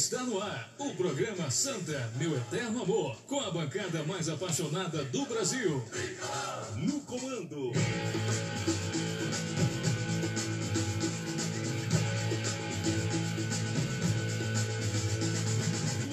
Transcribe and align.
Está 0.00 0.22
no 0.22 0.40
ar 0.40 0.72
o 0.78 0.94
programa 0.94 1.50
Santa, 1.50 2.10
meu 2.16 2.34
eterno 2.34 2.84
amor, 2.84 3.18
com 3.26 3.38
a 3.38 3.50
bancada 3.50 4.02
mais 4.04 4.30
apaixonada 4.30 5.04
do 5.04 5.26
Brasil. 5.26 5.84
No 6.74 7.00
comando. 7.02 7.70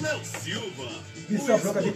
Léo 0.01 0.25
Silva. 0.25 1.16
Isso 1.29 1.51
é 1.51 1.55
a 1.55 1.57
bronca 1.57 1.81
de 1.81 1.91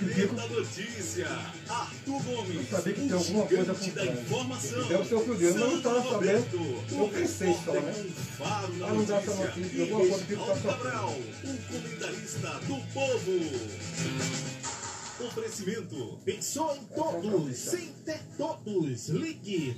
Gomes. 2.26 2.56
Eu 2.56 2.66
sabia 2.78 2.94
que 2.94 3.02
tem 3.02 3.12
alguma 3.14 3.46
coisa 3.46 3.74
por 3.74 3.92
trás. 3.92 4.88
Deve 4.90 5.06
ser 5.06 5.16
o 5.16 5.22
que 5.24 5.44
eu 5.44 5.56
não 5.56 5.78
estava 5.78 6.04
sabendo. 6.10 6.84
Eu 6.92 7.08
pensei 7.10 7.56
só, 7.66 7.74
né? 7.74 8.06
Ah, 8.42 8.68
não 8.80 9.04
dá 9.06 9.18
essa 9.18 9.34
notícia. 9.36 9.82
alguma 9.84 10.00
coisa 10.10 10.26
que 10.26 10.36
tá 10.36 10.46
só- 10.46 10.72
Cabral, 10.72 11.10
o 11.44 11.58
comentarista 11.72 12.50
do 12.68 12.76
povo. 12.94 13.32
Oferecimento. 15.26 16.20
Pensou 16.26 16.76
em 16.76 16.84
todos, 16.86 17.58
sem 17.58 17.94
ter 18.06 18.20
todos. 18.38 19.10
Ligue 19.10 19.76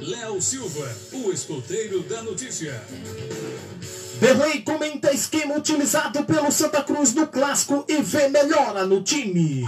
Léo 0.00 0.40
Silva, 0.40 0.96
o 1.12 1.30
escoteiro 1.30 2.02
da 2.02 2.22
notícia. 2.22 2.82
Berlei 4.20 4.62
comenta 4.62 5.12
esquema 5.12 5.56
utilizado 5.56 6.24
pelo 6.24 6.50
Santa 6.50 6.82
Cruz 6.82 7.14
no 7.14 7.26
clássico 7.28 7.84
e 7.88 8.02
vê 8.02 8.28
melhora 8.28 8.86
no 8.86 9.02
time. 9.02 9.64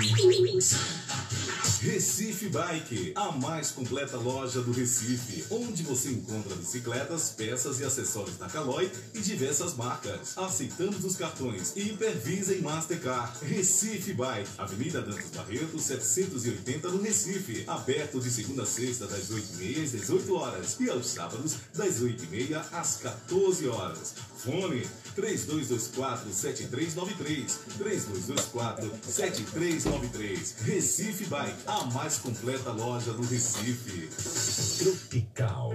Recife 1.82 2.50
Bike, 2.50 3.14
a 3.16 3.32
mais 3.32 3.70
completa 3.70 4.18
loja 4.18 4.60
do 4.60 4.70
Recife, 4.70 5.46
onde 5.50 5.82
você 5.82 6.10
encontra 6.10 6.54
bicicletas, 6.54 7.30
peças 7.30 7.80
e 7.80 7.84
acessórios 7.86 8.36
da 8.36 8.50
Caloi 8.50 8.92
e 9.14 9.20
diversas 9.20 9.74
marcas. 9.74 10.36
Aceitamos 10.36 11.02
os 11.06 11.16
cartões 11.16 11.74
Hipervisa 11.74 12.54
e 12.54 12.60
Mastercard. 12.60 13.32
Recife 13.46 14.12
Bike, 14.12 14.50
Avenida 14.58 15.00
Dantas 15.00 15.30
Barreto, 15.34 15.78
780 15.78 16.90
no 16.90 17.00
Recife. 17.00 17.64
Aberto 17.66 18.20
de 18.20 18.30
segunda 18.30 18.64
a 18.64 18.66
sexta, 18.66 19.06
das 19.06 19.30
8h30 19.30 19.82
às 19.82 19.92
18 19.92 20.34
horas 20.34 20.76
e 20.78 20.90
aos 20.90 21.06
sábados, 21.06 21.56
das 21.74 22.02
8h30 22.02 22.62
às 22.72 22.96
14 22.96 23.66
horas. 23.68 24.12
Fone 24.36 24.86
3224-7393. 25.16 27.56
3224-7393. 27.78 30.56
Recife 30.64 31.24
Bike, 31.24 31.69
a 31.70 31.84
mais 31.86 32.18
completa 32.18 32.72
loja 32.72 33.12
do 33.12 33.22
Recife. 33.22 34.08
Tropical. 34.82 35.72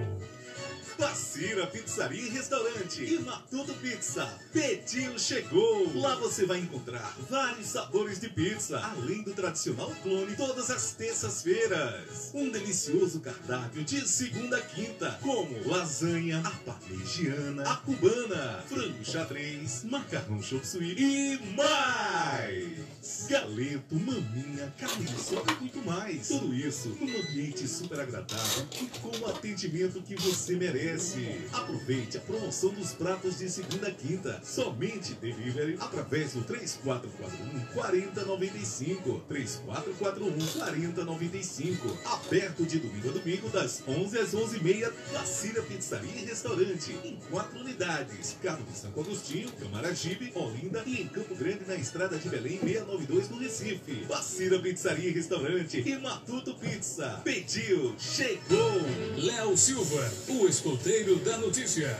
Passira 0.96 1.66
Pizzaria 1.66 2.22
e 2.22 2.30
Restaurante 2.30 3.04
e 3.04 3.18
Matuto 3.18 3.74
Pizza. 3.74 4.26
Pediu, 4.50 5.18
chegou! 5.18 5.92
Lá 5.94 6.16
você 6.16 6.46
vai 6.46 6.58
encontrar 6.58 7.14
vários 7.28 7.66
sabores 7.66 8.18
de 8.18 8.30
pizza, 8.30 8.78
além 8.78 9.22
do 9.22 9.34
tradicional 9.34 9.92
clone 10.02 10.34
todas 10.36 10.70
as 10.70 10.92
terças-feiras. 10.92 12.30
Um 12.32 12.48
delicioso 12.48 13.20
cardápio 13.20 13.84
de 13.84 14.08
segunda 14.08 14.56
a 14.56 14.62
quinta, 14.62 15.18
como 15.22 15.68
lasanha, 15.68 16.40
a 16.42 16.50
parmegiana, 16.50 17.70
a 17.70 17.76
cubana, 17.76 18.64
frango 18.66 19.04
xadrez, 19.04 19.84
macarrão 19.84 20.42
chop 20.42 20.66
suey 20.66 20.94
e 20.96 21.38
mais! 21.54 23.26
Galeto, 23.28 23.94
maminha, 23.96 24.72
carne 24.78 25.04
de 25.04 25.14
e 25.14 25.60
muito 25.60 25.84
mais. 25.84 26.28
Tudo 26.28 26.54
isso 26.54 26.88
num 26.88 27.18
ambiente 27.18 27.68
super 27.68 28.00
agradável 28.00 28.66
e 28.80 28.86
com 28.98 29.16
o 29.18 29.26
atendimento 29.28 30.00
que 30.00 30.14
você 30.16 30.56
merece. 30.56 30.85
Aproveite 31.52 32.18
a 32.18 32.20
promoção 32.20 32.70
dos 32.70 32.92
pratos 32.92 33.38
de 33.38 33.50
segunda 33.50 33.88
a 33.88 33.90
quinta. 33.90 34.40
Somente 34.44 35.14
delivery 35.14 35.76
através 35.80 36.34
do 36.34 36.42
3441 36.42 37.66
4095. 37.74 39.20
3441 39.28 40.46
4095. 40.46 41.98
Aberto 42.04 42.64
de 42.64 42.78
domingo 42.78 43.08
a 43.08 43.12
domingo 43.12 43.48
das 43.48 43.82
11 43.86 44.18
às 44.18 44.32
11h30. 44.32 44.92
Vacina 45.12 45.62
Pizzaria 45.62 46.22
e 46.22 46.24
Restaurante. 46.24 46.92
Em 47.04 47.16
quatro 47.30 47.58
unidades. 47.58 48.36
Carro 48.42 48.62
de 48.64 48.78
Santo 48.78 49.00
Agostinho, 49.00 49.50
Camaragibe, 49.52 50.30
Olinda 50.34 50.82
e 50.86 51.02
em 51.02 51.08
Campo 51.08 51.34
Grande 51.34 51.64
na 51.66 51.74
Estrada 51.74 52.16
de 52.16 52.28
Belém 52.28 52.60
692 52.60 53.30
no 53.30 53.38
Recife. 53.38 54.04
Vacina 54.08 54.58
Pizzaria 54.58 55.08
e 55.08 55.12
Restaurante 55.12 55.82
e 55.84 55.98
Matuto 55.98 56.54
Pizza. 56.54 57.20
Pediu, 57.24 57.94
chegou! 57.98 58.76
Léo 59.16 59.56
Silva, 59.56 60.12
o 60.28 60.46
escoteiro 60.76 61.16
da 61.20 61.38
notícia. 61.38 61.98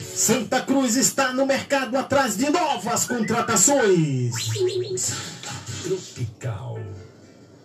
Santa 0.00 0.60
Cruz 0.62 0.96
está 0.96 1.32
no 1.32 1.46
mercado 1.46 1.96
atrás 1.96 2.36
de 2.36 2.50
novas 2.50 3.06
contratações. 3.06 4.34
Tropical. 5.82 6.78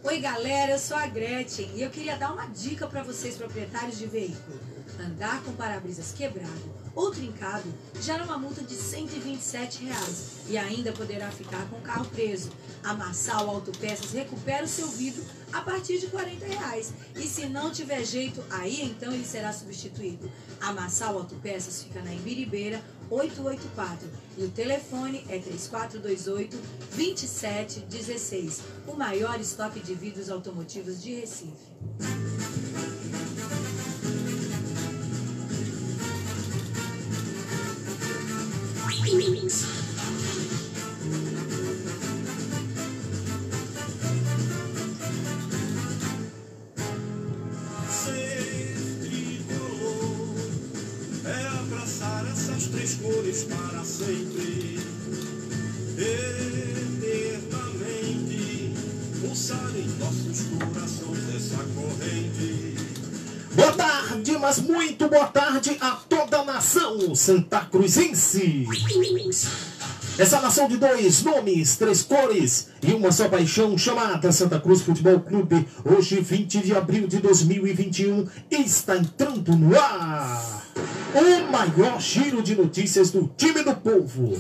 Oi, 0.04 0.20
galera, 0.20 0.74
eu 0.74 0.80
sou 0.80 0.98
a 0.98 1.08
Gretchen 1.08 1.72
e 1.76 1.82
eu 1.82 1.90
queria 1.90 2.16
dar 2.16 2.34
uma 2.34 2.46
dica 2.48 2.88
para 2.88 3.02
vocês, 3.02 3.36
proprietários 3.36 3.98
de 3.98 4.06
veículo. 4.06 4.60
Andar 5.00 5.42
com 5.44 5.54
para-brisas 5.54 6.12
quebrado 6.12 6.83
ou 6.96 7.12
trincado 7.12 7.74
gera 8.02 8.24
uma 8.24 8.38
multa 8.38 8.62
de 8.62 8.76
127 8.76 9.86
reais 9.86 10.32
e 10.48 10.58
ainda 10.58 10.92
poderá 10.92 11.32
ficar 11.32 11.68
com 11.70 11.78
o 11.78 11.82
carro 11.82 12.06
preso. 12.06 12.52
A 12.84 12.94
Massal 12.94 13.50
Autopeças 13.50 14.12
recupera 14.12 14.64
o 14.64 14.68
seu 14.68 14.88
vidro 14.88 15.24
a 15.52 15.62
partir 15.62 16.00
de 16.00 16.08
40 16.08 16.46
reais. 16.46 16.94
E 17.16 17.24
se 17.24 17.48
não 17.48 17.72
tiver 17.72 18.04
jeito, 18.04 18.44
aí 18.50 18.82
então 18.82 19.14
ele 19.14 19.26
será 19.26 19.54
substituído. 19.54 20.32
A 20.62 20.74
Massal 20.74 21.18
Autopeças 21.18 21.84
fica 21.84 22.02
na 22.02 22.14
Ibiribeira 22.14 22.82
884 23.10 24.10
e 24.38 24.44
o 24.44 24.50
telefone 24.50 25.24
é 25.30 25.38
3428 25.38 26.58
2716. 26.96 28.62
O 28.88 28.94
maior 28.94 29.40
estoque 29.40 29.80
de 29.80 29.94
vidros 29.94 30.30
automotivos 30.30 31.02
de 31.02 31.16
Recife. 31.16 31.74
Santa 67.16 67.62
cruzense. 67.62 68.68
Essa 70.18 70.40
nação 70.40 70.68
de 70.68 70.78
dois 70.78 71.24
nomes, 71.24 71.76
três 71.76 72.04
cores 72.04 72.68
e 72.84 72.94
uma 72.94 73.12
só 73.12 73.28
paixão, 73.28 73.76
chamada 73.76 74.32
Santa 74.32 74.60
Cruz 74.60 74.82
Futebol 74.82 75.20
Clube, 75.20 75.68
hoje 75.84 76.20
20 76.20 76.60
de 76.60 76.76
abril 76.76 77.08
de 77.08 77.18
2021, 77.18 78.28
está 78.52 78.96
entrando 78.96 79.56
no 79.56 79.78
ar 79.78 80.64
o 81.16 81.52
maior 81.52 82.00
giro 82.00 82.44
de 82.44 82.56
notícias 82.56 83.10
do 83.10 83.28
time 83.36 83.64
do 83.64 83.76
povo. 83.76 84.38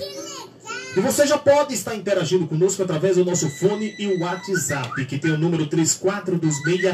E 0.96 1.00
você 1.00 1.26
já 1.26 1.40
pode 1.40 1.74
estar 1.74 1.96
interagindo 1.96 2.46
conosco 2.46 2.84
através 2.84 3.16
do 3.16 3.26
nosso 3.26 3.50
fone 3.50 3.96
e 3.98 4.06
o 4.06 4.20
WhatsApp, 4.20 5.06
que 5.06 5.18
tem 5.18 5.32
o 5.32 5.38
número 5.40 5.66
3426-8210. 5.66 6.94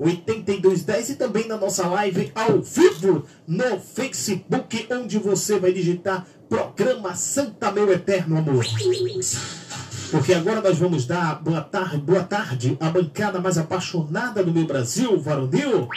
3426-8210 0.00 1.10
e 1.10 1.14
também 1.14 1.46
na 1.46 1.56
nossa 1.56 1.86
live 1.86 2.32
ao 2.34 2.60
vivo 2.60 3.24
no 3.46 3.78
Facebook, 3.78 4.88
onde 4.90 5.16
você 5.18 5.60
vai 5.60 5.72
digitar 5.72 6.26
Programa 6.48 7.14
Santa 7.14 7.70
Meu 7.70 7.92
Eterno 7.92 8.38
Amor. 8.38 8.64
Porque 10.10 10.34
agora 10.34 10.60
nós 10.60 10.76
vamos 10.76 11.06
dar 11.06 11.40
boa 11.40 11.60
tarde, 11.60 11.98
boa 11.98 12.24
tarde 12.24 12.76
à 12.80 12.90
bancada 12.90 13.40
mais 13.40 13.58
apaixonada 13.58 14.42
do 14.42 14.52
meu 14.52 14.66
Brasil, 14.66 15.20
varonil. 15.20 15.88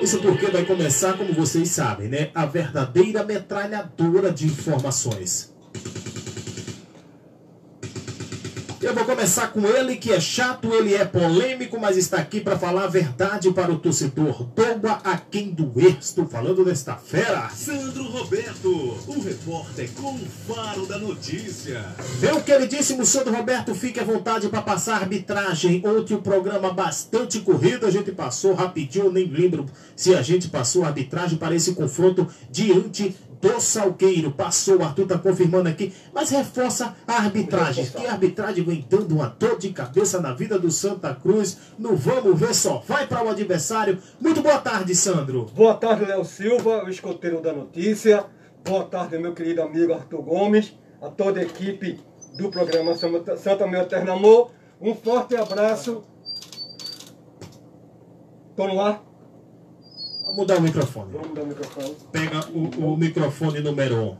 Isso 0.00 0.18
porque 0.20 0.46
vai 0.46 0.64
começar, 0.64 1.16
como 1.16 1.32
vocês 1.32 1.68
sabem, 1.70 2.08
né? 2.08 2.30
A 2.34 2.46
verdadeira 2.46 3.24
metralhadora 3.24 4.30
de 4.30 4.46
informações. 4.46 5.52
Eu 8.80 8.94
vou 8.94 9.04
começar 9.04 9.48
com 9.48 9.66
ele, 9.66 9.96
que 9.96 10.12
é 10.12 10.20
chato, 10.20 10.72
ele 10.72 10.94
é 10.94 11.04
polêmico, 11.04 11.80
mas 11.80 11.96
está 11.96 12.18
aqui 12.18 12.40
para 12.40 12.56
falar 12.56 12.84
a 12.84 12.88
verdade 12.88 13.50
para 13.50 13.72
o 13.72 13.78
torcedor. 13.78 14.44
Doa 14.44 15.00
a 15.02 15.16
quem 15.16 15.50
doer. 15.50 15.98
Estou 16.00 16.28
falando 16.28 16.64
desta 16.64 16.94
fera. 16.94 17.50
Sandro 17.50 18.04
Roberto, 18.04 18.96
o 19.08 19.20
repórter 19.20 19.90
com 19.90 20.14
o 20.14 20.26
faro 20.46 20.86
da 20.86 20.96
notícia. 20.96 21.84
Meu 22.20 22.40
queridíssimo 22.40 23.04
Sandro 23.04 23.34
Roberto, 23.34 23.74
fique 23.74 23.98
à 23.98 24.04
vontade 24.04 24.48
para 24.48 24.62
passar 24.62 24.94
a 24.94 24.98
arbitragem. 24.98 25.82
Ontem 25.84 26.14
o 26.14 26.22
programa 26.22 26.72
bastante 26.72 27.40
corrido, 27.40 27.84
a 27.84 27.90
gente 27.90 28.12
passou 28.12 28.54
rapidinho, 28.54 29.10
nem 29.10 29.26
lembro 29.26 29.66
se 29.96 30.14
a 30.14 30.22
gente 30.22 30.46
passou 30.46 30.84
a 30.84 30.88
arbitragem 30.88 31.36
para 31.36 31.54
esse 31.54 31.74
confronto 31.74 32.28
diante 32.48 33.16
do 33.40 33.60
Salgueiro. 33.60 34.32
Passou, 34.32 34.78
o 34.78 34.84
Arthur 34.84 35.02
está 35.02 35.18
confirmando 35.18 35.68
aqui, 35.68 35.92
mas 36.12 36.30
reforça 36.30 36.96
a 37.06 37.14
arbitragem. 37.14 37.86
Que 37.86 38.06
arbitragem 38.06 38.64
vem 38.64 38.86
dando 38.88 39.14
uma 39.16 39.26
dor 39.26 39.58
de 39.58 39.70
cabeça 39.70 40.20
na 40.20 40.32
vida 40.32 40.58
do 40.58 40.70
Santa 40.70 41.14
Cruz. 41.14 41.58
No 41.78 41.96
vamos 41.96 42.38
ver 42.38 42.54
só, 42.54 42.82
vai 42.86 43.06
para 43.06 43.24
o 43.24 43.28
adversário. 43.28 43.98
Muito 44.20 44.42
boa 44.42 44.58
tarde, 44.58 44.94
Sandro. 44.94 45.46
Boa 45.54 45.74
tarde, 45.74 46.04
Léo 46.04 46.24
Silva, 46.24 46.84
o 46.84 46.88
escoteiro 46.88 47.40
da 47.40 47.52
notícia. 47.52 48.24
Boa 48.64 48.84
tarde, 48.84 49.18
meu 49.18 49.34
querido 49.34 49.62
amigo 49.62 49.92
Arthur 49.94 50.22
Gomes, 50.22 50.74
a 51.00 51.08
toda 51.08 51.40
a 51.40 51.42
equipe 51.42 52.00
do 52.36 52.50
programa 52.50 52.94
Santa 52.94 53.36
Santa 53.36 53.66
Meu 53.66 53.82
Eterno 53.82 54.12
Amor. 54.12 54.50
Um 54.80 54.94
forte 54.94 55.36
abraço. 55.36 56.04
Tô 58.54 58.66
no 58.66 58.80
ar. 58.80 59.07
Vamos 60.28 60.36
mudar 60.36 60.58
o 60.58 60.60
microfone. 60.60 61.12
Vamos 61.12 61.28
mudar 61.28 61.42
o 61.42 61.46
microfone. 61.46 61.96
Pega 62.12 62.40
o, 62.52 62.92
o 62.92 62.96
microfone 62.98 63.60
número 63.60 63.96
1. 63.96 64.00
Um. 64.04 64.16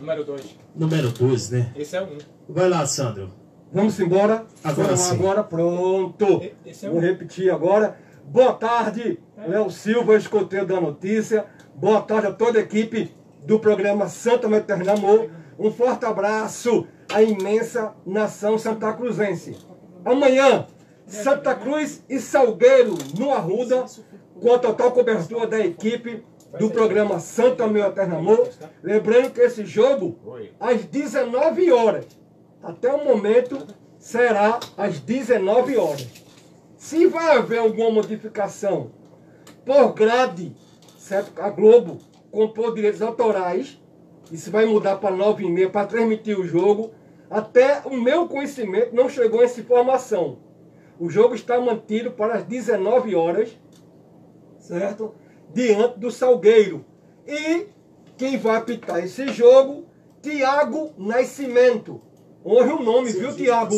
Número 0.00 0.24
2. 0.24 0.58
Número 0.74 1.10
2, 1.10 1.50
né? 1.50 1.72
Esse 1.74 1.96
é 1.96 2.02
um. 2.02 2.18
Vai 2.46 2.68
lá, 2.68 2.84
Sandro. 2.84 3.32
Vamos 3.72 3.98
embora. 3.98 4.44
Agora 4.62 4.88
Vamos 4.88 5.00
sim. 5.00 5.14
Agora 5.14 5.42
pronto. 5.42 6.42
Esse 6.66 6.84
é 6.84 6.90
Vou 6.90 6.98
um. 6.98 7.00
repetir 7.00 7.50
agora. 7.50 7.98
Boa 8.26 8.52
tarde, 8.52 9.18
Léo 9.38 9.70
Silva, 9.70 10.16
escoteiro 10.16 10.66
da 10.66 10.78
notícia. 10.78 11.46
Boa 11.74 12.02
tarde 12.02 12.26
a 12.26 12.32
toda 12.32 12.58
a 12.58 12.62
equipe 12.62 13.10
do 13.46 13.58
programa 13.58 14.08
Santa 14.08 14.48
Meu 14.48 14.58
Eterno 14.58 14.90
Amor. 14.92 15.30
Um 15.58 15.70
forte 15.70 16.04
abraço 16.04 16.86
à 17.10 17.22
imensa 17.22 17.94
nação 18.04 18.58
santa 18.58 18.92
cruzense. 18.92 19.56
Amanhã, 20.04 20.66
Santa 21.06 21.54
Cruz 21.54 22.04
e 22.06 22.18
Salgueiro 22.18 22.98
no 23.18 23.30
Arruda, 23.30 23.86
com 24.40 24.54
a 24.54 24.58
total 24.58 24.92
cobertura 24.92 25.46
da 25.46 25.60
equipe 25.60 26.22
do 26.58 26.70
programa 26.70 27.18
Santa 27.20 27.66
Meu 27.66 27.84
Eterno 27.84 28.18
Amor. 28.18 28.48
Lembrando 28.82 29.30
que 29.30 29.40
esse 29.40 29.64
jogo, 29.64 30.18
às 30.58 30.84
19 30.84 31.72
horas, 31.72 32.06
até 32.62 32.92
o 32.92 33.04
momento, 33.04 33.66
será 33.98 34.60
às 34.76 35.00
19 35.00 35.76
horas. 35.76 36.06
Se 36.76 37.06
vai 37.06 37.36
haver 37.36 37.58
alguma 37.58 37.90
modificação 37.90 38.90
por 39.64 39.92
grade, 39.92 40.54
certo? 40.98 41.40
A 41.40 41.50
Globo 41.50 41.98
comprou 42.30 42.72
direitos 42.74 43.02
autorais, 43.02 43.80
isso 44.30 44.50
vai 44.50 44.66
mudar 44.66 44.96
para 44.96 45.14
9h30 45.14 45.70
para 45.70 45.86
transmitir 45.86 46.38
o 46.38 46.46
jogo. 46.46 46.92
Até 47.30 47.82
o 47.84 47.96
meu 47.96 48.28
conhecimento 48.28 48.94
não 48.94 49.08
chegou 49.08 49.42
essa 49.42 49.60
informação. 49.60 50.38
O 50.98 51.10
jogo 51.10 51.34
está 51.34 51.60
mantido 51.60 52.10
para 52.12 52.34
as 52.34 52.44
19 52.44 53.14
horas, 53.14 53.56
certo? 54.66 55.14
Diante 55.54 55.98
do 55.98 56.10
Salgueiro. 56.10 56.84
E 57.26 57.66
quem 58.16 58.36
vai 58.36 58.56
apitar 58.56 59.02
esse 59.04 59.28
jogo, 59.28 59.86
Tiago 60.20 60.92
Nascimento. 60.98 62.00
Honre 62.44 62.72
o 62.72 62.82
nome, 62.82 63.12
viu, 63.12 63.34
Tiago? 63.34 63.74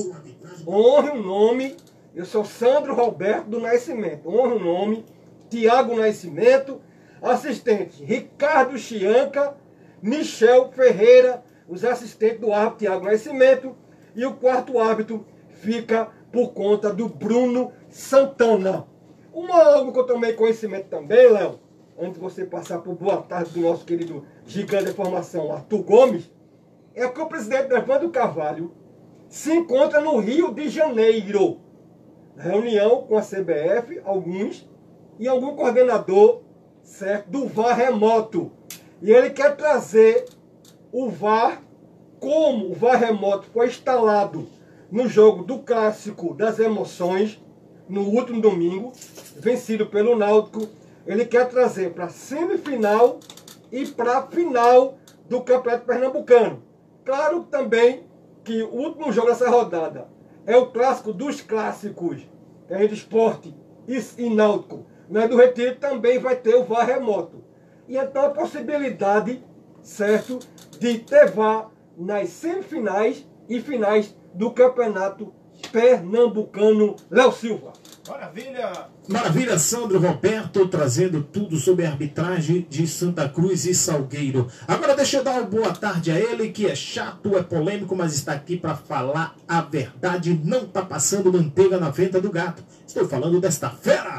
Honre 0.66 1.10
o 1.10 1.22
nome. 1.22 1.76
Eu 2.14 2.24
sou 2.24 2.44
Sandro 2.44 2.94
Roberto 2.94 3.46
do 3.48 3.60
Nascimento. 3.60 4.28
Honre 4.28 4.54
o 4.54 4.58
nome. 4.58 5.04
Tiago 5.48 5.96
Nascimento. 5.96 6.80
Assistente 7.22 8.04
Ricardo 8.04 8.76
Chianca. 8.78 9.54
Michel 10.02 10.70
Ferreira. 10.72 11.42
Os 11.68 11.84
assistentes 11.84 12.40
do 12.40 12.52
árbitro 12.52 12.78
Tiago 12.78 13.04
Nascimento. 13.04 13.76
E 14.14 14.24
o 14.24 14.34
quarto 14.34 14.78
árbitro 14.78 15.26
fica 15.48 16.08
por 16.32 16.52
conta 16.52 16.92
do 16.92 17.08
Bruno 17.08 17.72
Santana. 17.88 18.86
Uma 19.38 19.62
algo 19.62 19.92
que 19.92 19.98
eu 20.00 20.04
tomei 20.04 20.32
conhecimento 20.32 20.88
também, 20.88 21.30
Léo, 21.30 21.60
antes 21.96 22.14
de 22.14 22.18
você 22.18 22.44
passar 22.44 22.80
por 22.80 22.96
boa 22.96 23.18
tarde 23.18 23.52
do 23.52 23.60
nosso 23.60 23.84
querido 23.84 24.24
gigante 24.44 24.86
da 24.86 24.90
informação, 24.90 25.52
Arthur 25.52 25.84
Gomes, 25.84 26.28
é 26.92 27.06
que 27.06 27.20
o 27.20 27.26
presidente 27.26 27.72
Evandro 27.72 28.10
Carvalho 28.10 28.72
se 29.28 29.54
encontra 29.54 30.00
no 30.00 30.18
Rio 30.18 30.52
de 30.52 30.68
Janeiro. 30.68 31.60
Reunião 32.36 33.02
com 33.02 33.16
a 33.16 33.22
CBF, 33.22 34.02
alguns, 34.04 34.68
e 35.20 35.28
algum 35.28 35.54
coordenador 35.54 36.42
certo, 36.82 37.30
do 37.30 37.46
VAR 37.46 37.76
remoto. 37.76 38.50
E 39.00 39.12
ele 39.12 39.30
quer 39.30 39.56
trazer 39.56 40.24
o 40.90 41.08
VAR 41.08 41.62
como 42.18 42.72
o 42.72 42.74
VAR 42.74 42.98
remoto 42.98 43.46
foi 43.52 43.68
instalado 43.68 44.48
no 44.90 45.08
jogo 45.08 45.44
do 45.44 45.60
clássico 45.60 46.34
das 46.34 46.58
emoções, 46.58 47.40
no 47.88 48.02
último 48.02 48.40
domingo, 48.40 48.92
vencido 49.40 49.86
pelo 49.86 50.16
Náutico. 50.16 50.68
Ele 51.06 51.24
quer 51.24 51.48
trazer 51.48 51.92
para 51.94 52.08
semifinal 52.08 53.18
e 53.72 53.86
para 53.86 54.26
final 54.26 54.98
do 55.28 55.40
Campeonato 55.42 55.86
Pernambucano. 55.86 56.62
Claro 57.04 57.44
também 57.44 58.06
que 58.44 58.62
o 58.62 58.74
último 58.74 59.12
jogo 59.12 59.28
dessa 59.28 59.48
rodada 59.48 60.08
é 60.46 60.56
o 60.56 60.66
clássico 60.66 61.12
dos 61.12 61.40
clássicos, 61.40 62.26
é 62.68 62.86
de 62.86 62.94
esporte 62.94 63.54
e, 63.86 64.30
náutico. 64.30 64.86
Mas 65.08 65.28
do 65.28 65.36
Retiro 65.36 65.76
também 65.76 66.18
vai 66.18 66.36
ter 66.36 66.54
o 66.54 66.64
VAR 66.64 66.86
remoto. 66.86 67.42
E 67.86 67.96
então 67.96 68.26
a 68.26 68.30
possibilidade, 68.30 69.42
certo, 69.82 70.38
de 70.78 70.98
ter 70.98 71.30
VAR 71.30 71.70
nas 71.96 72.28
semifinais 72.28 73.26
e 73.48 73.60
finais 73.60 74.14
do 74.34 74.50
Campeonato 74.50 75.32
Pernambucano. 75.72 76.96
Léo 77.10 77.32
Silva. 77.32 77.72
Maravilha, 79.06 79.58
Sandro 79.58 80.00
Roberto, 80.00 80.66
trazendo 80.66 81.22
tudo 81.22 81.58
sobre 81.58 81.84
a 81.84 81.90
arbitragem 81.90 82.66
de 82.68 82.86
Santa 82.86 83.28
Cruz 83.28 83.66
e 83.66 83.74
Salgueiro. 83.74 84.48
Agora 84.66 84.96
deixa 84.96 85.18
eu 85.18 85.24
dar 85.24 85.32
uma 85.32 85.42
boa 85.42 85.74
tarde 85.74 86.10
a 86.10 86.18
ele, 86.18 86.50
que 86.50 86.66
é 86.66 86.74
chato, 86.74 87.36
é 87.36 87.42
polêmico, 87.42 87.94
mas 87.94 88.14
está 88.14 88.32
aqui 88.32 88.56
para 88.56 88.74
falar 88.74 89.36
a 89.46 89.60
verdade. 89.60 90.40
Não 90.42 90.62
está 90.62 90.82
passando 90.82 91.32
manteiga 91.32 91.78
na 91.78 91.90
venta 91.90 92.18
do 92.20 92.30
gato. 92.30 92.64
Estou 92.86 93.06
falando 93.06 93.40
desta 93.40 93.68
fera. 93.68 94.18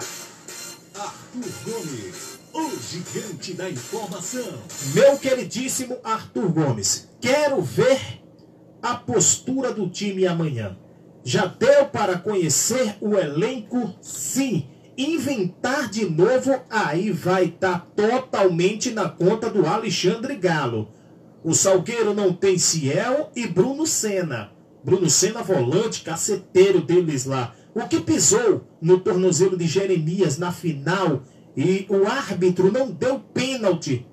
Arthur 0.96 1.51
Gomes, 1.65 2.39
o 2.53 2.69
gigante 2.79 3.53
da 3.53 3.69
informação. 3.69 4.60
Meu 4.93 5.17
queridíssimo 5.17 5.98
Arthur 6.03 6.51
Gomes, 6.51 7.10
quero 7.19 7.62
ver 7.62 8.22
a 8.81 8.96
postura 8.96 9.74
do 9.74 9.89
time 9.89 10.27
amanhã. 10.27 10.77
Já 11.23 11.45
deu 11.45 11.85
para 11.85 12.17
conhecer 12.17 12.95
o 13.01 13.15
elenco? 13.15 13.93
Sim. 14.01 14.67
Inventar 14.97 15.89
de 15.89 16.09
novo, 16.09 16.59
aí 16.69 17.11
vai 17.11 17.45
estar 17.45 17.88
totalmente 17.95 18.91
na 18.91 19.07
conta 19.07 19.49
do 19.49 19.65
Alexandre 19.65 20.35
Galo. 20.35 20.89
O 21.43 21.53
Salgueiro 21.53 22.13
não 22.13 22.33
tem 22.33 22.57
Ciel 22.57 23.31
e 23.35 23.47
Bruno 23.47 23.85
Senna. 23.85 24.51
Bruno 24.83 25.09
Senna 25.09 25.41
volante, 25.41 26.01
caceteiro 26.01 26.81
deles 26.81 27.25
lá. 27.25 27.55
O 27.73 27.88
que 27.88 27.99
pisou 28.01 28.67
no 28.81 28.99
tornozelo 28.99 29.55
de 29.55 29.67
Jeremias 29.67 30.38
na 30.38 30.51
final 30.51 31.23
e 31.55 31.85
o 31.89 32.07
árbitro 32.07 32.71
não 32.71 32.91
deu 32.91 33.19
pênalti. 33.19 34.05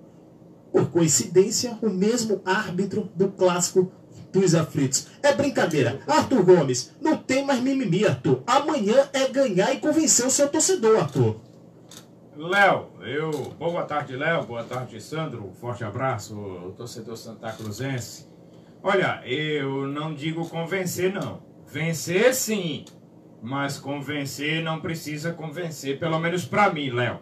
Por 0.71 0.91
coincidência, 0.91 1.77
o 1.83 1.89
mesmo 1.89 2.43
árbitro 2.45 3.11
do 3.15 3.29
clássico 3.29 3.91
dos 4.33 4.55
aflitos. 4.55 5.09
É 5.23 5.33
brincadeira. 5.33 6.01
Arthur 6.07 6.43
Gomes, 6.45 6.95
não 7.01 7.17
tem 7.17 7.45
mais 7.45 7.61
mimimi, 7.61 8.05
Arthur. 8.05 8.43
Amanhã 8.47 9.09
é 9.13 9.29
ganhar 9.29 9.73
e 9.73 9.81
convencer 9.81 10.27
o 10.27 10.31
seu 10.31 10.49
torcedor, 10.49 10.99
Arthur. 10.99 11.37
Léo, 12.37 12.89
eu. 13.01 13.31
Boa 13.59 13.85
tarde, 13.85 14.15
Léo. 14.15 14.45
Boa 14.45 14.63
tarde, 14.63 15.01
Sandro. 15.01 15.51
Forte 15.59 15.85
abraço, 15.85 16.75
torcedor 16.77 17.17
Santa 17.17 17.51
Cruzense. 17.53 18.27
Olha, 18.83 19.23
eu 19.25 19.87
não 19.87 20.15
digo 20.15 20.49
convencer, 20.49 21.13
não. 21.13 21.41
Vencer, 21.67 22.35
sim. 22.35 22.85
Mas 23.43 23.79
convencer 23.79 24.63
não 24.63 24.81
precisa 24.81 25.33
convencer, 25.33 25.99
pelo 25.99 26.19
menos 26.19 26.45
para 26.45 26.71
mim, 26.71 26.91
Léo. 26.91 27.21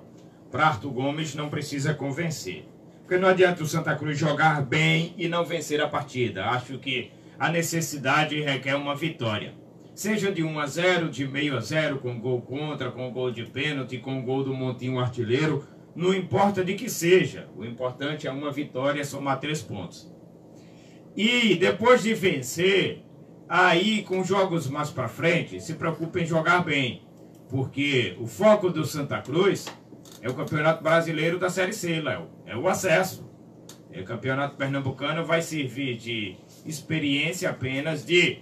Para 0.51 0.67
Arthur 0.67 0.91
Gomes 0.91 1.35
não 1.35 1.49
precisa 1.49 1.95
convencer. 1.95 2.69
Porque 3.05 3.19
não 3.19 3.29
adianta 3.29 3.63
o 3.63 3.67
Santa 3.67 3.95
Cruz 3.95 4.19
jogar 4.19 4.63
bem 4.63 5.15
e 5.17 5.29
não 5.29 5.45
vencer 5.45 5.81
a 5.81 5.89
partida. 5.89 6.47
Acho 6.47 6.79
que 6.79 7.11
a 7.39 7.51
necessidade 7.51 8.41
requer 8.41 8.75
uma 8.75 8.95
vitória 8.95 9.55
seja 9.95 10.33
de 10.33 10.43
1 10.43 10.59
a 10.59 10.67
0, 10.67 11.09
de 11.09 11.27
meio 11.27 11.57
a 11.57 11.61
0, 11.61 11.99
com 11.99 12.19
gol 12.19 12.43
contra, 12.43 12.91
com 12.91 13.13
gol 13.13 13.31
de 13.31 13.45
pênalti, 13.45 13.99
com 13.99 14.23
gol 14.23 14.43
do 14.43 14.53
Montinho 14.53 14.99
Artilheiro, 14.99 15.65
não 15.95 16.13
importa 16.13 16.65
de 16.65 16.75
que 16.75 16.91
seja, 16.91 17.49
o 17.57 17.65
importante 17.65 18.27
é 18.27 18.31
uma 18.31 18.51
vitória, 18.51 19.05
somar 19.05 19.39
três 19.39 19.63
pontos. 19.63 20.13
E 21.17 21.55
depois 21.55 22.03
de 22.03 22.13
vencer, 22.13 23.05
aí 23.49 24.03
com 24.03 24.25
jogos 24.25 24.69
mais 24.69 24.91
para 24.91 25.07
frente, 25.07 25.61
se 25.61 25.75
preocupe 25.75 26.21
em 26.21 26.27
jogar 26.27 26.65
bem, 26.65 27.03
porque 27.49 28.17
o 28.19 28.27
foco 28.27 28.71
do 28.71 28.85
Santa 28.85 29.23
Cruz 29.23 29.67
é 30.21 30.29
o 30.29 30.35
Campeonato 30.35 30.83
Brasileiro 30.83 31.39
da 31.39 31.49
Série 31.49 31.73
C, 31.73 32.01
Léo, 32.01 32.29
é 32.47 32.57
o 32.57 32.69
acesso. 32.69 33.25
O 33.97 34.05
Campeonato 34.05 34.57
Pernambucano 34.57 35.25
vai 35.25 35.41
servir 35.41 35.97
de 35.97 36.37
experiência 36.67 37.49
apenas 37.49 38.05
de 38.05 38.39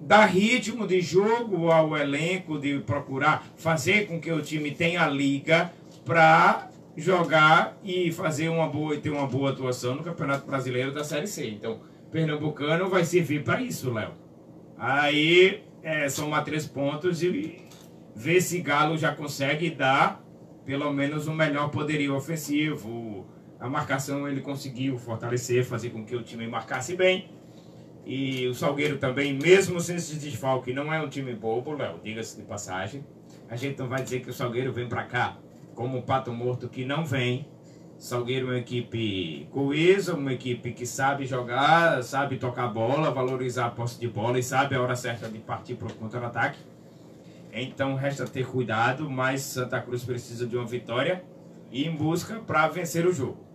dar 0.00 0.26
ritmo 0.26 0.86
de 0.86 1.00
jogo 1.00 1.70
ao 1.70 1.96
elenco, 1.96 2.58
de 2.58 2.78
procurar 2.78 3.44
fazer 3.56 4.06
com 4.06 4.20
que 4.20 4.30
o 4.30 4.40
time 4.40 4.70
tenha 4.70 5.06
liga 5.08 5.72
para 6.04 6.70
jogar 6.96 7.76
e 7.84 8.12
fazer 8.12 8.48
uma 8.48 8.68
boa 8.68 8.94
e 8.94 9.00
ter 9.00 9.10
uma 9.10 9.26
boa 9.26 9.50
atuação 9.50 9.96
no 9.96 10.04
Campeonato 10.04 10.46
Brasileiro 10.46 10.92
da 10.92 11.02
Série 11.02 11.26
C. 11.26 11.48
Então, 11.48 11.80
Pernambucano 12.10 12.88
vai 12.88 13.04
servir 13.04 13.42
para 13.42 13.60
isso, 13.60 13.92
Léo. 13.92 14.12
Aí 14.76 15.62
é, 15.82 16.08
somar 16.08 16.44
três 16.44 16.66
pontos 16.66 17.22
e 17.22 17.56
ver 18.14 18.40
se 18.40 18.60
Galo 18.60 18.96
já 18.96 19.12
consegue 19.12 19.70
dar 19.70 20.24
pelo 20.68 20.92
menos 20.92 21.26
um 21.26 21.32
melhor 21.32 21.70
poderio 21.70 22.14
ofensivo. 22.14 23.26
A 23.58 23.70
marcação 23.70 24.28
ele 24.28 24.42
conseguiu 24.42 24.98
fortalecer, 24.98 25.64
fazer 25.64 25.88
com 25.88 26.04
que 26.04 26.14
o 26.14 26.22
time 26.22 26.46
marcasse 26.46 26.94
bem. 26.94 27.30
E 28.04 28.46
o 28.46 28.52
Salgueiro 28.52 28.98
também, 28.98 29.32
mesmo 29.32 29.80
sem 29.80 29.96
esse 29.96 30.16
desfalque, 30.16 30.74
não 30.74 30.92
é 30.92 31.00
um 31.00 31.08
time 31.08 31.32
bobo, 31.34 31.72
Léo, 31.72 31.98
diga-se 32.04 32.36
de 32.36 32.42
passagem. 32.42 33.02
A 33.48 33.56
gente 33.56 33.78
não 33.78 33.88
vai 33.88 34.02
dizer 34.02 34.20
que 34.20 34.28
o 34.28 34.32
Salgueiro 34.32 34.70
vem 34.70 34.86
para 34.86 35.04
cá 35.04 35.38
como 35.74 35.96
um 35.96 36.02
pato 36.02 36.30
morto 36.34 36.68
que 36.68 36.84
não 36.84 37.02
vem. 37.02 37.48
Salgueiro 37.98 38.48
é 38.48 38.50
uma 38.50 38.58
equipe 38.58 39.48
coesa, 39.50 40.14
uma 40.14 40.34
equipe 40.34 40.72
que 40.72 40.84
sabe 40.84 41.24
jogar, 41.24 42.04
sabe 42.04 42.36
tocar 42.36 42.68
bola, 42.68 43.10
valorizar 43.10 43.64
a 43.64 43.70
posse 43.70 43.98
de 43.98 44.06
bola 44.06 44.38
e 44.38 44.42
sabe 44.42 44.74
a 44.74 44.82
hora 44.82 44.94
certa 44.94 45.30
de 45.30 45.38
partir 45.38 45.76
para 45.76 45.88
o 45.88 45.94
contra-ataque. 45.94 46.58
Então 47.62 47.94
resta 47.94 48.26
ter 48.26 48.46
cuidado, 48.46 49.08
mas 49.10 49.42
Santa 49.42 49.80
Cruz 49.80 50.04
precisa 50.04 50.46
de 50.46 50.56
uma 50.56 50.66
vitória 50.66 51.24
e 51.70 51.84
em 51.84 51.94
busca 51.94 52.40
para 52.40 52.68
vencer 52.68 53.06
o 53.06 53.12
jogo. 53.12 53.48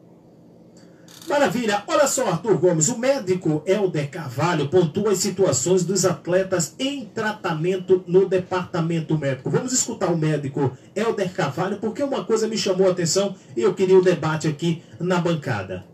Maravilha. 1.28 1.84
Olha 1.88 2.06
só, 2.06 2.28
Arthur 2.28 2.58
Gomes, 2.58 2.90
o 2.90 2.98
médico 2.98 3.64
Helder 3.66 4.10
Carvalho 4.10 4.68
pontua 4.68 5.12
as 5.12 5.20
situações 5.20 5.86
dos 5.86 6.06
atletas 6.06 6.76
em 6.78 7.06
tratamento 7.06 8.04
no 8.06 8.28
departamento 8.28 9.18
médico. 9.18 9.50
Vamos 9.50 9.72
escutar 9.72 10.12
o 10.12 10.18
médico 10.18 10.78
Helder 10.94 11.34
Carvalho, 11.34 11.78
porque 11.78 12.04
uma 12.04 12.26
coisa 12.26 12.48
me 12.48 12.58
chamou 12.58 12.88
a 12.88 12.92
atenção 12.92 13.36
e 13.56 13.62
eu 13.62 13.74
queria 13.74 13.96
o 13.96 14.00
um 14.00 14.04
debate 14.04 14.48
aqui 14.48 14.84
na 15.00 15.20
bancada. 15.20 15.86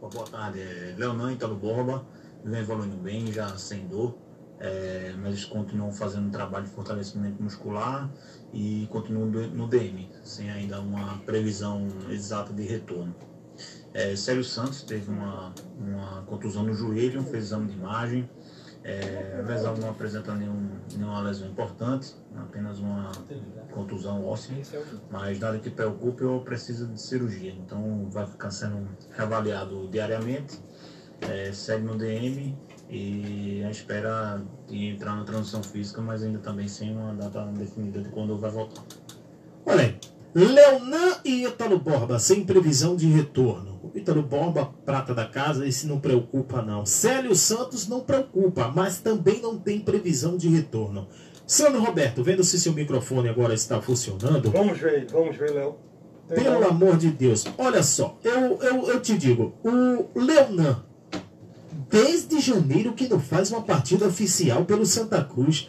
Boa 0.00 0.26
tarde, 0.26 0.60
Leonan 0.98 1.32
Italo 1.32 1.54
Borba, 1.54 2.04
vem 2.44 2.60
evoluindo 2.60 2.96
bem, 2.96 3.32
já 3.32 3.56
sem 3.56 3.86
dor, 3.86 4.18
é, 4.62 5.12
mas 5.18 5.44
continuam 5.44 5.92
fazendo 5.92 6.28
um 6.28 6.30
trabalho 6.30 6.64
de 6.64 6.70
fortalecimento 6.70 7.42
muscular 7.42 8.08
e 8.54 8.86
continuam 8.92 9.26
no 9.26 9.66
DM, 9.66 10.08
sem 10.22 10.48
ainda 10.50 10.80
uma 10.80 11.18
previsão 11.26 11.88
exata 12.08 12.52
de 12.52 12.62
retorno. 12.62 13.12
É, 13.92 14.14
Célio 14.14 14.44
Santos 14.44 14.82
teve 14.82 15.10
uma, 15.10 15.52
uma 15.76 16.22
contusão 16.22 16.62
no 16.62 16.72
joelho, 16.72 17.24
fez 17.24 17.46
exame 17.46 17.66
de 17.66 17.76
imagem. 17.76 18.30
É, 18.84 19.40
a 19.40 19.46
lesão 19.46 19.76
não 19.76 19.90
apresenta 19.90 20.34
nenhum, 20.34 20.70
nenhuma 20.92 21.20
lesão 21.20 21.48
importante, 21.48 22.14
apenas 22.36 22.78
uma 22.78 23.10
contusão 23.72 24.24
óssea, 24.24 24.56
mas 25.10 25.38
nada 25.38 25.58
que 25.58 25.70
preocupe 25.70 26.22
ou 26.24 26.40
precisa 26.40 26.86
de 26.86 27.00
cirurgia. 27.00 27.52
Então 27.52 28.08
vai 28.10 28.26
ficar 28.26 28.50
sendo 28.50 28.88
reavaliado 29.10 29.88
diariamente, 29.88 30.60
é, 31.20 31.52
segue 31.52 31.84
no 31.84 31.96
DM 31.96 32.56
e 32.88 33.62
a 33.64 33.70
espera 33.70 34.42
de 34.68 34.86
entrar 34.88 35.16
na 35.16 35.24
transição 35.24 35.62
física, 35.62 36.00
mas 36.00 36.22
ainda 36.22 36.38
também 36.38 36.68
sem 36.68 36.94
uma 36.94 37.14
data 37.14 37.44
definida 37.56 38.00
de 38.00 38.08
quando 38.10 38.36
vai 38.36 38.50
voltar. 38.50 38.82
Olha 39.64 39.82
aí, 39.82 39.98
Leonan 40.34 41.16
e 41.24 41.44
Ítalo 41.44 41.78
Borba, 41.78 42.18
sem 42.18 42.44
previsão 42.44 42.96
de 42.96 43.06
retorno. 43.06 43.72
Ítalo 43.94 44.22
Borba, 44.22 44.72
prata 44.84 45.14
da 45.14 45.26
casa, 45.26 45.66
esse 45.66 45.86
não 45.86 46.00
preocupa 46.00 46.62
não. 46.62 46.86
Célio 46.86 47.34
Santos 47.34 47.86
não 47.86 48.00
preocupa, 48.00 48.68
mas 48.74 48.98
também 49.00 49.40
não 49.40 49.58
tem 49.58 49.80
previsão 49.80 50.36
de 50.36 50.48
retorno. 50.48 51.08
Sandro 51.46 51.82
Roberto, 51.82 52.22
vendo 52.22 52.42
se 52.42 52.58
seu 52.58 52.72
microfone 52.72 53.28
agora 53.28 53.52
está 53.52 53.80
funcionando. 53.82 54.50
Vamos 54.50 54.78
ver, 54.78 55.06
vamos 55.10 55.36
ver, 55.36 55.50
Léo. 55.50 55.76
Pelo 56.28 56.66
amor 56.66 56.96
de 56.96 57.10
Deus, 57.10 57.44
olha 57.58 57.82
só, 57.82 58.18
eu, 58.24 58.58
eu, 58.62 58.88
eu 58.88 59.00
te 59.02 59.18
digo, 59.18 59.52
o 59.62 60.18
Leonan, 60.18 60.82
desde 61.92 62.40
janeiro 62.40 62.94
que 62.94 63.06
não 63.06 63.20
faz 63.20 63.52
uma 63.52 63.60
partida 63.60 64.06
oficial 64.06 64.64
pelo 64.64 64.86
Santa 64.86 65.22
Cruz, 65.22 65.68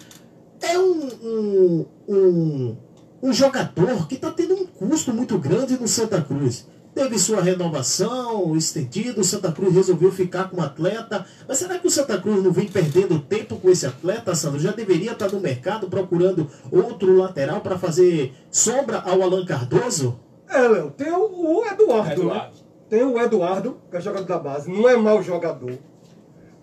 é 0.62 0.80
um, 0.80 1.10
um, 1.22 1.86
um, 2.08 2.78
um 3.22 3.34
jogador 3.34 4.08
que 4.08 4.16
está 4.16 4.32
tendo 4.32 4.56
um 4.56 4.66
custo 4.66 5.14
muito 5.14 5.38
grande 5.38 5.78
no 5.78 5.88
Santa 5.88 6.22
Cruz 6.22 6.66
teve 6.94 7.18
sua 7.18 7.42
renovação 7.42 8.56
estendida, 8.56 9.20
o 9.20 9.24
Santa 9.24 9.52
Cruz 9.52 9.74
resolveu 9.74 10.12
ficar 10.12 10.50
com 10.50 10.58
o 10.58 10.64
atleta. 10.64 11.26
Mas 11.48 11.58
será 11.58 11.80
que 11.80 11.88
o 11.88 11.92
Santa 11.92 12.18
Cruz 12.20 12.44
não 12.44 12.52
vem 12.52 12.68
perdendo 12.68 13.20
tempo 13.20 13.58
com 13.58 13.70
esse 13.70 13.86
atleta, 13.86 14.36
Sandro? 14.36 14.60
Já 14.60 14.72
deveria 14.72 15.14
estar 15.14 15.32
no 15.32 15.40
mercado 15.40 15.88
procurando 15.88 16.48
outro 16.72 17.16
lateral 17.18 17.62
para 17.62 17.78
fazer 17.78 18.34
sombra 18.52 19.00
ao 19.00 19.22
Alan 19.22 19.46
Cardoso? 19.46 20.20
É, 20.48 20.62
Léo, 20.62 20.92
tem 20.92 21.12
o, 21.12 21.64
Eduardo, 21.66 21.88
né? 22.06 22.14
Eduardo. 22.14 22.56
Né? 22.56 22.64
Tem 22.90 23.04
o 23.04 23.20
Eduardo, 23.20 23.78
que 23.90 23.98
é 23.98 24.02
jogador 24.02 24.28
da 24.28 24.38
base, 24.38 24.70
não 24.70 24.88
é 24.88 24.96
mau 24.96 25.24
jogador. 25.24 25.80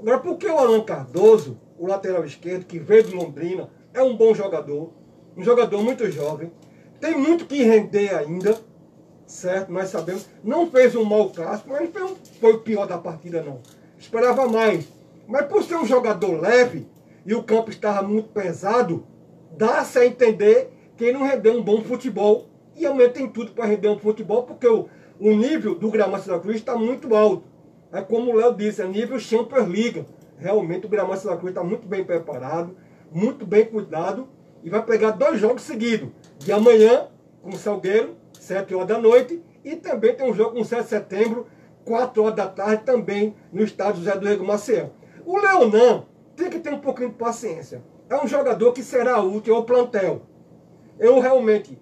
Agora, 0.01 0.19
por 0.19 0.37
que 0.39 0.47
o 0.47 0.59
Alan 0.59 0.83
Cardoso, 0.83 1.59
o 1.79 1.87
lateral 1.87 2.25
esquerdo, 2.25 2.65
que 2.65 2.79
veio 2.79 3.05
de 3.05 3.15
Londrina, 3.15 3.71
é 3.93 4.03
um 4.03 4.17
bom 4.17 4.35
jogador, 4.35 4.93
um 5.37 5.45
jogador 5.45 5.83
muito 5.83 6.11
jovem, 6.11 6.51
tem 7.01 7.17
muito 7.17 7.47
que 7.47 7.63
render 7.63 8.15
ainda 8.15 8.59
certo? 9.31 9.73
Nós 9.73 9.89
sabemos. 9.89 10.29
Não 10.43 10.71
fez 10.71 10.95
um 10.95 11.05
mau 11.05 11.31
clássico, 11.31 11.71
mas 11.71 11.93
não 11.95 12.17
foi 12.41 12.53
o 12.55 12.59
pior 12.59 12.87
da 12.87 12.99
partida, 12.99 13.43
não. 13.43 13.61
Esperava 13.99 14.49
mais. 14.49 14.87
Mas 15.27 15.47
por 15.47 15.63
ser 15.63 15.77
um 15.77 15.87
jogador 15.87 16.41
leve 16.41 16.87
e 17.25 17.35
o 17.35 17.43
campo 17.43 17.71
estava 17.71 18.07
muito 18.07 18.29
pesado, 18.31 19.07
dá-se 19.57 19.99
a 19.99 20.07
entender 20.07 20.71
que 20.97 21.05
ele 21.05 21.19
não 21.19 21.27
rendeu 21.27 21.57
um 21.57 21.63
bom 21.63 21.83
futebol. 21.83 22.49
E 22.77 22.85
aumenta 22.85 23.15
tem 23.15 23.29
tudo 23.29 23.53
para 23.53 23.67
render 23.67 23.89
um 23.89 23.99
futebol, 23.99 24.43
porque 24.43 24.67
o, 24.67 24.89
o 25.19 25.31
nível 25.31 25.75
do 25.75 25.91
Gramado 25.91 26.25
Santa 26.25 26.41
Cruz 26.41 26.57
está 26.57 26.77
muito 26.77 27.15
alto. 27.15 27.45
É 27.93 28.01
como 28.01 28.33
o 28.33 28.37
Léo 28.37 28.55
disse, 28.55 28.83
é 28.83 28.87
nível 28.87 29.19
Champions 29.19 29.69
League. 29.69 30.07
Realmente 30.39 30.87
o 30.87 30.89
Gramado 30.89 31.21
Santa 31.21 31.37
Cruz 31.37 31.51
está 31.51 31.63
muito 31.63 31.87
bem 31.87 32.05
preparado, 32.05 32.77
muito 33.11 33.45
bem 33.45 33.65
cuidado 33.67 34.29
e 34.63 34.71
vai 34.71 34.83
pegar 34.85 35.11
dois 35.13 35.41
jogos 35.41 35.63
seguidos. 35.63 36.09
De 36.39 36.53
amanhã 36.53 37.09
com 37.43 37.51
o 37.51 37.59
Salgueiro 37.59 38.21
7 38.41 38.75
horas 38.75 38.89
da 38.89 38.99
noite. 38.99 39.43
E 39.65 39.77
também 39.77 40.15
tem 40.15 40.29
um 40.29 40.35
jogo 40.35 40.57
com 40.57 40.65
7 40.65 40.83
de 40.83 40.89
setembro, 40.89 41.47
4 41.85 42.23
horas 42.23 42.37
da 42.37 42.49
tarde, 42.49 42.85
também 42.85 43.37
no 43.53 43.63
estádio 43.63 44.03
José 44.03 44.17
do 44.17 44.27
Rego 44.27 44.45
Maciel. 44.45 44.93
O 45.25 45.39
Leonan 45.39 46.05
tem 46.35 46.49
que 46.49 46.59
ter 46.59 46.73
um 46.73 46.81
pouquinho 46.81 47.11
de 47.11 47.17
paciência. 47.17 47.83
É 48.09 48.17
um 48.17 48.27
jogador 48.27 48.73
que 48.73 48.83
será 48.83 49.21
útil 49.21 49.55
ao 49.55 49.65
plantel. 49.65 50.23
Eu 50.99 51.21
realmente, 51.21 51.79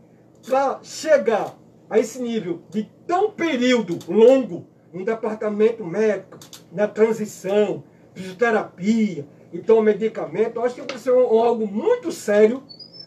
para 0.47 0.81
chegar 0.83 1.57
a 1.89 1.99
esse 1.99 2.21
nível 2.21 2.61
de 2.69 2.91
tão 3.07 3.31
período 3.31 3.99
longo 4.13 4.67
no 4.93 5.05
departamento 5.05 5.85
médico, 5.85 6.39
na 6.73 6.89
transição, 6.89 7.85
fisioterapia, 8.15 9.27
então 9.53 9.81
medicamento, 9.81 10.61
acho 10.61 10.75
que 10.75 10.93
vai 10.93 10.99
ser 10.99 11.13
um, 11.13 11.39
algo 11.39 11.67
muito 11.67 12.13
sério 12.13 12.63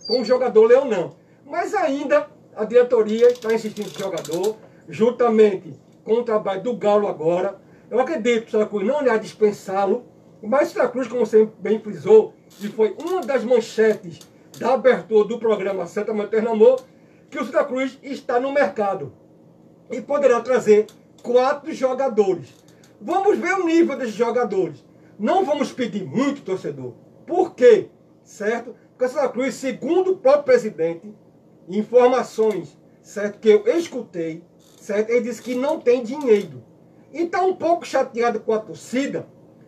com 0.07 0.21
o 0.21 0.25
jogador 0.25 0.65
Leonan. 0.65 1.11
Mas 1.45 1.73
ainda 1.73 2.27
a 2.55 2.65
diretoria 2.65 3.27
está 3.27 3.53
insistindo 3.53 3.91
com 3.91 3.97
o 3.97 4.01
jogador, 4.01 4.57
juntamente 4.87 5.73
com 6.03 6.13
o 6.13 6.23
trabalho 6.23 6.63
do 6.63 6.75
Galo 6.75 7.07
agora. 7.07 7.59
Eu 7.89 7.99
acredito 7.99 8.45
que 8.45 8.55
o 8.55 8.59
Santa 8.59 8.83
não 8.83 9.01
irá 9.01 9.17
dispensá-lo, 9.17 10.05
mas 10.41 10.69
o 10.69 10.73
Santa 10.73 10.87
Cruz, 10.87 11.07
como 11.07 11.25
você 11.25 11.47
bem 11.59 11.79
frisou, 11.79 12.33
e 12.59 12.67
foi 12.67 12.95
uma 12.99 13.21
das 13.21 13.43
manchetes 13.43 14.19
da 14.57 14.73
abertura 14.73 15.27
do 15.27 15.37
programa 15.37 15.85
Santa 15.85 16.13
Materna 16.13 16.51
Amor, 16.51 16.81
que 17.29 17.39
o 17.39 17.45
Santa 17.45 17.63
Cruz 17.63 17.97
está 18.01 18.39
no 18.39 18.51
mercado 18.51 19.13
e 19.89 20.01
poderá 20.01 20.41
trazer 20.41 20.87
quatro 21.21 21.73
jogadores. 21.73 22.53
Vamos 22.99 23.37
ver 23.37 23.53
o 23.53 23.65
nível 23.65 23.97
desses 23.97 24.13
jogadores. 24.13 24.83
Não 25.17 25.45
vamos 25.45 25.71
pedir 25.71 26.05
muito, 26.05 26.41
torcedor. 26.41 26.93
Por 27.25 27.55
quê? 27.55 27.89
Certo? 28.23 28.75
Porque 28.91 29.05
o 29.05 29.09
Santa 29.09 29.29
Cruz, 29.29 29.55
segundo 29.55 30.11
o 30.11 30.17
próprio 30.17 30.43
presidente, 30.43 31.13
informações 31.67 32.77
certo, 33.01 33.39
que 33.39 33.49
eu 33.49 33.67
escutei, 33.67 34.43
certo, 34.79 35.09
ele 35.09 35.21
disse 35.21 35.41
que 35.41 35.55
não 35.55 35.79
tem 35.79 36.03
dinheiro. 36.03 36.63
E 37.11 37.23
está 37.23 37.41
um 37.41 37.55
pouco 37.55 37.85
chateado 37.85 38.39
com 38.39 38.53
a 38.53 38.59
torcida, 38.59 39.27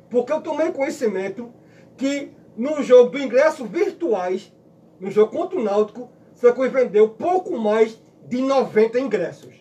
porque 0.10 0.31
eu 0.31 0.41
tomei 0.41 0.72
conhecimento 0.72 1.51
que 1.98 2.31
no 2.55 2.81
jogo 2.83 3.12
do 3.12 3.19
ingresso 3.19 3.65
virtuais, 3.65 4.53
no 5.00 5.10
jogo 5.12 5.31
contra 5.31 5.60
o 5.60 5.63
Náutico, 5.63 6.10
Santa 6.36 6.53
Cruz 6.53 6.72
vendeu 6.72 7.10
pouco 7.10 7.57
mais 7.57 8.00
de 8.27 8.41
90 8.41 9.00
ingressos. 9.00 9.55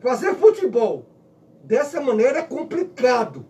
Fazer 0.00 0.34
futebol 0.34 1.06
dessa 1.68 2.00
maneira 2.00 2.38
é 2.38 2.42
complicado, 2.42 3.44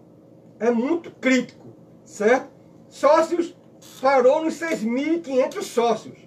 é 0.58 0.72
muito 0.72 1.08
crítico, 1.08 1.68
certo? 2.04 2.50
Sócios 2.88 3.56
parou 4.02 4.44
nos 4.44 4.54
6.500 4.54 5.62
sócios. 5.62 6.18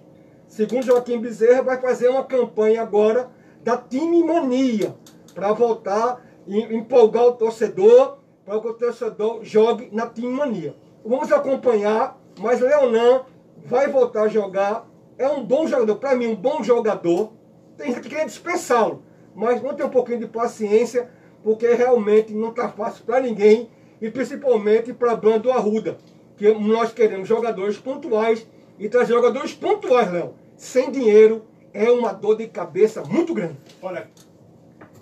Segundo 0.48 0.86
Joaquim 0.86 1.20
Bezerra, 1.20 1.60
vai 1.60 1.78
fazer 1.78 2.08
uma 2.08 2.24
campanha 2.24 2.80
agora 2.80 3.30
da 3.62 3.76
time 3.76 4.24
mania 4.24 4.96
para 5.34 5.52
voltar 5.52 6.24
e 6.46 6.60
empolgar 6.74 7.24
o 7.24 7.32
torcedor, 7.32 8.16
para 8.42 8.58
que 8.58 8.68
o 8.68 8.72
torcedor 8.72 9.44
jogue 9.44 9.90
na 9.92 10.06
time 10.06 10.30
mania. 10.30 10.74
Vamos 11.04 11.30
acompanhar, 11.30 12.18
mas 12.40 12.60
Leonan 12.60 13.26
vai 13.66 13.88
voltar 13.88 14.22
a 14.22 14.28
jogar. 14.28 14.88
É 15.18 15.28
um 15.28 15.44
bom 15.44 15.66
jogador, 15.66 15.96
para 15.96 16.16
mim, 16.16 16.28
um 16.28 16.36
bom 16.36 16.62
jogador. 16.62 17.32
Tem 17.76 17.88
gente 17.88 18.08
que 18.08 18.14
quer 18.16 18.24
dispensá-lo, 18.24 19.02
mas 19.34 19.60
vamos 19.60 19.76
ter 19.76 19.84
um 19.84 19.90
pouquinho 19.90 20.20
de 20.20 20.26
paciência, 20.26 21.10
porque 21.42 21.74
realmente 21.74 22.32
não 22.32 22.50
está 22.50 22.68
fácil 22.68 23.04
para 23.04 23.20
ninguém, 23.20 23.68
e 24.00 24.10
principalmente 24.10 24.92
para 24.92 25.14
Brando 25.16 25.50
Arruda, 25.50 25.98
que 26.36 26.52
nós 26.52 26.92
queremos 26.92 27.28
jogadores 27.28 27.76
pontuais 27.76 28.46
e 28.78 28.88
trazer 28.88 29.14
jogadores 29.14 29.52
pontuais, 29.52 30.12
Léo. 30.12 30.34
Sem 30.56 30.90
dinheiro 30.90 31.44
é 31.72 31.90
uma 31.90 32.12
dor 32.12 32.36
de 32.36 32.46
cabeça 32.48 33.02
muito 33.02 33.32
grande. 33.32 33.56
Olha, 33.80 34.08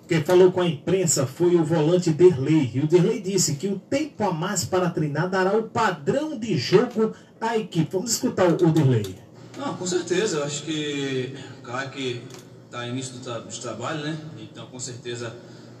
quem 0.07 0.21
falou 0.23 0.51
com 0.51 0.59
a 0.59 0.67
imprensa 0.67 1.25
foi 1.25 1.55
o 1.55 1.63
volante 1.63 2.11
Derlei. 2.11 2.69
E 2.73 2.81
o 2.81 2.87
Derlei 2.87 3.21
disse 3.21 3.55
que 3.55 3.67
o 3.67 3.79
tempo 3.79 4.23
a 4.25 4.31
mais 4.33 4.65
para 4.65 4.89
treinar 4.89 5.29
dará 5.29 5.57
o 5.57 5.63
padrão 5.63 6.37
de 6.37 6.57
jogo 6.57 7.13
à 7.39 7.57
equipe. 7.57 7.87
Vamos 7.91 8.11
escutar 8.11 8.47
o 8.49 8.57
Derlei. 8.57 9.15
Não, 9.57 9.73
com 9.75 9.85
certeza. 9.85 10.39
Eu 10.39 10.43
acho 10.43 10.63
que 10.63 11.33
o 11.59 11.63
cara 11.63 11.87
que 11.87 12.21
está 12.65 12.85
início 12.85 13.13
do, 13.13 13.19
tra 13.21 13.39
do 13.39 13.61
trabalho, 13.61 14.03
né? 14.03 14.17
Então, 14.39 14.65
com 14.67 14.79
certeza, 14.79 15.33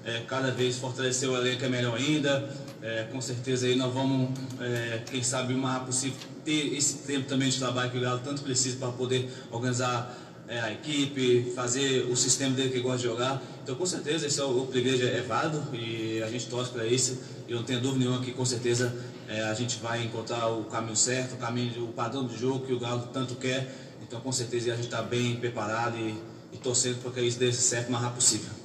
é, 0.05 0.21
cada 0.27 0.51
vez 0.51 0.77
fortalecer 0.77 1.29
o 1.29 1.35
elenco 1.35 1.63
é 1.63 1.69
melhor 1.69 1.95
ainda. 1.95 2.49
É, 2.81 3.03
com 3.11 3.21
certeza 3.21 3.67
aí 3.67 3.75
nós 3.75 3.93
vamos, 3.93 4.31
é, 4.59 5.01
quem 5.09 5.21
sabe, 5.21 5.53
o 5.53 5.57
mais 5.57 5.83
possível 5.83 6.17
ter 6.43 6.75
esse 6.75 6.99
tempo 6.99 7.27
também 7.27 7.49
de 7.49 7.59
trabalho 7.59 7.91
que 7.91 7.97
o 7.97 8.01
Galo 8.01 8.19
tanto 8.23 8.41
precisa 8.41 8.77
para 8.77 8.91
poder 8.91 9.29
organizar 9.51 10.17
é, 10.47 10.59
a 10.59 10.71
equipe, 10.71 11.51
fazer 11.55 12.07
o 12.09 12.15
sistema 12.15 12.55
dele 12.55 12.71
que 12.71 12.79
gosta 12.79 12.97
de 12.97 13.03
jogar. 13.03 13.41
Então, 13.63 13.75
com 13.75 13.85
certeza, 13.85 14.25
esse 14.25 14.39
é 14.39 14.43
o, 14.43 14.63
o 14.63 14.67
privilégio 14.67 15.07
é, 15.07 15.21
válido 15.21 15.63
e 15.73 16.21
a 16.23 16.27
gente 16.27 16.47
torce 16.47 16.71
para 16.71 16.85
isso. 16.85 17.19
E 17.47 17.51
eu 17.51 17.57
não 17.57 17.63
tenho 17.63 17.79
dúvida 17.79 18.03
nenhuma 18.03 18.23
que, 18.23 18.31
com 18.31 18.43
certeza, 18.43 18.93
é, 19.27 19.43
a 19.43 19.53
gente 19.53 19.77
vai 19.77 20.03
encontrar 20.03 20.47
o 20.47 20.63
caminho 20.65 20.95
certo, 20.95 21.35
o 21.35 21.37
caminho, 21.37 21.85
o 21.85 21.93
padrão 21.93 22.25
de 22.25 22.37
jogo 22.37 22.65
que 22.65 22.73
o 22.73 22.79
Galo 22.79 23.07
tanto 23.13 23.35
quer. 23.35 23.73
Então, 24.01 24.19
com 24.19 24.31
certeza, 24.31 24.73
a 24.73 24.75
gente 24.75 24.85
está 24.85 25.01
bem 25.01 25.35
preparado 25.35 25.97
e, 25.97 26.15
e 26.51 26.57
torcendo 26.57 27.01
para 27.01 27.11
que 27.11 27.21
isso 27.21 27.37
dê 27.37 27.53
certo 27.53 27.89
o 27.89 27.91
mais 27.91 28.03
rápido 28.03 28.17
possível. 28.17 28.60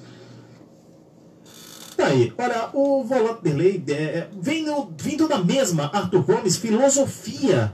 Tá 1.96 2.08
aí, 2.08 2.30
olha, 2.36 2.68
o 2.74 3.02
volante 3.04 3.42
Derlei 3.42 3.82
é, 3.88 4.28
vem 4.38 4.62
no, 4.62 4.92
vindo 5.00 5.26
da 5.26 5.38
mesma, 5.42 5.90
Arthur 5.94 6.24
Gomes, 6.24 6.56
filosofia 6.56 7.72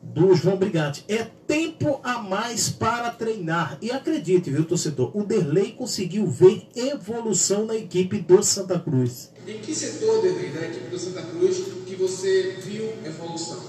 do 0.00 0.32
João 0.32 0.56
Brigatti. 0.56 1.04
É 1.08 1.24
tempo 1.44 2.00
a 2.04 2.18
mais 2.18 2.68
para 2.68 3.10
treinar. 3.10 3.76
E 3.82 3.90
acredite, 3.90 4.48
viu, 4.48 4.64
torcedor, 4.64 5.10
o 5.16 5.24
Derlei 5.24 5.72
conseguiu 5.72 6.24
ver 6.24 6.68
evolução 6.76 7.66
na 7.66 7.74
equipe 7.74 8.18
do 8.20 8.40
Santa 8.44 8.78
Cruz. 8.78 9.32
Em 9.44 9.58
que 9.58 9.74
setor, 9.74 10.22
Derlei, 10.22 10.50
da 10.50 10.66
equipe 10.66 10.88
do 10.88 10.98
Santa 10.98 11.22
Cruz, 11.22 11.56
que 11.84 11.96
você 11.96 12.56
viu 12.64 12.92
evolução? 13.04 13.60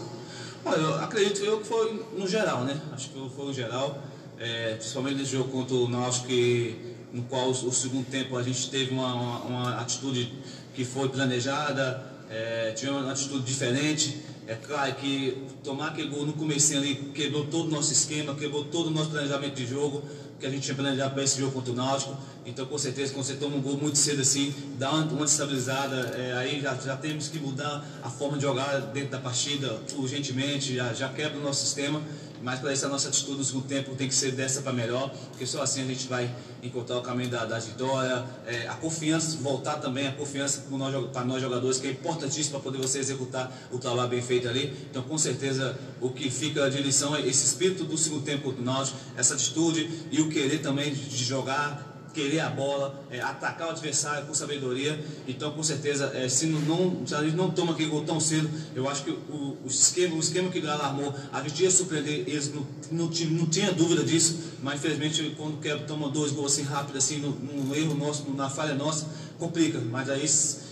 Olha, 0.63 0.77
eu 0.77 0.95
acredito 0.95 1.43
eu 1.43 1.59
que 1.61 1.67
foi 1.67 2.05
no 2.15 2.27
geral, 2.27 2.63
né? 2.63 2.79
Acho 2.91 3.09
que 3.09 3.29
foi 3.35 3.45
no 3.45 3.53
geral, 3.53 3.97
é, 4.37 4.75
principalmente 4.75 5.17
nesse 5.17 5.31
jogo 5.31 5.49
contra 5.49 5.75
o 5.75 5.89
Náutico, 5.89 6.27
que 6.27 6.94
no 7.15 7.23
qual 7.23 7.49
o, 7.49 7.71
segundo 7.71 8.05
tempo 8.05 8.35
a 8.35 8.43
gente 8.43 8.69
teve 8.69 8.93
uma, 8.93 9.13
uma, 9.13 9.39
uma 9.43 9.79
atitude 9.79 10.33
que 10.73 10.83
foi 10.83 11.07
planejada, 11.07 12.03
é, 12.29 12.73
tinha 12.75 12.91
uma 12.91 13.09
atitude 13.09 13.45
diferente. 13.45 14.19
É 14.47 14.53
claro 14.53 14.93
que 14.95 15.37
tomar 15.63 15.87
aquele 15.87 16.09
gol 16.09 16.25
no 16.25 16.33
começo 16.33 16.75
ali 16.75 16.95
quebrou 17.15 17.45
todo 17.45 17.67
o 17.67 17.71
nosso 17.71 17.93
esquema, 17.93 18.35
quebrou 18.35 18.65
todo 18.65 18.87
o 18.87 18.91
nosso 18.91 19.09
planejamento 19.09 19.55
de 19.55 19.65
jogo, 19.65 20.03
que 20.39 20.45
a 20.45 20.49
gente 20.49 20.63
tinha 20.63 20.75
planejado 20.75 21.13
para 21.13 21.23
esse 21.23 21.39
jogo 21.39 21.53
contra 21.53 21.71
o 21.71 21.75
Náutico. 21.75 22.15
Então, 22.45 22.65
com 22.65 22.77
certeza, 22.77 23.13
quando 23.13 23.25
você 23.25 23.35
toma 23.35 23.55
um 23.55 23.61
gol 23.61 23.77
muito 23.77 23.97
cedo 23.97 24.21
assim, 24.21 24.53
dá 24.77 24.91
uma, 24.91 25.05
uma 25.05 25.25
estabilizada, 25.25 25.95
é, 26.17 26.33
aí 26.33 26.61
já, 26.61 26.75
já 26.75 26.97
temos 26.97 27.29
que 27.29 27.39
mudar 27.39 27.83
a 28.03 28.09
forma 28.09 28.37
de 28.37 28.43
jogar 28.43 28.77
dentro 28.93 29.11
da 29.11 29.19
partida 29.19 29.79
urgentemente, 29.97 30.75
já, 30.75 30.93
já 30.93 31.09
quebra 31.09 31.39
o 31.39 31.41
nosso 31.41 31.61
sistema. 31.61 32.01
Mas 32.41 32.59
para 32.59 32.73
isso 32.73 32.85
a 32.85 32.89
nossa 32.89 33.09
atitude 33.09 33.37
no 33.37 33.43
segundo 33.43 33.67
tempo 33.67 33.95
tem 33.95 34.07
que 34.07 34.15
ser 34.15 34.31
dessa 34.31 34.61
para 34.61 34.73
melhor, 34.73 35.09
porque 35.29 35.45
só 35.45 35.61
assim 35.61 35.81
a 35.81 35.85
gente 35.85 36.07
vai 36.07 36.33
encontrar 36.61 36.97
o 36.97 37.01
caminho 37.01 37.29
da, 37.29 37.45
da 37.45 37.59
vitória, 37.59 38.25
é, 38.45 38.67
a 38.67 38.75
confiança, 38.75 39.37
voltar 39.37 39.75
também 39.75 40.07
a 40.07 40.11
confiança 40.11 40.61
para 40.67 40.77
nós, 40.77 41.11
para 41.11 41.25
nós 41.25 41.41
jogadores, 41.41 41.79
que 41.79 41.87
é 41.87 41.91
importantíssimo 41.91 42.59
para 42.59 42.71
poder 42.71 42.77
você 42.77 42.99
executar 42.99 43.51
o 43.71 43.77
trabalho 43.77 44.09
bem 44.09 44.21
feito 44.21 44.47
ali. 44.47 44.75
Então, 44.89 45.03
com 45.03 45.17
certeza, 45.17 45.77
o 46.01 46.09
que 46.09 46.29
fica 46.29 46.69
de 46.69 46.81
lição 46.81 47.15
é 47.15 47.21
esse 47.21 47.45
espírito 47.45 47.83
do 47.83 47.97
segundo 47.97 48.23
tempo 48.23 48.43
contra 48.43 48.61
o 48.61 48.65
Náutico, 48.65 48.97
essa 49.15 49.33
atitude 49.33 49.89
e 50.11 50.21
o 50.21 50.29
querer 50.29 50.59
também 50.59 50.93
de 50.93 51.23
jogar 51.23 51.94
querer 52.15 52.39
a 52.39 52.49
bola, 52.49 53.03
é, 53.11 53.19
atacar 53.19 53.67
o 53.67 53.71
adversário 53.71 54.25
com 54.25 54.33
sabedoria. 54.33 54.97
Então, 55.27 55.51
com 55.51 55.61
certeza, 55.61 56.11
é, 56.15 56.27
se, 56.29 56.47
não, 56.47 57.05
se 57.05 57.13
a 57.13 57.21
gente 57.21 57.35
não 57.35 57.51
toma 57.51 57.73
aquele 57.73 57.89
gol 57.89 58.03
tão 58.03 58.19
cedo, 58.19 58.49
eu 58.73 58.89
acho 58.89 59.03
que 59.03 59.11
o, 59.11 59.57
o 59.63 59.67
esquema, 59.67 60.15
o 60.15 60.19
esquema 60.19 60.49
que 60.49 60.57
o 60.57 60.61
Galo 60.61 60.81
armou, 60.81 61.13
a 61.33 61.41
gente 61.43 61.61
ia 61.61 61.69
surpreender 61.69 62.23
eles, 62.25 62.51
não, 62.53 62.65
não, 62.89 63.05
não 63.07 63.45
tinha 63.47 63.73
dúvida 63.73 64.03
disso, 64.03 64.53
mas 64.63 64.75
infelizmente 64.75 65.35
quando 65.37 65.55
o 65.55 65.57
Kevin 65.57 65.83
toma 65.83 66.09
dois 66.09 66.31
gols 66.31 66.53
assim 66.53 66.63
rápido, 66.63 66.97
assim, 66.97 67.17
no, 67.17 67.75
erro 67.75 67.93
nosso, 67.93 68.31
na 68.31 68.49
falha 68.49 68.73
nossa, 68.73 69.07
complica. 69.37 69.79
Mas 69.79 70.09
aí 70.09 70.25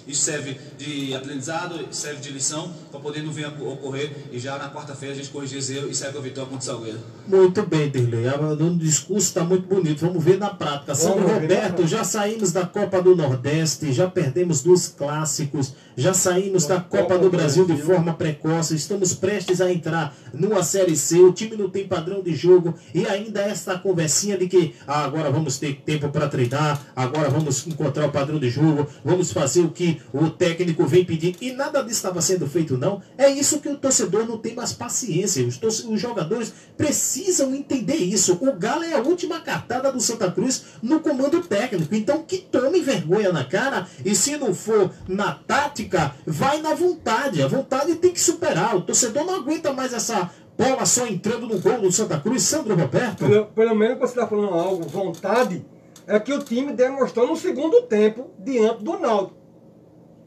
isso 0.07 0.23
serve 0.23 0.57
de 0.77 1.13
aprendizado, 1.15 1.87
serve 1.91 2.21
de 2.21 2.31
lição 2.31 2.71
para 2.91 2.99
poder 2.99 3.23
não 3.23 3.31
vir 3.31 3.45
a 3.45 3.49
ocorrer 3.49 4.11
e 4.31 4.39
já 4.39 4.57
na 4.57 4.69
quarta-feira 4.69 5.13
a 5.13 5.17
gente 5.17 5.29
corrigir 5.29 5.59
esse 5.59 5.75
erro 5.75 5.89
e 5.89 5.95
sair 5.95 6.11
com 6.11 6.19
a 6.19 6.21
vitória 6.21 6.49
contra 6.49 6.63
o 6.63 6.65
Salgueiro. 6.65 6.99
Muito 7.27 7.63
bem, 7.63 7.89
Derlei. 7.89 8.27
O 8.27 8.77
discurso 8.77 9.27
está 9.27 9.43
muito 9.43 9.67
bonito. 9.67 10.05
Vamos 10.05 10.23
ver 10.23 10.37
na 10.37 10.49
prática. 10.49 10.93
Sandro 10.93 11.27
Roberto, 11.27 11.87
já 11.87 12.03
saímos 12.03 12.51
da 12.51 12.65
Copa 12.65 13.01
do 13.01 13.15
Nordeste, 13.15 13.91
já 13.93 14.09
perdemos 14.09 14.61
dos 14.61 14.87
clássicos, 14.87 15.73
já 15.95 16.13
saímos 16.13 16.65
da 16.65 16.79
Copa 16.79 17.17
do 17.17 17.29
Brasil 17.29 17.65
de 17.65 17.77
forma 17.77 18.13
precoce, 18.13 18.75
estamos 18.75 19.13
prestes 19.13 19.61
a 19.61 19.71
entrar 19.71 20.15
numa 20.33 20.63
Série 20.63 20.95
C, 20.95 21.19
o 21.19 21.31
time 21.31 21.55
não 21.55 21.69
tem 21.69 21.87
padrão 21.87 22.21
de 22.21 22.35
jogo 22.35 22.73
e 22.93 23.05
ainda 23.05 23.41
esta 23.41 23.77
conversinha 23.77 24.37
de 24.37 24.47
que 24.47 24.75
ah, 24.87 25.03
agora 25.05 25.29
vamos 25.29 25.57
ter 25.57 25.75
tempo 25.85 26.09
para 26.09 26.27
treinar, 26.27 26.81
agora 26.95 27.29
vamos 27.29 27.65
encontrar 27.67 28.07
o 28.07 28.11
padrão 28.11 28.39
de 28.39 28.49
jogo, 28.49 28.87
vamos 29.03 29.31
fazer 29.31 29.61
o 29.61 29.69
que 29.69 29.92
o 30.13 30.29
técnico 30.29 30.85
vem 30.85 31.05
pedir 31.05 31.35
e 31.41 31.51
nada 31.51 31.81
disso 31.81 31.97
estava 31.97 32.21
sendo 32.21 32.47
feito 32.47 32.77
não. 32.77 33.01
É 33.17 33.29
isso 33.29 33.59
que 33.59 33.69
o 33.69 33.77
torcedor 33.77 34.25
não 34.25 34.37
tem 34.37 34.55
mais 34.55 34.73
paciência, 34.73 35.45
os, 35.45 35.83
os 35.85 35.99
jogadores 35.99 36.53
precisam 36.77 37.53
entender 37.53 37.95
isso. 37.95 38.37
O 38.41 38.53
Galo 38.53 38.83
é 38.83 38.93
a 38.93 39.01
última 39.01 39.39
cartada 39.39 39.91
do 39.91 39.99
Santa 39.99 40.31
Cruz 40.31 40.63
no 40.81 40.99
comando 40.99 41.41
técnico, 41.41 41.93
então 41.95 42.23
que 42.23 42.37
tome 42.37 42.81
vergonha 42.81 43.31
na 43.31 43.43
cara 43.43 43.87
e 44.03 44.15
se 44.15 44.37
não 44.37 44.53
for 44.53 44.91
na 45.07 45.33
tática, 45.33 46.15
vai 46.25 46.61
na 46.61 46.73
vontade. 46.73 47.41
A 47.41 47.47
vontade 47.47 47.95
tem 47.95 48.11
que 48.11 48.21
superar. 48.21 48.75
O 48.75 48.81
torcedor 48.81 49.25
não 49.25 49.35
aguenta 49.35 49.73
mais 49.73 49.93
essa 49.93 50.31
bola 50.57 50.85
só 50.85 51.07
entrando 51.07 51.47
no 51.47 51.59
gol 51.59 51.81
do 51.81 51.91
Santa 51.91 52.19
Cruz, 52.19 52.43
Sandro 52.43 52.75
Roberto. 52.75 53.25
Pelo, 53.25 53.45
pelo 53.47 53.75
menos 53.75 53.99
você 53.99 54.13
está 54.13 54.27
falando 54.27 54.53
algo, 54.53 54.87
vontade, 54.87 55.65
é 56.07 56.19
que 56.19 56.33
o 56.33 56.39
time 56.39 56.73
demonstrou 56.73 57.27
no 57.27 57.35
segundo 57.35 57.81
tempo 57.83 58.31
diante 58.39 58.83
do 58.83 58.99
Náutico. 58.99 59.42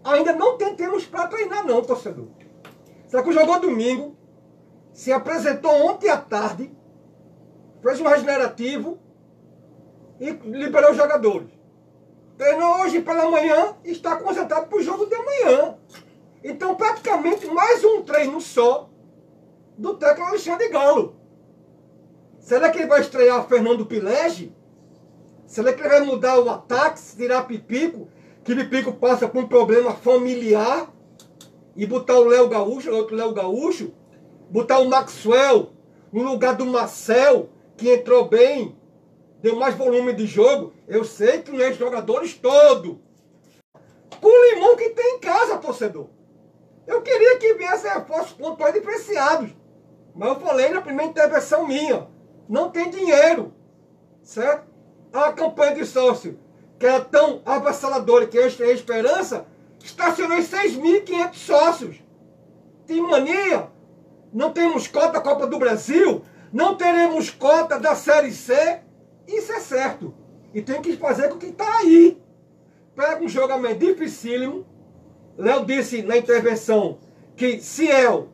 Ainda 0.06 0.32
não 0.32 0.56
tem 0.56 0.72
termos 0.76 1.04
para 1.04 1.26
treinar 1.26 1.66
não, 1.66 1.82
torcedor. 1.82 2.28
Será 3.08 3.24
que 3.24 3.32
jogou 3.32 3.58
domingo, 3.58 4.16
se 4.92 5.12
apresentou 5.12 5.72
ontem 5.84 6.08
à 6.08 6.16
tarde, 6.16 6.70
fez 7.82 8.00
um 8.00 8.06
regenerativo 8.06 9.00
e 10.20 10.30
liberou 10.30 10.92
os 10.92 10.96
jogadores. 10.96 11.48
Treinou 12.38 12.82
hoje 12.82 13.02
pela 13.02 13.28
manhã 13.28 13.74
e 13.84 13.90
está 13.90 14.16
concentrado 14.16 14.68
para 14.68 14.78
o 14.78 14.82
jogo 14.82 15.06
de 15.06 15.14
amanhã. 15.16 15.76
Então, 16.44 16.76
praticamente 16.76 17.46
mais 17.48 17.82
um 17.82 18.02
treino 18.02 18.40
só 18.40 18.88
do 19.76 19.94
técnico 19.94 20.28
Alexandre 20.28 20.68
Galo. 20.68 21.16
Será 22.38 22.70
que 22.70 22.78
ele 22.78 22.86
vai 22.86 23.00
estrear 23.00 23.44
Fernando 23.48 23.84
Pilege? 23.84 24.54
Será 25.48 25.72
que 25.72 25.80
ele 25.80 25.88
vai 25.88 26.00
mudar 26.02 26.38
o 26.38 26.48
ataque, 26.48 27.00
tirar 27.16 27.42
Pipico, 27.42 28.08
que 28.46 28.54
Pipico 28.54 28.92
passa 28.92 29.28
por 29.28 29.42
um 29.42 29.48
problema 29.48 29.92
familiar, 29.92 30.88
e 31.74 31.85
botar 31.85 32.14
o 32.14 32.24
Léo 32.24 32.48
Gaúcho, 32.48 32.90
outro 32.90 33.14
Léo 33.14 33.35
Gaúcho, 33.35 33.92
botar 34.48 34.78
o 34.78 34.88
Maxwell 34.88 35.72
no 36.11 36.22
lugar 36.22 36.54
do 36.54 36.64
Marcel, 36.64 37.50
que 37.76 37.92
entrou 37.92 38.26
bem, 38.26 38.74
deu 39.42 39.56
mais 39.56 39.74
volume 39.74 40.14
de 40.14 40.26
jogo. 40.26 40.72
Eu 40.88 41.04
sei 41.04 41.42
que 41.42 41.52
não 41.52 41.61
é 41.61 41.72
jogadores 41.72 42.35
todo. 42.35 43.02
Com 44.20 44.28
o 44.28 44.54
limão 44.54 44.76
que 44.76 44.90
tem 44.90 45.16
em 45.16 45.20
casa, 45.20 45.59
torcedor. 45.59 46.06
Eu 46.87 47.02
queria 47.02 47.37
que 47.38 47.54
viesse 47.54 47.87
reforços 47.87 48.32
pontuais 48.32 48.74
e 48.74 48.80
preciados. 48.80 49.50
Mas 50.14 50.28
eu 50.28 50.40
falei 50.40 50.70
na 50.70 50.80
primeira 50.80 51.11
intervenção 51.11 51.66
minha. 51.66 52.06
Não 52.48 52.70
tem 52.70 52.88
dinheiro. 52.88 53.52
Certo? 54.22 54.66
A 55.12 55.32
campanha 55.32 55.74
de 55.74 55.85
sócio, 55.85 56.38
que 56.78 56.86
é 56.86 57.00
tão 57.00 57.40
avassaladora 57.44 58.26
que 58.26 58.38
a 58.38 58.48
gente 58.48 58.58
tem 58.58 58.70
esperança, 58.72 59.46
estacionou 59.82 60.36
em 60.36 60.42
6.500 60.42 61.34
sócios. 61.34 61.96
Tem 62.86 63.00
mania? 63.00 63.68
Não 64.32 64.52
temos 64.52 64.86
cota 64.86 65.12
da 65.12 65.20
Copa 65.20 65.46
do 65.46 65.58
Brasil? 65.58 66.22
Não 66.52 66.76
teremos 66.76 67.30
cota 67.30 67.78
da 67.78 67.94
Série 67.94 68.32
C? 68.32 68.80
Isso 69.26 69.52
é 69.52 69.60
certo. 69.60 70.14
E 70.52 70.62
tem 70.62 70.80
que 70.80 70.96
fazer 70.96 71.28
com 71.28 71.36
o 71.36 71.38
que 71.38 71.46
está 71.46 71.78
aí. 71.78 72.20
Pega 72.94 73.22
um 73.22 73.28
jogamento 73.28 73.84
dificílimo. 73.84 74.66
Léo 75.36 75.64
disse 75.64 76.02
na 76.02 76.16
intervenção 76.16 76.98
que 77.36 77.60
Ciel 77.60 78.28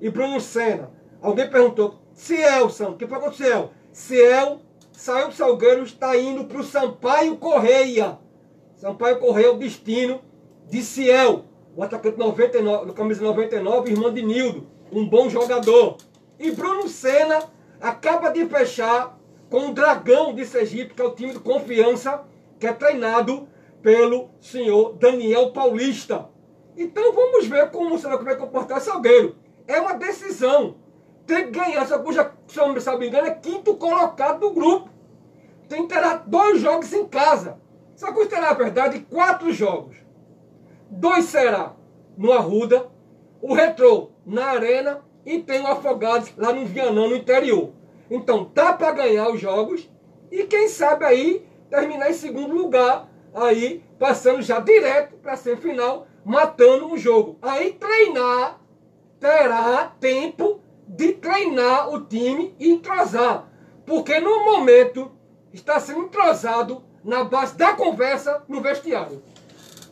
e 0.00 0.08
Bruno 0.10 0.40
Senna. 0.40 0.90
Alguém 1.20 1.50
perguntou, 1.50 2.00
Ciel, 2.14 2.70
Sam, 2.70 2.90
o 2.90 2.96
que 2.96 3.06
foi 3.06 3.20
com 3.20 3.32
Ciel? 3.32 3.70
Ciel 3.92 4.60
saiu 4.98 5.28
do 5.28 5.34
Salgueiro, 5.34 5.84
está 5.84 6.16
indo 6.16 6.44
para 6.46 6.58
o 6.58 6.64
Sampaio 6.64 7.36
Correia. 7.36 8.18
Sampaio 8.74 9.20
Correia 9.20 9.46
é 9.46 9.50
o 9.50 9.56
destino 9.56 10.20
de 10.68 10.82
Ciel, 10.82 11.44
o 11.76 11.84
atacante 11.84 12.18
99, 12.18 12.86
do 12.86 12.92
camisa 12.92 13.22
99, 13.22 13.92
irmão 13.92 14.12
de 14.12 14.22
Nildo, 14.22 14.66
um 14.90 15.08
bom 15.08 15.30
jogador. 15.30 15.98
E 16.36 16.50
Bruno 16.50 16.88
Senna 16.88 17.44
acaba 17.80 18.30
de 18.30 18.44
fechar 18.46 19.16
com 19.48 19.68
o 19.68 19.72
Dragão 19.72 20.34
de 20.34 20.44
Sergipe, 20.44 20.94
que 20.94 21.00
é 21.00 21.04
o 21.04 21.14
time 21.14 21.32
de 21.32 21.38
confiança, 21.38 22.24
que 22.58 22.66
é 22.66 22.72
treinado 22.72 23.48
pelo 23.80 24.30
senhor 24.40 24.94
Daniel 24.94 25.52
Paulista. 25.52 26.28
Então 26.76 27.12
vamos 27.12 27.46
ver 27.46 27.70
como 27.70 27.96
será 28.00 28.18
que 28.18 28.24
vai 28.24 28.36
comportar 28.36 28.80
Salgueiro. 28.80 29.36
É 29.64 29.80
uma 29.80 29.94
decisão. 29.94 30.74
Tem 31.28 31.44
que 31.44 31.50
ganhar, 31.50 31.86
só 31.86 31.98
cuja, 31.98 32.32
se 32.46 32.58
eu 32.58 32.68
não 32.68 32.98
me 32.98 33.06
engano, 33.06 33.26
é 33.26 33.34
quinto 33.34 33.76
colocado 33.76 34.40
do 34.40 34.50
grupo. 34.50 34.88
Tem 35.68 35.86
que 35.86 35.94
ter 35.94 36.02
dois 36.26 36.58
jogos 36.58 36.90
em 36.94 37.06
casa. 37.06 37.60
Só 37.94 38.10
que 38.10 38.24
terá, 38.24 38.40
na 38.40 38.52
verdade, 38.54 39.00
quatro 39.00 39.52
jogos. 39.52 39.98
Dois 40.90 41.26
será 41.26 41.74
no 42.16 42.32
Arruda, 42.32 42.86
o 43.42 43.52
Retrô 43.52 44.08
na 44.24 44.46
Arena 44.46 45.02
e 45.26 45.38
tem 45.38 45.60
o 45.60 45.66
Afogados 45.66 46.32
lá 46.34 46.50
no 46.50 46.64
Vianão, 46.64 47.10
no 47.10 47.16
interior. 47.16 47.72
Então 48.10 48.46
tá 48.46 48.72
para 48.72 48.92
ganhar 48.92 49.28
os 49.28 49.38
jogos 49.38 49.86
e 50.32 50.44
quem 50.44 50.66
sabe 50.66 51.04
aí 51.04 51.46
terminar 51.68 52.08
em 52.08 52.14
segundo 52.14 52.54
lugar, 52.54 53.06
aí 53.34 53.84
passando 53.98 54.40
já 54.40 54.60
direto 54.60 55.16
para 55.16 55.34
a 55.34 55.36
semifinal, 55.36 56.06
matando 56.24 56.86
um 56.86 56.96
jogo. 56.96 57.36
Aí 57.42 57.74
treinar, 57.74 58.58
terá 59.20 59.92
tempo 60.00 60.62
de 60.88 61.12
treinar 61.12 61.90
o 61.90 62.00
time 62.00 62.54
e 62.58 62.70
entrosar. 62.70 63.48
Porque 63.84 64.18
no 64.20 64.44
momento 64.44 65.10
está 65.52 65.78
sendo 65.78 66.02
entrosado 66.02 66.82
na 67.04 67.24
base 67.24 67.56
da 67.56 67.74
conversa 67.74 68.42
no 68.48 68.60
vestiário. 68.60 69.22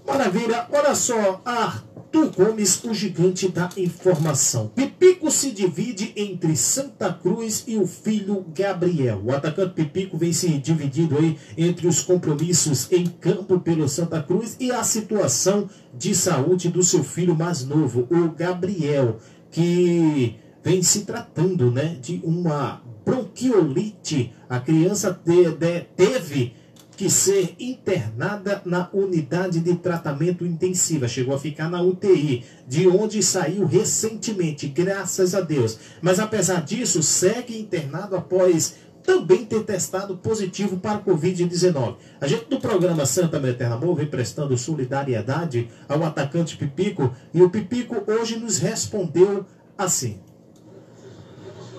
Maravilha, 0.06 0.68
olha 0.72 0.94
só, 0.94 1.40
Arthur 1.44 2.30
Gomes, 2.30 2.82
o 2.84 2.94
gigante 2.94 3.48
da 3.48 3.68
informação. 3.76 4.68
Pipico 4.68 5.30
se 5.32 5.50
divide 5.50 6.12
entre 6.14 6.56
Santa 6.56 7.12
Cruz 7.12 7.64
e 7.66 7.76
o 7.76 7.86
filho 7.88 8.46
Gabriel. 8.54 9.20
O 9.24 9.34
atacante 9.34 9.74
Pipico 9.74 10.16
vem 10.16 10.32
se 10.32 10.48
dividindo 10.58 11.18
aí 11.18 11.36
entre 11.58 11.88
os 11.88 12.02
compromissos 12.02 12.90
em 12.92 13.06
campo 13.06 13.58
pelo 13.58 13.88
Santa 13.88 14.22
Cruz 14.22 14.56
e 14.60 14.70
a 14.70 14.84
situação 14.84 15.68
de 15.92 16.14
saúde 16.14 16.68
do 16.68 16.84
seu 16.84 17.02
filho 17.02 17.34
mais 17.34 17.64
novo, 17.64 18.06
o 18.08 18.30
Gabriel, 18.30 19.16
que 19.50 20.36
vem 20.66 20.82
se 20.82 21.02
tratando 21.02 21.70
né, 21.70 21.96
de 22.02 22.20
uma 22.24 22.82
bronquiolite. 23.04 24.32
A 24.48 24.58
criança 24.58 25.16
de, 25.24 25.80
teve 25.94 26.56
que 26.96 27.08
ser 27.08 27.54
internada 27.60 28.62
na 28.64 28.90
unidade 28.92 29.60
de 29.60 29.76
tratamento 29.76 30.44
intensiva. 30.44 31.06
Chegou 31.06 31.36
a 31.36 31.38
ficar 31.38 31.70
na 31.70 31.80
UTI, 31.80 32.44
de 32.66 32.88
onde 32.88 33.22
saiu 33.22 33.64
recentemente, 33.64 34.66
graças 34.66 35.36
a 35.36 35.40
Deus. 35.40 35.78
Mas 36.02 36.18
apesar 36.18 36.64
disso, 36.64 37.00
segue 37.00 37.56
internado 37.56 38.16
após 38.16 38.74
também 39.04 39.44
ter 39.44 39.62
testado 39.62 40.16
positivo 40.16 40.78
para 40.78 41.00
Covid-19. 41.00 41.94
A 42.20 42.26
gente 42.26 42.46
do 42.46 42.58
programa 42.58 43.06
Santa 43.06 43.36
Eterna 43.36 43.76
Amor 43.76 43.94
vem 43.94 44.06
prestando 44.06 44.58
solidariedade 44.58 45.68
ao 45.88 46.02
atacante 46.02 46.56
Pipico 46.56 47.14
e 47.32 47.40
o 47.40 47.50
Pipico 47.50 48.02
hoje 48.10 48.36
nos 48.36 48.58
respondeu 48.58 49.46
assim. 49.78 50.26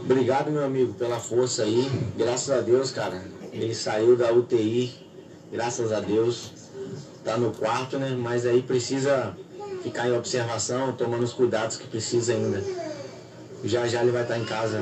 Obrigado, 0.09 0.49
meu 0.49 0.63
amigo, 0.63 0.93
pela 0.93 1.19
força 1.19 1.63
aí. 1.63 1.85
Graças 2.15 2.49
a 2.49 2.61
Deus, 2.61 2.91
cara. 2.91 3.21
Ele 3.51 3.75
saiu 3.75 4.15
da 4.15 4.31
UTI 4.31 5.05
graças 5.51 5.91
a 5.91 5.99
Deus, 5.99 6.53
está 7.17 7.37
no 7.37 7.51
quarto, 7.51 7.99
né? 7.99 8.15
Mas 8.17 8.45
aí 8.45 8.61
precisa 8.61 9.35
ficar 9.83 10.07
em 10.07 10.15
observação, 10.15 10.93
tomando 10.93 11.23
os 11.23 11.33
cuidados 11.33 11.75
que 11.75 11.87
precisa 11.87 12.31
ainda. 12.31 12.63
Já 13.65 13.85
já 13.85 14.01
ele 14.01 14.11
vai 14.11 14.21
estar 14.21 14.39
em 14.39 14.45
casa 14.45 14.81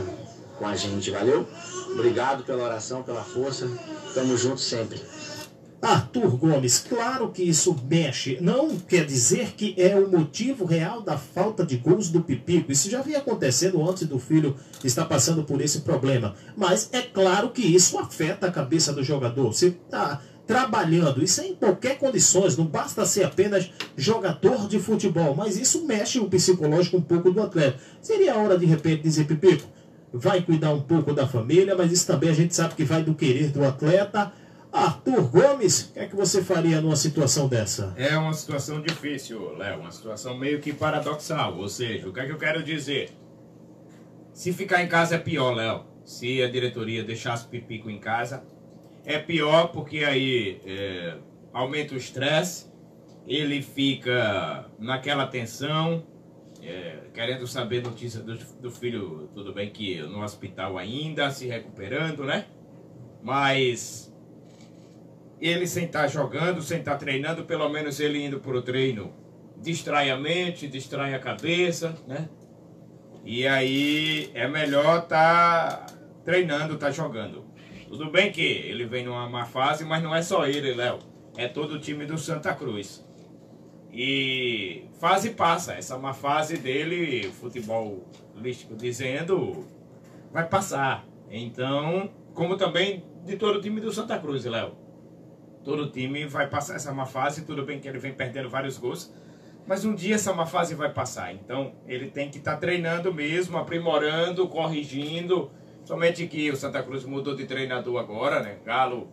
com 0.59 0.67
a 0.67 0.75
gente, 0.75 1.09
valeu? 1.09 1.47
Obrigado 1.91 2.43
pela 2.43 2.63
oração, 2.63 3.01
pela 3.01 3.23
força. 3.23 3.67
Tamo 4.13 4.37
junto 4.37 4.61
sempre. 4.61 5.01
Arthur 5.81 6.35
Gomes, 6.37 6.79
claro 6.79 7.31
que 7.31 7.43
isso 7.43 7.75
mexe. 7.89 8.37
Não 8.41 8.77
quer 8.77 9.05
dizer 9.05 9.53
que 9.55 9.75
é 9.77 9.95
o 9.95 10.09
motivo 10.09 10.65
real 10.65 11.01
da 11.01 11.17
falta 11.17 11.65
de 11.65 11.77
gols 11.77 12.09
do 12.09 12.21
Pipico. 12.21 12.71
Isso 12.71 12.89
já 12.89 13.01
vinha 13.01 13.19
acontecendo 13.19 13.87
antes 13.87 14.07
do 14.07 14.17
filho 14.17 14.55
estar 14.83 15.05
passando 15.05 15.43
por 15.43 15.61
esse 15.61 15.81
problema. 15.81 16.35
Mas 16.57 16.89
é 16.91 17.01
claro 17.01 17.51
que 17.51 17.61
isso 17.61 17.99
afeta 17.99 18.47
a 18.47 18.51
cabeça 18.51 18.91
do 18.93 19.03
jogador. 19.03 19.53
Você 19.53 19.71
tá 19.89 20.21
trabalhando. 20.47 21.23
Isso 21.23 21.41
é 21.41 21.47
em 21.47 21.55
qualquer 21.55 21.97
condições, 21.97 22.57
não 22.57 22.65
basta 22.65 23.05
ser 23.05 23.23
apenas 23.23 23.69
jogador 23.95 24.67
de 24.67 24.79
futebol, 24.79 25.35
mas 25.35 25.57
isso 25.57 25.85
mexe 25.85 26.19
o 26.19 26.29
psicológico 26.29 26.97
um 26.97 27.01
pouco 27.01 27.31
do 27.31 27.41
atleta. 27.41 27.79
Seria 28.01 28.33
a 28.33 28.37
hora 28.37 28.57
de 28.57 28.65
repente 28.65 29.03
dizer, 29.03 29.25
Pipico, 29.25 29.67
vai 30.13 30.41
cuidar 30.41 30.71
um 30.71 30.81
pouco 30.81 31.13
da 31.13 31.27
família, 31.27 31.75
mas 31.75 31.91
isso 31.91 32.07
também 32.07 32.29
a 32.29 32.33
gente 32.33 32.55
sabe 32.55 32.75
que 32.75 32.83
vai 32.83 33.03
do 33.03 33.13
querer 33.13 33.49
do 33.49 33.65
atleta. 33.65 34.31
Arthur 34.75 35.23
Gomes, 35.29 35.89
o 35.89 35.93
que 35.93 35.99
é 35.99 36.07
que 36.07 36.15
você 36.15 36.43
faria 36.43 36.81
numa 36.81 36.97
situação 36.97 37.47
dessa? 37.47 37.93
É 37.95 38.17
uma 38.17 38.33
situação 38.33 38.81
difícil, 38.81 39.55
Léo, 39.55 39.79
uma 39.79 39.91
situação 39.91 40.37
meio 40.37 40.59
que 40.59 40.73
paradoxal. 40.73 41.57
Ou 41.57 41.69
seja, 41.69 42.09
o 42.09 42.13
que 42.13 42.19
é 42.19 42.25
que 42.25 42.31
eu 42.31 42.37
quero 42.37 42.61
dizer? 42.61 43.11
Se 44.33 44.51
ficar 44.51 44.83
em 44.83 44.87
casa 44.87 45.15
é 45.15 45.17
pior, 45.17 45.53
Léo. 45.53 45.85
Se 46.03 46.43
a 46.43 46.49
diretoria 46.49 47.03
deixasse 47.03 47.45
o 47.45 47.49
Pipico 47.49 47.89
em 47.89 47.99
casa, 47.99 48.43
é 49.05 49.17
pior 49.17 49.67
porque 49.67 50.03
aí 50.03 50.59
é, 50.65 51.17
aumenta 51.53 51.93
o 51.93 51.97
estresse, 51.97 52.67
ele 53.25 53.61
fica 53.61 54.65
naquela 54.77 55.25
tensão, 55.25 56.03
é, 56.61 56.97
querendo 57.13 57.47
saber 57.47 57.81
notícia 57.81 58.19
do, 58.19 58.35
do, 58.35 58.69
filho, 58.69 59.29
tudo 59.33 59.53
bem 59.53 59.69
que 59.69 60.01
no 60.01 60.21
hospital 60.21 60.77
ainda, 60.77 61.31
se 61.31 61.47
recuperando, 61.47 62.25
né? 62.25 62.45
Mas 63.23 64.04
ele 65.39 65.67
sem 65.67 65.85
estar 65.85 66.03
tá 66.03 66.07
jogando, 66.07 66.61
sem 66.61 66.79
estar 66.79 66.93
tá 66.93 66.97
treinando, 66.97 67.45
pelo 67.45 67.67
menos 67.69 67.99
ele 67.99 68.23
indo 68.23 68.39
para 68.39 68.55
o 68.55 68.61
treino, 68.61 69.13
distrai 69.57 70.09
a 70.09 70.17
mente, 70.17 70.67
distrai 70.67 71.13
a 71.13 71.19
cabeça, 71.19 71.95
né? 72.07 72.29
E 73.23 73.47
aí 73.47 74.29
é 74.33 74.47
melhor 74.47 75.03
estar 75.03 75.87
tá 75.87 75.93
treinando, 76.23 76.75
estar 76.75 76.91
jogando. 76.91 77.45
Tudo 77.87 78.09
bem 78.09 78.31
que 78.31 78.41
ele 78.41 78.85
vem 78.85 79.05
numa 79.05 79.29
má 79.29 79.45
fase, 79.45 79.83
mas 79.83 80.03
não 80.03 80.13
é 80.13 80.21
só 80.21 80.45
ele, 80.45 80.73
Léo. 80.73 80.99
É 81.37 81.47
todo 81.47 81.73
o 81.73 81.79
time 81.79 82.05
do 82.05 82.17
Santa 82.17 82.53
Cruz. 82.53 83.05
E 83.91 84.85
fase 84.99 85.31
passa. 85.31 85.73
Essa 85.73 85.97
má 85.97 86.13
fase 86.13 86.57
dele, 86.57 87.31
futebol 87.31 88.05
lístico 88.35 88.75
dizendo, 88.75 89.65
vai 90.31 90.47
passar. 90.47 91.05
Então, 91.29 92.11
como 92.33 92.57
também 92.57 93.03
de 93.23 93.37
todo 93.37 93.57
o 93.57 93.61
time 93.61 93.79
do 93.81 93.91
Santa 93.91 94.19
Cruz, 94.19 94.45
Léo. 94.45 94.84
Todo 95.65 95.89
time 95.89 96.25
vai 96.25 96.47
passar 96.49 96.75
essa 96.75 96.93
má 96.93 97.05
fase. 97.05 97.43
Tudo 97.43 97.65
bem 97.65 97.81
que 97.81 97.87
ele 97.87 97.99
vem 97.99 98.13
perdendo 98.13 98.49
vários 98.49 98.77
gols. 98.77 99.13
Mas 99.67 99.83
um 99.83 99.93
dia 99.93 100.15
essa 100.15 100.31
má 100.33 100.45
fase 100.45 100.75
vai 100.75 100.93
passar. 100.93 101.33
Então, 101.33 101.73
ele 101.85 102.09
tem 102.09 102.29
que 102.29 102.37
estar 102.37 102.53
tá 102.53 102.57
treinando 102.57 103.13
mesmo, 103.13 103.57
aprimorando, 103.57 104.47
corrigindo 104.47 105.51
Somente 105.85 106.25
que 106.25 106.49
o 106.49 106.55
Santa 106.55 106.81
Cruz 106.81 107.05
mudou 107.05 107.35
de 107.35 107.45
treinador 107.45 107.99
agora, 107.99 108.41
né? 108.41 108.57
Galo 108.65 109.07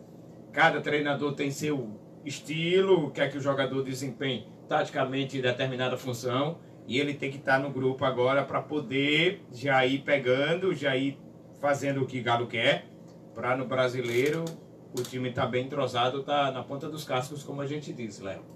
Cada 0.51 0.81
treinador 0.81 1.33
tem 1.33 1.51
seu 1.51 1.99
estilo, 2.25 3.11
quer 3.11 3.31
que 3.31 3.37
o 3.37 3.41
jogador 3.41 3.83
desempenhe 3.83 4.47
taticamente 4.67 5.41
determinada 5.41 5.97
função. 5.97 6.57
E 6.87 6.99
ele 6.99 7.13
tem 7.13 7.29
que 7.31 7.37
estar 7.37 7.59
no 7.59 7.69
grupo 7.69 8.03
agora 8.03 8.43
para 8.43 8.61
poder 8.61 9.43
já 9.51 9.85
ir 9.85 9.99
pegando, 9.99 10.73
já 10.73 10.95
ir 10.95 11.17
fazendo 11.61 12.01
o 12.01 12.07
que 12.07 12.21
Galo 12.21 12.47
quer. 12.47 12.87
Para 13.35 13.55
no 13.55 13.65
brasileiro 13.65 14.43
o 14.97 15.03
time 15.03 15.31
tá 15.31 15.45
bem 15.45 15.65
entrosado, 15.65 16.23
tá 16.23 16.51
na 16.51 16.63
ponta 16.63 16.89
dos 16.89 17.03
cascos, 17.03 17.43
como 17.43 17.61
a 17.61 17.65
gente 17.65 17.91
diz, 17.91 18.19
Léo. 18.19 18.52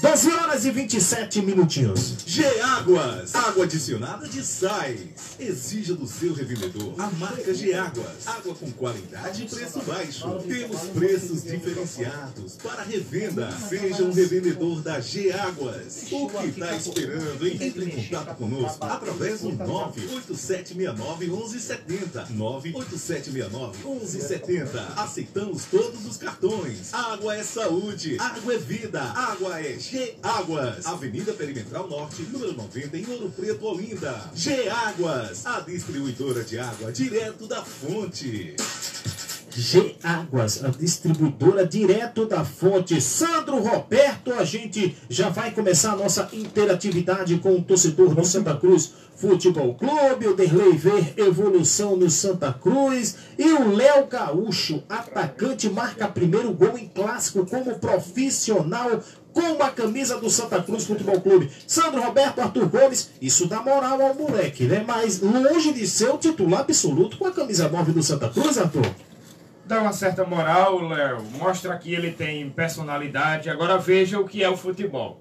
12 0.00 0.30
horas 0.30 0.64
e 0.64 0.70
27 0.70 1.42
minutinhos. 1.42 2.14
Geáguas, 2.24 3.34
água 3.34 3.64
adicionada 3.64 4.26
de 4.26 4.42
sais. 4.42 4.98
Exija 5.38 5.92
do 5.94 6.06
seu 6.06 6.32
revendedor 6.32 6.94
a 6.98 7.10
marca 7.10 7.52
Geáguas. 7.52 8.26
Água 8.26 8.54
com 8.54 8.72
qualidade 8.72 9.44
e 9.44 9.48
preço 9.48 9.82
baixo. 9.82 10.26
Temos 10.48 10.80
preços 10.94 11.42
diferenciados 11.42 12.56
para 12.62 12.82
revenda. 12.82 13.52
Seja 13.52 14.02
um 14.02 14.10
revendedor 14.10 14.80
da 14.80 15.00
Geáguas. 15.00 16.06
O 16.10 16.30
que 16.30 16.46
está 16.46 16.74
esperando, 16.74 17.46
hein? 17.46 17.58
Entre 17.60 17.84
em 17.84 17.90
contato 17.90 18.38
conosco 18.38 18.82
através 18.82 19.42
do 19.42 19.50
98769-1170. 19.50 22.26
98769-1170. 22.32 24.94
Aceitamos 24.96 25.66
todos 25.66 26.06
os 26.06 26.16
cartões. 26.16 26.94
Água 26.94 27.36
é 27.36 27.44
saúde. 27.44 28.16
Água 28.18 28.54
é 28.54 28.58
vida. 28.58 29.02
Água 29.02 29.60
é 29.60 29.78
G 29.90 30.14
Águas, 30.22 30.86
Avenida 30.86 31.32
Perimetral 31.32 31.88
Norte, 31.88 32.22
número 32.22 32.52
90, 32.52 32.96
em 32.96 33.10
Ouro 33.10 33.28
Preto, 33.36 33.66
Olinda. 33.66 34.30
G 34.32 34.68
Águas, 34.68 35.44
a 35.44 35.58
distribuidora 35.62 36.44
de 36.44 36.60
água 36.60 36.92
direto 36.92 37.48
da 37.48 37.64
fonte. 37.64 38.54
G 39.50 39.96
Águas, 40.00 40.62
a 40.62 40.68
distribuidora 40.68 41.66
direto 41.66 42.24
da 42.24 42.44
fonte. 42.44 43.00
Sandro 43.00 43.58
Roberto, 43.58 44.32
a 44.32 44.44
gente 44.44 44.96
já 45.08 45.28
vai 45.28 45.50
começar 45.50 45.94
a 45.94 45.96
nossa 45.96 46.28
interatividade 46.32 47.36
com 47.38 47.56
o 47.56 47.62
torcedor 47.62 48.14
do 48.14 48.24
Santa 48.24 48.54
Cruz 48.54 48.92
Futebol 49.20 49.74
Clube, 49.74 50.28
o 50.28 50.34
Derlei 50.34 50.72
Ver 50.72 51.12
Evolução 51.14 51.94
no 51.94 52.08
Santa 52.10 52.54
Cruz 52.54 53.16
e 53.38 53.52
o 53.52 53.76
Léo 53.76 54.06
Gaúcho, 54.06 54.82
atacante, 54.88 55.68
marca 55.68 56.08
primeiro 56.08 56.54
gol 56.54 56.78
em 56.78 56.88
clássico 56.88 57.44
como 57.44 57.78
profissional 57.78 59.02
com 59.32 59.62
a 59.62 59.70
camisa 59.70 60.18
do 60.18 60.28
Santa 60.28 60.62
Cruz 60.62 60.84
Futebol 60.84 61.20
Clube. 61.20 61.50
Sandro 61.66 62.02
Roberto, 62.02 62.40
Arthur 62.40 62.68
Gomes, 62.68 63.12
isso 63.20 63.48
dá 63.48 63.60
moral 63.60 64.00
ao 64.00 64.14
moleque, 64.14 64.64
né? 64.64 64.84
Mas 64.86 65.20
longe 65.20 65.72
de 65.72 65.86
ser 65.86 66.10
o 66.10 66.18
titular 66.18 66.60
absoluto 66.60 67.18
com 67.18 67.26
a 67.26 67.32
camisa 67.32 67.68
9 67.68 67.92
do 67.92 68.02
Santa 68.02 68.28
Cruz, 68.28 68.58
Arthur. 68.58 68.86
Dá 69.64 69.80
uma 69.80 69.92
certa 69.92 70.24
moral, 70.24 70.80
Léo. 70.80 71.22
Mostra 71.38 71.78
que 71.78 71.94
ele 71.94 72.10
tem 72.10 72.50
personalidade. 72.50 73.48
Agora 73.48 73.78
veja 73.78 74.18
o 74.18 74.26
que 74.26 74.42
é 74.42 74.48
o 74.48 74.56
futebol. 74.56 75.20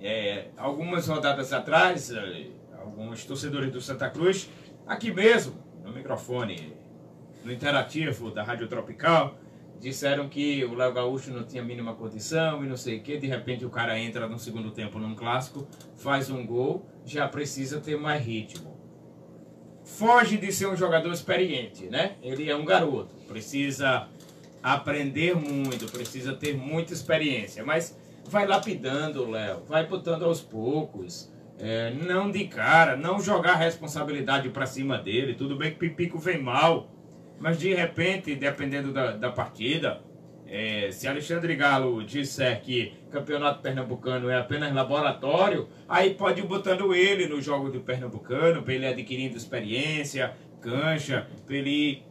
É, 0.00 0.46
algumas 0.56 1.08
rodadas 1.08 1.52
atrás, 1.52 2.12
eh, 2.12 2.46
alguns 2.80 3.24
torcedores 3.24 3.72
do 3.72 3.80
Santa 3.80 4.08
Cruz, 4.08 4.48
aqui 4.86 5.12
mesmo, 5.12 5.54
no 5.84 5.92
microfone, 5.92 6.76
no 7.44 7.52
interativo 7.52 8.30
da 8.30 8.44
Rádio 8.44 8.68
Tropical, 8.68 9.36
disseram 9.80 10.28
que 10.28 10.64
o 10.64 10.74
Léo 10.74 10.92
Gaúcho 10.92 11.32
não 11.32 11.44
tinha 11.44 11.62
a 11.62 11.64
mínima 11.64 11.94
condição 11.94 12.64
e 12.64 12.68
não 12.68 12.76
sei 12.76 12.98
o 12.98 13.02
que. 13.02 13.16
De 13.16 13.26
repente 13.26 13.64
o 13.64 13.70
cara 13.70 13.98
entra 13.98 14.28
no 14.28 14.38
segundo 14.38 14.70
tempo 14.70 14.98
num 14.98 15.14
clássico, 15.14 15.66
faz 15.96 16.30
um 16.30 16.44
gol, 16.44 16.86
já 17.04 17.28
precisa 17.28 17.80
ter 17.80 17.96
mais 17.96 18.24
ritmo. 18.24 18.76
Foge 19.84 20.36
de 20.36 20.52
ser 20.52 20.66
um 20.66 20.76
jogador 20.76 21.12
experiente, 21.12 21.86
né? 21.86 22.16
Ele 22.22 22.50
é 22.50 22.54
um 22.54 22.64
garoto, 22.64 23.14
precisa 23.26 24.06
aprender 24.62 25.34
muito, 25.34 25.90
precisa 25.90 26.34
ter 26.34 26.54
muita 26.56 26.92
experiência, 26.92 27.64
mas 27.64 27.96
vai 28.28 28.46
lapidando, 28.46 29.30
Léo, 29.30 29.62
vai 29.66 29.86
botando 29.86 30.24
aos 30.24 30.40
poucos. 30.40 31.32
É, 31.60 31.92
não 31.92 32.30
de 32.30 32.44
cara, 32.46 32.96
não 32.96 33.20
jogar 33.20 33.54
responsabilidade 33.56 34.48
para 34.50 34.64
cima 34.64 34.96
dele. 34.96 35.34
Tudo 35.34 35.56
bem 35.56 35.72
que 35.72 35.78
Pipico 35.78 36.16
vem 36.16 36.40
mal, 36.40 36.88
mas 37.38 37.58
de 37.58 37.74
repente, 37.74 38.34
dependendo 38.34 38.92
da, 38.92 39.12
da 39.12 39.30
partida, 39.30 40.00
é, 40.46 40.90
se 40.90 41.06
Alexandre 41.06 41.54
Galo 41.56 42.02
disser 42.02 42.62
que 42.62 42.94
campeonato 43.10 43.60
pernambucano 43.60 44.30
é 44.30 44.38
apenas 44.38 44.74
laboratório, 44.74 45.68
aí 45.86 46.14
pode 46.14 46.40
ir 46.40 46.46
botando 46.46 46.94
ele 46.94 47.26
no 47.26 47.40
jogo 47.40 47.70
do 47.70 47.80
pernambucano, 47.80 48.62
para 48.62 48.72
ele 48.72 48.86
adquirindo 48.86 49.36
experiência, 49.36 50.34
cancha, 50.60 51.26
para 51.46 51.54
ele 51.54 52.02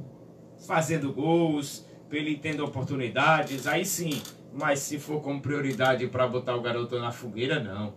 fazendo 0.68 1.12
gols, 1.12 1.88
para 2.08 2.20
ele 2.20 2.38
tendo 2.38 2.64
oportunidades, 2.64 3.66
aí 3.66 3.84
sim. 3.84 4.22
Mas 4.54 4.80
se 4.80 5.00
for 5.00 5.22
como 5.22 5.42
prioridade 5.42 6.08
para 6.08 6.28
botar 6.28 6.56
o 6.56 6.62
garoto 6.62 7.00
na 7.00 7.12
fogueira, 7.12 7.60
não. 7.60 7.94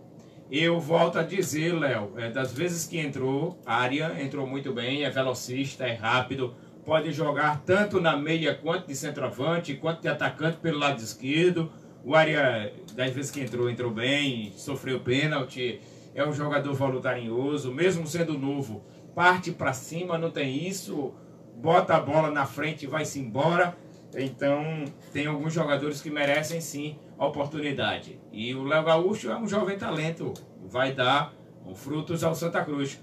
Eu 0.49 0.79
volto 0.79 1.17
a 1.17 1.23
dizer, 1.23 1.73
Léo, 1.73 2.13
é, 2.17 2.29
das 2.29 2.51
vezes 2.51 2.85
que 2.85 2.99
entrou, 2.99 3.59
área 3.65 4.21
entrou 4.21 4.45
muito 4.45 4.73
bem, 4.73 5.03
é 5.03 5.09
velocista, 5.09 5.85
é 5.85 5.93
rápido, 5.93 6.53
pode 6.85 7.11
jogar 7.11 7.61
tanto 7.65 7.99
na 7.99 8.15
meia 8.17 8.55
quanto 8.55 8.87
de 8.87 8.95
centroavante, 8.95 9.75
quanto 9.75 10.01
de 10.01 10.07
atacante 10.07 10.57
pelo 10.57 10.79
lado 10.79 11.01
esquerdo. 11.01 11.71
O 12.03 12.15
área, 12.15 12.73
das 12.95 13.11
vezes 13.11 13.29
que 13.29 13.41
entrou, 13.41 13.69
entrou 13.69 13.91
bem, 13.91 14.51
sofreu 14.55 14.99
pênalti, 14.99 15.79
é 16.15 16.27
um 16.27 16.33
jogador 16.33 16.73
voluntarioso, 16.73 17.71
mesmo 17.71 18.07
sendo 18.07 18.37
novo, 18.37 18.83
parte 19.13 19.51
para 19.51 19.73
cima, 19.73 20.17
não 20.17 20.31
tem 20.31 20.67
isso, 20.67 21.13
bota 21.55 21.95
a 21.95 21.99
bola 21.99 22.31
na 22.31 22.45
frente 22.45 22.83
e 22.85 22.87
vai-se 22.87 23.19
embora. 23.19 23.77
Então, 24.17 24.83
tem 25.13 25.27
alguns 25.27 25.53
jogadores 25.53 26.01
que 26.01 26.09
merecem 26.09 26.59
sim 26.59 26.97
a 27.17 27.25
oportunidade. 27.25 28.19
E 28.31 28.53
o 28.55 28.63
Léo 28.63 28.83
Gaúcho 28.83 29.29
é 29.29 29.37
um 29.37 29.47
jovem 29.47 29.77
talento, 29.77 30.33
vai 30.63 30.93
dar 30.93 31.33
frutos 31.75 32.23
ao 32.23 32.35
Santa 32.35 32.63
Cruz. 32.65 32.99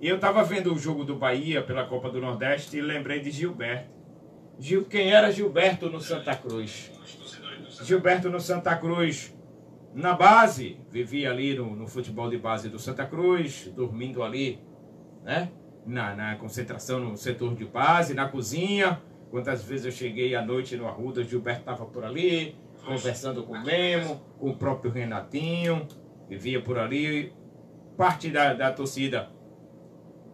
E 0.00 0.08
eu 0.08 0.16
estava 0.16 0.42
vendo 0.42 0.72
o 0.72 0.78
jogo 0.78 1.04
do 1.04 1.14
Bahia 1.14 1.62
pela 1.62 1.84
Copa 1.84 2.08
do 2.08 2.22
Nordeste 2.22 2.78
e 2.78 2.80
lembrei 2.80 3.20
de 3.20 3.30
Gilberto. 3.30 3.90
Gil, 4.58 4.86
quem 4.86 5.10
era 5.10 5.30
Gilberto 5.30 5.90
no 5.90 6.00
Santa 6.00 6.34
Cruz? 6.34 6.90
Gilberto 7.82 8.30
no 8.30 8.40
Santa 8.40 8.74
Cruz, 8.76 9.36
na 9.94 10.14
base, 10.14 10.80
vivia 10.90 11.30
ali 11.30 11.54
no, 11.54 11.76
no 11.76 11.86
futebol 11.86 12.30
de 12.30 12.38
base 12.38 12.70
do 12.70 12.78
Santa 12.78 13.04
Cruz, 13.04 13.70
dormindo 13.76 14.22
ali, 14.22 14.58
né? 15.22 15.50
Na, 15.86 16.14
na 16.14 16.36
concentração 16.36 16.98
no 17.00 17.16
setor 17.16 17.54
de 17.54 17.66
base, 17.66 18.14
na 18.14 18.26
cozinha. 18.26 19.02
Quantas 19.30 19.62
vezes 19.64 19.86
eu 19.86 19.92
cheguei 19.92 20.34
à 20.34 20.42
noite 20.42 20.76
no 20.76 20.86
Arruda, 20.86 21.22
Gilberto 21.22 21.60
estava 21.60 21.84
por 21.84 22.04
ali, 22.04 22.56
conversando 22.84 23.42
com 23.42 23.52
o 23.52 23.62
Memo, 23.62 24.20
com 24.38 24.50
o 24.50 24.56
próprio 24.56 24.90
Renatinho, 24.90 25.86
vivia 26.26 26.62
por 26.62 26.78
ali. 26.78 27.32
Parte 27.96 28.30
da, 28.30 28.54
da 28.54 28.72
torcida, 28.72 29.30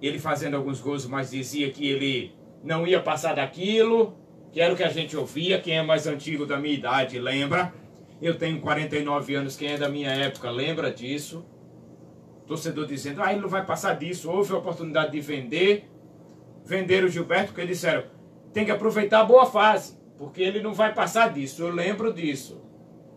ele 0.00 0.18
fazendo 0.18 0.56
alguns 0.56 0.80
gols, 0.80 1.06
mas 1.06 1.30
dizia 1.30 1.70
que 1.70 1.88
ele 1.88 2.34
não 2.62 2.86
ia 2.86 3.00
passar 3.00 3.34
daquilo, 3.34 4.16
que 4.52 4.60
era 4.60 4.72
o 4.72 4.76
que 4.76 4.84
a 4.84 4.88
gente 4.88 5.16
ouvia. 5.16 5.60
Quem 5.60 5.78
é 5.78 5.82
mais 5.82 6.06
antigo 6.06 6.46
da 6.46 6.58
minha 6.58 6.74
idade 6.74 7.18
lembra. 7.18 7.72
Eu 8.20 8.36
tenho 8.36 8.60
49 8.60 9.34
anos, 9.34 9.56
quem 9.56 9.72
é 9.72 9.78
da 9.78 9.88
minha 9.88 10.10
época 10.10 10.50
lembra 10.50 10.90
disso. 10.90 11.44
Torcedor 12.46 12.86
dizendo, 12.86 13.22
ah, 13.22 13.32
ele 13.32 13.40
não 13.40 13.48
vai 13.48 13.64
passar 13.64 13.94
disso. 13.94 14.30
Houve 14.30 14.52
a 14.52 14.58
oportunidade 14.58 15.12
de 15.12 15.20
vender, 15.20 15.90
vender 16.64 17.04
o 17.04 17.08
Gilberto, 17.08 17.52
porque 17.52 17.66
disseram, 17.66 18.04
tem 18.52 18.64
que 18.64 18.70
aproveitar 18.70 19.20
a 19.20 19.24
boa 19.24 19.46
fase, 19.46 19.98
porque 20.16 20.42
ele 20.42 20.62
não 20.62 20.72
vai 20.72 20.94
passar 20.94 21.32
disso. 21.32 21.62
Eu 21.62 21.70
lembro 21.70 22.12
disso. 22.12 22.62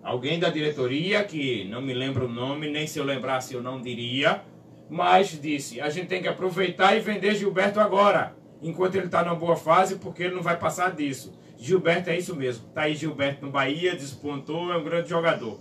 Alguém 0.03 0.39
da 0.39 0.49
diretoria, 0.49 1.23
que 1.23 1.65
não 1.65 1.81
me 1.81 1.93
lembro 1.93 2.25
o 2.25 2.29
nome, 2.29 2.69
nem 2.69 2.87
se 2.87 2.99
eu 2.99 3.05
lembrasse 3.05 3.53
eu 3.53 3.61
não 3.61 3.81
diria, 3.81 4.43
mas 4.89 5.39
disse: 5.39 5.79
a 5.79 5.89
gente 5.89 6.07
tem 6.07 6.21
que 6.21 6.27
aproveitar 6.27 6.95
e 6.95 6.99
vender 6.99 7.35
Gilberto 7.35 7.79
agora, 7.79 8.35
enquanto 8.61 8.95
ele 8.95 9.05
está 9.05 9.23
numa 9.23 9.35
boa 9.35 9.55
fase, 9.55 9.95
porque 9.95 10.23
ele 10.23 10.35
não 10.35 10.41
vai 10.41 10.57
passar 10.57 10.95
disso. 10.95 11.37
Gilberto 11.57 12.09
é 12.09 12.17
isso 12.17 12.35
mesmo. 12.35 12.67
Está 12.67 12.81
aí 12.83 12.95
Gilberto 12.95 13.45
no 13.45 13.51
Bahia, 13.51 13.95
despontou, 13.95 14.71
é 14.71 14.77
um 14.77 14.83
grande 14.83 15.09
jogador. 15.09 15.59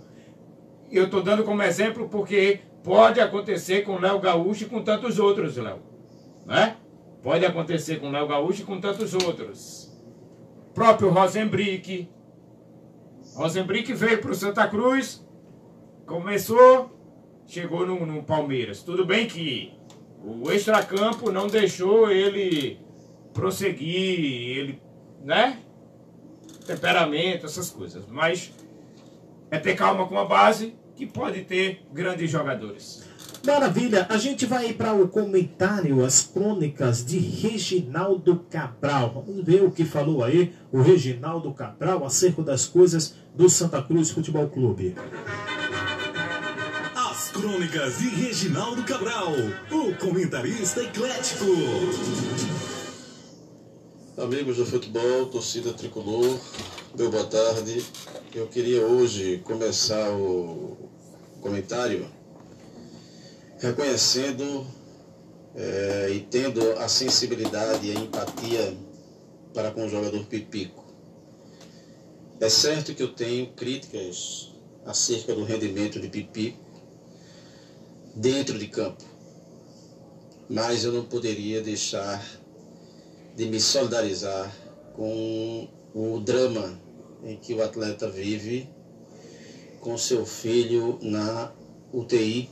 Eu 0.89 1.05
estou 1.05 1.21
dando 1.21 1.43
como 1.43 1.61
exemplo 1.61 2.09
porque 2.09 2.61
pode 2.83 3.19
acontecer 3.19 3.83
com 3.83 3.99
Léo 3.99 4.19
Gaúcho 4.19 4.63
e 4.63 4.67
com 4.67 4.81
tantos 4.81 5.19
outros, 5.19 5.57
Léo. 5.57 5.79
Né? 6.45 6.77
Pode 7.21 7.45
acontecer 7.45 7.99
com 7.99 8.09
Léo 8.09 8.27
Gaúcho 8.27 8.61
e 8.61 8.65
com 8.65 8.79
tantos 8.79 9.13
outros. 9.13 9.93
Próprio 10.73 11.09
Rosenbrick. 11.09 12.09
Rosenbrick 13.35 13.93
veio 13.93 14.19
para 14.19 14.31
o 14.31 14.35
Santa 14.35 14.67
Cruz, 14.67 15.25
começou, 16.05 16.98
chegou 17.49 17.85
no, 17.85 18.05
no 18.05 18.23
Palmeiras. 18.23 18.83
Tudo 18.83 19.05
bem 19.05 19.27
que 19.27 19.73
o 20.23 20.51
extracampo 20.51 21.31
não 21.31 21.47
deixou 21.47 22.11
ele 22.11 22.79
prosseguir, 23.33 24.57
ele, 24.57 24.81
né? 25.23 25.59
Temperamento, 26.65 27.45
essas 27.45 27.69
coisas. 27.71 28.05
Mas 28.07 28.53
é 29.49 29.57
ter 29.57 29.75
calma 29.75 30.07
com 30.07 30.17
a 30.17 30.25
base 30.25 30.75
que 30.95 31.07
pode 31.07 31.41
ter 31.41 31.81
grandes 31.91 32.29
jogadores. 32.29 33.07
Maravilha, 33.45 34.05
a 34.09 34.17
gente 34.17 34.45
vai 34.45 34.73
para 34.73 34.93
o 34.93 35.07
comentário, 35.07 36.03
as 36.03 36.21
crônicas 36.21 37.05
de 37.05 37.17
Reginaldo 37.17 38.45
Cabral. 38.49 39.23
Vamos 39.25 39.45
ver 39.45 39.63
o 39.63 39.71
que 39.71 39.85
falou 39.85 40.23
aí 40.23 40.53
o 40.71 40.81
Reginaldo 40.81 41.51
Cabral 41.53 42.05
acerca 42.05 42.43
das 42.43 42.65
coisas 42.65 43.15
do 43.33 43.49
Santa 43.49 43.81
Cruz 43.81 44.11
Futebol 44.11 44.49
Clube. 44.49 44.93
As 47.39 47.45
crônicas 47.45 47.99
de 47.99 48.09
Reginaldo 48.09 48.83
Cabral, 48.83 49.31
o 49.71 49.95
comentarista 49.95 50.83
eclético. 50.83 51.45
Amigos 54.17 54.57
do 54.57 54.65
futebol, 54.65 55.27
torcida 55.27 55.71
tricolor, 55.71 56.37
meu 56.97 57.09
boa 57.09 57.23
tarde. 57.23 57.81
Eu 58.35 58.45
queria 58.47 58.85
hoje 58.85 59.37
começar 59.45 60.11
o 60.11 60.89
comentário 61.39 62.09
reconhecendo 63.59 64.67
é, 65.55 66.09
e 66.11 66.19
tendo 66.19 66.61
a 66.73 66.89
sensibilidade 66.89 67.87
e 67.87 67.95
a 67.95 68.01
empatia 68.01 68.77
para 69.53 69.71
com 69.71 69.85
o 69.85 69.89
jogador 69.89 70.25
Pipico. 70.25 70.83
É 72.41 72.49
certo 72.49 72.93
que 72.93 73.01
eu 73.01 73.13
tenho 73.13 73.53
críticas 73.53 74.51
acerca 74.85 75.33
do 75.33 75.45
rendimento 75.45 76.01
de 76.01 76.09
Pipico 76.09 76.68
dentro 78.15 78.57
de 78.57 78.67
campo, 78.67 79.03
mas 80.49 80.83
eu 80.83 80.91
não 80.91 81.05
poderia 81.05 81.61
deixar 81.61 82.23
de 83.35 83.45
me 83.45 83.59
solidarizar 83.59 84.53
com 84.93 85.67
o 85.93 86.19
drama 86.19 86.79
em 87.23 87.37
que 87.37 87.53
o 87.53 87.63
atleta 87.63 88.09
vive 88.09 88.67
com 89.81 89.97
seu 89.97 90.25
filho 90.25 90.99
na 91.01 91.51
UTI 91.93 92.49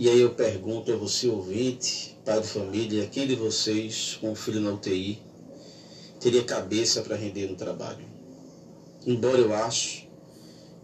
e 0.00 0.08
aí 0.08 0.20
eu 0.20 0.30
pergunto 0.30 0.92
a 0.92 0.94
você, 0.94 1.26
ouvinte, 1.26 2.16
pai 2.24 2.40
de 2.40 2.46
família, 2.46 3.04
quem 3.08 3.26
de 3.26 3.34
vocês, 3.34 4.16
com 4.20 4.30
um 4.30 4.34
filho 4.36 4.60
na 4.60 4.70
UTI, 4.70 5.20
teria 6.20 6.44
cabeça 6.44 7.02
para 7.02 7.16
render 7.16 7.48
no 7.48 7.56
trabalho? 7.56 8.06
Embora 9.04 9.38
eu 9.38 9.52
acho 9.52 10.06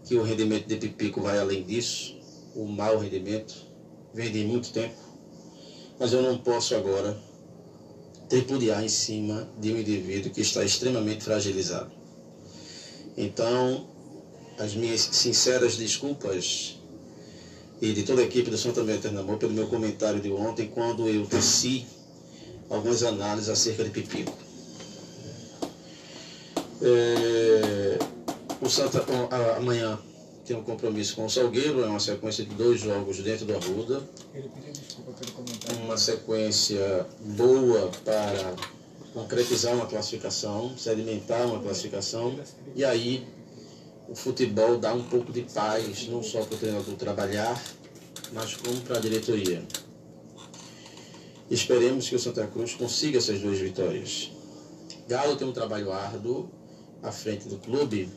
que 0.03 0.15
o 0.15 0.21
rendimento 0.21 0.67
de 0.67 0.75
Pipico 0.75 1.21
vai 1.21 1.39
além 1.39 1.63
disso, 1.63 2.17
o 2.55 2.65
mau 2.65 2.97
rendimento 2.97 3.53
vem 4.13 4.31
de 4.31 4.45
muito 4.45 4.71
tempo, 4.71 4.95
mas 5.99 6.13
eu 6.13 6.21
não 6.21 6.37
posso 6.37 6.73
agora 6.73 7.17
tripudiar 8.29 8.83
em 8.83 8.89
cima 8.89 9.47
de 9.59 9.71
um 9.73 9.77
indivíduo 9.77 10.31
que 10.31 10.41
está 10.41 10.63
extremamente 10.63 11.23
fragilizado. 11.23 11.91
Então, 13.17 13.87
as 14.57 14.73
minhas 14.73 15.01
sinceras 15.01 15.75
desculpas 15.75 16.79
e 17.81 17.91
de 17.91 18.03
toda 18.03 18.21
a 18.21 18.25
equipe 18.25 18.49
do 18.49 18.57
Santa 18.57 18.81
Maria 18.83 19.19
Amor 19.19 19.37
pelo 19.37 19.53
meu 19.53 19.67
comentário 19.67 20.21
de 20.21 20.31
ontem, 20.31 20.67
quando 20.67 21.07
eu 21.09 21.25
teci 21.27 21.85
algumas 22.69 23.03
análises 23.03 23.49
acerca 23.49 23.83
de 23.83 23.89
Pipico. 23.89 24.33
É, 26.81 27.99
o 28.61 28.69
Santa 28.69 29.05
amanhã 29.57 29.99
tem 30.45 30.55
um 30.55 30.63
compromisso 30.63 31.15
com 31.15 31.25
o 31.25 31.29
Salgueiro, 31.29 31.83
é 31.83 31.87
uma 31.87 31.99
sequência 31.99 32.45
de 32.45 32.53
dois 32.53 32.79
jogos 32.79 33.17
dentro 33.17 33.45
do 33.45 33.55
Arruda. 33.55 34.03
Uma 35.83 35.97
sequência 35.97 37.05
boa 37.19 37.89
para 38.03 38.53
concretizar 39.11 39.73
uma 39.73 39.87
classificação, 39.87 40.77
sedimentar 40.77 41.47
uma 41.47 41.59
classificação, 41.59 42.39
e 42.75 42.85
aí 42.85 43.25
o 44.07 44.13
futebol 44.13 44.77
dá 44.77 44.93
um 44.93 45.03
pouco 45.03 45.31
de 45.31 45.41
paz, 45.41 46.07
não 46.07 46.21
só 46.21 46.43
para 46.43 46.55
o 46.55 46.57
treinador 46.59 46.95
trabalhar, 46.95 47.59
mas 48.31 48.55
como 48.55 48.79
para 48.81 48.97
a 48.97 48.99
diretoria. 48.99 49.63
Esperemos 51.49 52.07
que 52.07 52.15
o 52.15 52.19
Santa 52.19 52.45
Cruz 52.45 52.75
consiga 52.75 53.17
essas 53.17 53.39
duas 53.39 53.57
vitórias. 53.57 54.31
Galo 55.07 55.35
tem 55.35 55.47
um 55.47 55.53
trabalho 55.53 55.91
árduo 55.91 56.49
à 57.01 57.11
frente 57.11 57.47
do 57.47 57.57
clube, 57.57 58.09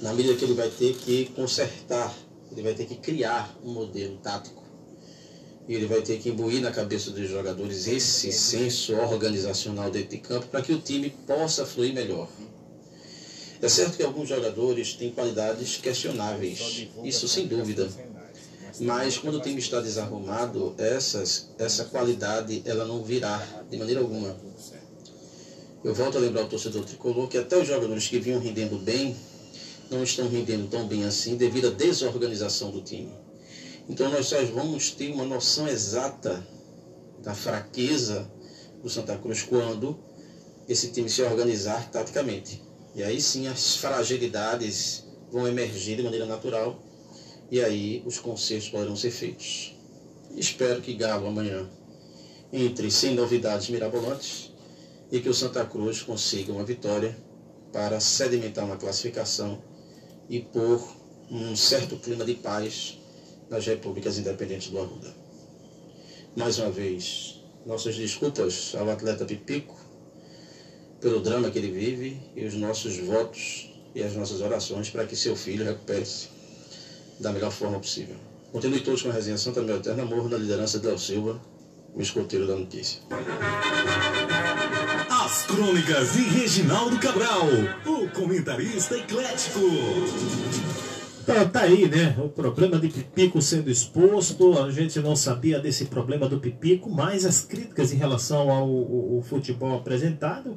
na 0.00 0.12
medida 0.12 0.34
que 0.34 0.44
ele 0.44 0.54
vai 0.54 0.68
ter 0.68 0.94
que 0.94 1.26
consertar, 1.36 2.14
ele 2.50 2.62
vai 2.62 2.74
ter 2.74 2.86
que 2.86 2.96
criar 2.96 3.56
um 3.64 3.72
modelo 3.72 4.16
tático. 4.18 4.62
E 5.66 5.74
ele 5.74 5.86
vai 5.86 6.02
ter 6.02 6.18
que 6.18 6.28
imbuir 6.28 6.60
na 6.60 6.70
cabeça 6.70 7.10
dos 7.10 7.28
jogadores 7.28 7.86
esse 7.86 8.30
senso 8.30 8.94
organizacional 8.94 9.90
dentro 9.90 10.10
de 10.10 10.18
campo 10.18 10.46
para 10.48 10.60
que 10.60 10.72
o 10.72 10.78
time 10.78 11.10
possa 11.26 11.64
fluir 11.64 11.94
melhor. 11.94 12.28
É 13.62 13.68
certo 13.68 13.96
que 13.96 14.02
alguns 14.02 14.28
jogadores 14.28 14.92
têm 14.92 15.10
qualidades 15.10 15.78
questionáveis, 15.78 16.86
isso 17.02 17.26
sem 17.26 17.46
dúvida. 17.46 17.88
Mas 18.80 19.16
quando 19.16 19.36
o 19.36 19.40
time 19.40 19.58
está 19.58 19.80
desarrumado, 19.80 20.74
essas, 20.76 21.48
essa 21.58 21.84
qualidade 21.84 22.62
ela 22.66 22.84
não 22.84 23.02
virá 23.02 23.38
de 23.70 23.78
maneira 23.78 24.00
alguma. 24.00 24.36
Eu 25.82 25.94
volto 25.94 26.18
a 26.18 26.20
lembrar 26.20 26.42
o 26.42 26.48
torcedor 26.48 26.84
tricolor 26.84 27.28
que 27.28 27.38
até 27.38 27.56
os 27.56 27.66
jogadores 27.66 28.06
que 28.08 28.18
vinham 28.18 28.40
rendendo 28.40 28.76
bem 28.78 29.16
não 29.90 30.02
estão 30.02 30.28
rendendo 30.28 30.68
tão 30.68 30.86
bem 30.86 31.04
assim 31.04 31.36
devido 31.36 31.68
à 31.68 31.70
desorganização 31.70 32.70
do 32.70 32.80
time. 32.80 33.12
Então 33.88 34.10
nós 34.10 34.26
só 34.26 34.42
vamos 34.46 34.90
ter 34.90 35.12
uma 35.12 35.24
noção 35.24 35.68
exata 35.68 36.46
da 37.22 37.34
fraqueza 37.34 38.30
do 38.82 38.88
Santa 38.88 39.16
Cruz 39.16 39.42
quando 39.42 39.98
esse 40.68 40.90
time 40.90 41.08
se 41.08 41.22
organizar 41.22 41.90
taticamente. 41.90 42.62
E 42.94 43.02
aí 43.02 43.20
sim 43.20 43.46
as 43.48 43.76
fragilidades 43.76 45.04
vão 45.30 45.46
emergir 45.46 45.96
de 45.96 46.02
maneira 46.02 46.26
natural 46.26 46.82
e 47.50 47.60
aí 47.60 48.02
os 48.06 48.18
concertos 48.18 48.68
poderão 48.68 48.96
ser 48.96 49.10
feitos. 49.10 49.74
Espero 50.36 50.80
que 50.80 50.94
Galo 50.94 51.26
amanhã 51.26 51.68
entre 52.52 52.90
sem 52.90 53.14
novidades 53.14 53.68
mirabolantes 53.68 54.52
e 55.10 55.20
que 55.20 55.28
o 55.28 55.34
Santa 55.34 55.64
Cruz 55.64 56.02
consiga 56.02 56.52
uma 56.52 56.64
vitória 56.64 57.16
para 57.72 58.00
sedimentar 58.00 58.64
uma 58.64 58.76
classificação 58.76 59.60
e 60.28 60.40
pôr 60.40 60.82
um 61.30 61.54
certo 61.56 61.96
clima 61.96 62.24
de 62.24 62.34
paz 62.34 62.98
nas 63.48 63.66
repúblicas 63.66 64.18
independentes 64.18 64.70
do 64.70 64.78
Arruda. 64.78 65.14
Mais 66.36 66.58
uma 66.58 66.70
vez, 66.70 67.40
nossas 67.64 67.96
desculpas 67.96 68.74
ao 68.74 68.90
atleta 68.90 69.24
Pipico 69.24 69.78
pelo 71.00 71.20
drama 71.20 71.50
que 71.50 71.58
ele 71.58 71.70
vive 71.70 72.20
e 72.34 72.44
os 72.44 72.54
nossos 72.54 72.96
votos 72.98 73.70
e 73.94 74.02
as 74.02 74.14
nossas 74.14 74.40
orações 74.40 74.90
para 74.90 75.06
que 75.06 75.14
seu 75.14 75.36
filho 75.36 75.64
recupere-se 75.64 76.28
da 77.20 77.32
melhor 77.32 77.52
forma 77.52 77.78
possível. 77.78 78.16
Continue 78.50 78.80
todos 78.80 79.02
com 79.02 79.10
a 79.10 79.12
resenha 79.12 79.38
Santa 79.38 79.62
Meu 79.62 79.76
Eterno 79.76 80.02
Amor, 80.02 80.28
na 80.28 80.36
liderança 80.36 80.78
de 80.78 80.86
Léo 80.86 80.98
Silva, 80.98 81.40
o 81.94 82.00
escoteiro 82.00 82.46
da 82.46 82.56
notícia. 82.56 83.00
As 85.34 85.42
crônicas 85.46 86.12
de 86.12 86.22
Reginaldo 86.22 86.96
Cabral, 87.00 87.48
o 87.84 88.08
comentarista 88.10 88.96
eclético. 88.96 89.58
Tá, 91.26 91.44
tá 91.44 91.62
aí, 91.62 91.88
né? 91.88 92.14
O 92.18 92.28
problema 92.28 92.78
de 92.78 92.88
Pipico 92.88 93.42
sendo 93.42 93.68
exposto, 93.68 94.56
a 94.62 94.70
gente 94.70 95.00
não 95.00 95.16
sabia 95.16 95.58
desse 95.58 95.86
problema 95.86 96.28
do 96.28 96.38
Pipico, 96.38 96.88
mas 96.88 97.26
as 97.26 97.40
críticas 97.40 97.92
em 97.92 97.96
relação 97.96 98.48
ao, 98.48 98.62
ao, 98.62 99.16
ao 99.16 99.22
futebol 99.22 99.76
apresentado 99.76 100.54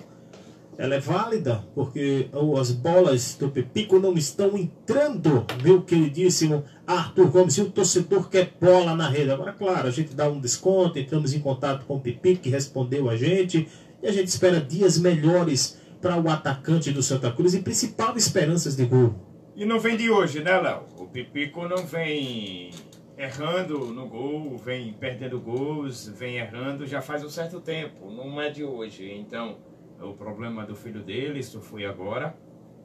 ela 0.77 0.93
é 0.93 0.99
válida, 0.99 1.63
porque 1.73 2.29
as 2.59 2.71
bolas 2.71 3.35
do 3.39 3.49
Pepico 3.49 3.97
não 3.97 4.13
estão 4.13 4.55
entrando, 4.55 5.43
meu 5.63 5.81
queridíssimo 5.81 6.63
Arthur 6.85 7.31
Gomes, 7.31 7.55
se 7.55 7.61
o 7.61 7.71
torcedor 7.71 8.29
quer 8.29 8.53
bola 8.61 8.95
na 8.95 9.09
rede. 9.09 9.31
Agora, 9.31 9.53
claro, 9.53 9.87
a 9.87 9.91
gente 9.91 10.13
dá 10.13 10.29
um 10.29 10.39
desconto, 10.39 10.99
entramos 10.99 11.33
em 11.33 11.39
contato 11.39 11.85
com 11.85 11.95
o 11.95 11.99
Pepico, 11.99 12.43
que 12.43 12.49
respondeu 12.49 13.09
a 13.09 13.17
gente, 13.17 13.67
e 14.01 14.07
a 14.07 14.11
gente 14.11 14.27
espera 14.27 14.59
dias 14.59 14.97
melhores 14.97 15.79
para 16.01 16.19
o 16.19 16.29
atacante 16.29 16.91
do 16.91 17.01
Santa 17.01 17.31
Cruz 17.31 17.53
e 17.53 17.61
principal 17.61 18.15
esperanças 18.15 18.75
de 18.75 18.85
gol. 18.85 19.15
E 19.55 19.65
não 19.65 19.79
vem 19.79 19.97
de 19.97 20.09
hoje, 20.09 20.43
né, 20.43 20.59
Léo? 20.59 20.83
O 20.97 21.07
Pipico 21.07 21.67
não 21.67 21.85
vem 21.85 22.69
errando 23.17 23.87
no 23.87 24.07
gol, 24.07 24.55
vem 24.57 24.93
perdendo 24.93 25.39
gols, 25.39 26.07
vem 26.07 26.37
errando 26.37 26.85
já 26.85 27.01
faz 27.01 27.23
um 27.23 27.29
certo 27.29 27.59
tempo, 27.59 28.11
não 28.11 28.39
é 28.39 28.51
de 28.51 28.63
hoje. 28.63 29.11
Então, 29.11 29.57
o 29.99 30.13
problema 30.13 30.63
do 30.63 30.75
filho 30.75 31.01
dele, 31.01 31.39
isso 31.39 31.59
foi 31.59 31.85
agora, 31.85 32.37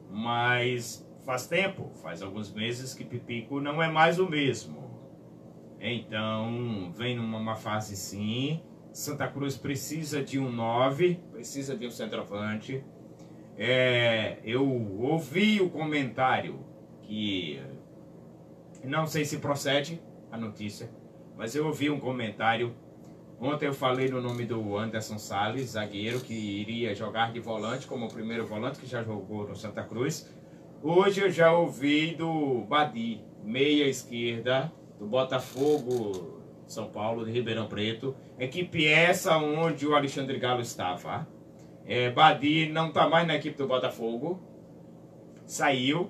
mas 0.09 1.07
faz 1.23 1.45
tempo, 1.45 1.91
faz 2.01 2.23
alguns 2.23 2.51
meses 2.51 2.93
que 2.93 3.05
Pipico 3.05 3.61
não 3.61 3.81
é 3.81 3.87
mais 3.87 4.17
o 4.17 4.27
mesmo. 4.27 4.83
Então, 5.79 6.91
vem 6.95 7.15
numa 7.15 7.55
fase 7.55 7.95
sim. 7.95 8.61
Santa 8.93 9.27
Cruz 9.27 9.57
precisa 9.57 10.23
de 10.23 10.39
um 10.39 10.49
9, 10.49 11.19
precisa 11.31 11.75
de 11.75 11.87
um 11.87 11.91
centroavante. 11.91 12.83
É, 13.57 14.37
eu 14.43 14.65
ouvi 15.01 15.59
o 15.59 15.69
comentário 15.69 16.59
que 17.01 17.59
não 18.83 19.05
sei 19.05 19.25
se 19.25 19.39
procede 19.39 20.01
a 20.31 20.37
notícia, 20.37 20.89
mas 21.35 21.55
eu 21.55 21.65
ouvi 21.65 21.89
um 21.89 21.99
comentário 21.99 22.75
Ontem 23.39 23.65
eu 23.65 23.73
falei 23.73 24.07
no 24.07 24.21
nome 24.21 24.45
do 24.45 24.77
Anderson 24.77 25.17
Salles, 25.17 25.71
zagueiro, 25.71 26.21
que 26.21 26.33
iria 26.33 26.95
jogar 26.95 27.33
de 27.33 27.41
volante, 27.41 27.85
como 27.85 28.05
o 28.05 28.09
primeiro 28.09 28.45
volante 28.45 28.79
que 28.79 28.85
já 28.85 29.03
jogou 29.03 29.45
no 29.45 29.53
Santa 29.53 29.83
Cruz. 29.83 30.33
Hoje 30.81 31.19
eu 31.19 31.29
já 31.29 31.51
ouvi 31.51 32.15
do 32.15 32.61
Badi, 32.69 33.21
meia 33.43 33.85
esquerda 33.85 34.71
do 34.97 35.05
Botafogo 35.05 36.42
São 36.73 36.89
Paulo, 36.89 37.25
de 37.25 37.31
Ribeirão 37.31 37.67
Preto. 37.67 38.15
Equipe 38.39 38.87
essa 38.87 39.37
onde 39.37 39.85
o 39.85 39.95
Alexandre 39.95 40.37
Galo 40.39 40.61
estava. 40.61 41.27
É, 41.85 42.09
Badi 42.09 42.69
não 42.69 42.89
está 42.89 43.07
mais 43.07 43.27
na 43.27 43.35
equipe 43.35 43.57
do 43.57 43.67
Botafogo. 43.67 44.41
Saiu. 45.45 46.09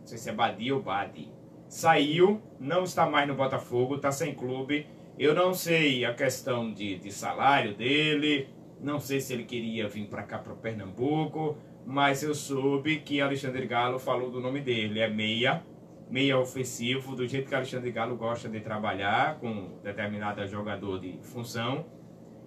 Não 0.00 0.06
sei 0.06 0.18
se 0.18 0.30
é 0.30 0.32
Badi 0.32 0.72
ou 0.72 0.82
Badi. 0.82 1.30
Saiu, 1.68 2.42
não 2.60 2.84
está 2.84 3.08
mais 3.08 3.26
no 3.26 3.34
Botafogo, 3.34 3.96
está 3.96 4.12
sem 4.12 4.34
clube. 4.34 4.86
Eu 5.18 5.34
não 5.34 5.54
sei 5.54 6.04
a 6.04 6.12
questão 6.12 6.72
de, 6.72 6.98
de 6.98 7.10
salário 7.10 7.74
dele, 7.74 8.48
não 8.80 8.98
sei 8.98 9.20
se 9.20 9.32
ele 9.32 9.44
queria 9.44 9.88
vir 9.88 10.06
para 10.06 10.22
cá, 10.22 10.38
para 10.38 10.54
Pernambuco, 10.54 11.56
mas 11.86 12.22
eu 12.22 12.34
soube 12.34 13.00
que 13.00 13.20
Alexandre 13.20 13.66
Galo 13.66 13.98
falou 13.98 14.30
do 14.30 14.40
nome 14.40 14.60
dele. 14.60 15.00
É 15.00 15.08
meia, 15.08 15.62
meia 16.12 16.38
ofensivo, 16.38 17.16
do 17.16 17.26
jeito 17.26 17.48
que 17.48 17.54
Alexandre 17.54 17.90
Galo 17.90 18.14
gosta 18.16 18.46
de 18.46 18.60
trabalhar 18.60 19.38
com 19.40 19.80
determinado 19.82 20.46
jogador 20.46 21.00
de 21.00 21.18
função. 21.22 21.86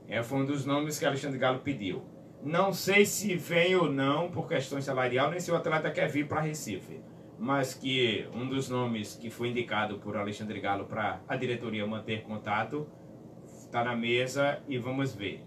É, 0.07 0.21
foi 0.21 0.37
um 0.37 0.45
dos 0.45 0.67
nomes 0.67 0.99
que 0.99 1.05
Alexandre 1.05 1.39
Galo 1.39 1.61
pediu. 1.61 2.03
Não 2.43 2.71
sei 2.71 3.07
se 3.07 3.35
vem 3.35 3.75
ou 3.75 3.91
não 3.91 4.29
por 4.29 4.47
questões 4.47 4.85
salarial, 4.85 5.31
nem 5.31 5.39
se 5.39 5.51
o 5.51 5.55
atleta 5.55 5.89
quer 5.89 6.07
vir 6.07 6.27
para 6.27 6.41
Recife. 6.41 7.01
Mas 7.39 7.73
que 7.73 8.29
um 8.35 8.47
dos 8.47 8.69
nomes 8.69 9.15
que 9.15 9.31
foi 9.31 9.49
indicado 9.49 9.97
por 9.97 10.15
Alexandre 10.15 10.59
Galo 10.59 10.85
para 10.85 11.23
a 11.27 11.35
diretoria 11.35 11.87
manter 11.87 12.21
contato 12.21 12.87
está 13.45 13.83
na 13.83 13.95
mesa 13.95 14.61
e 14.67 14.77
vamos 14.77 15.15
ver. 15.15 15.43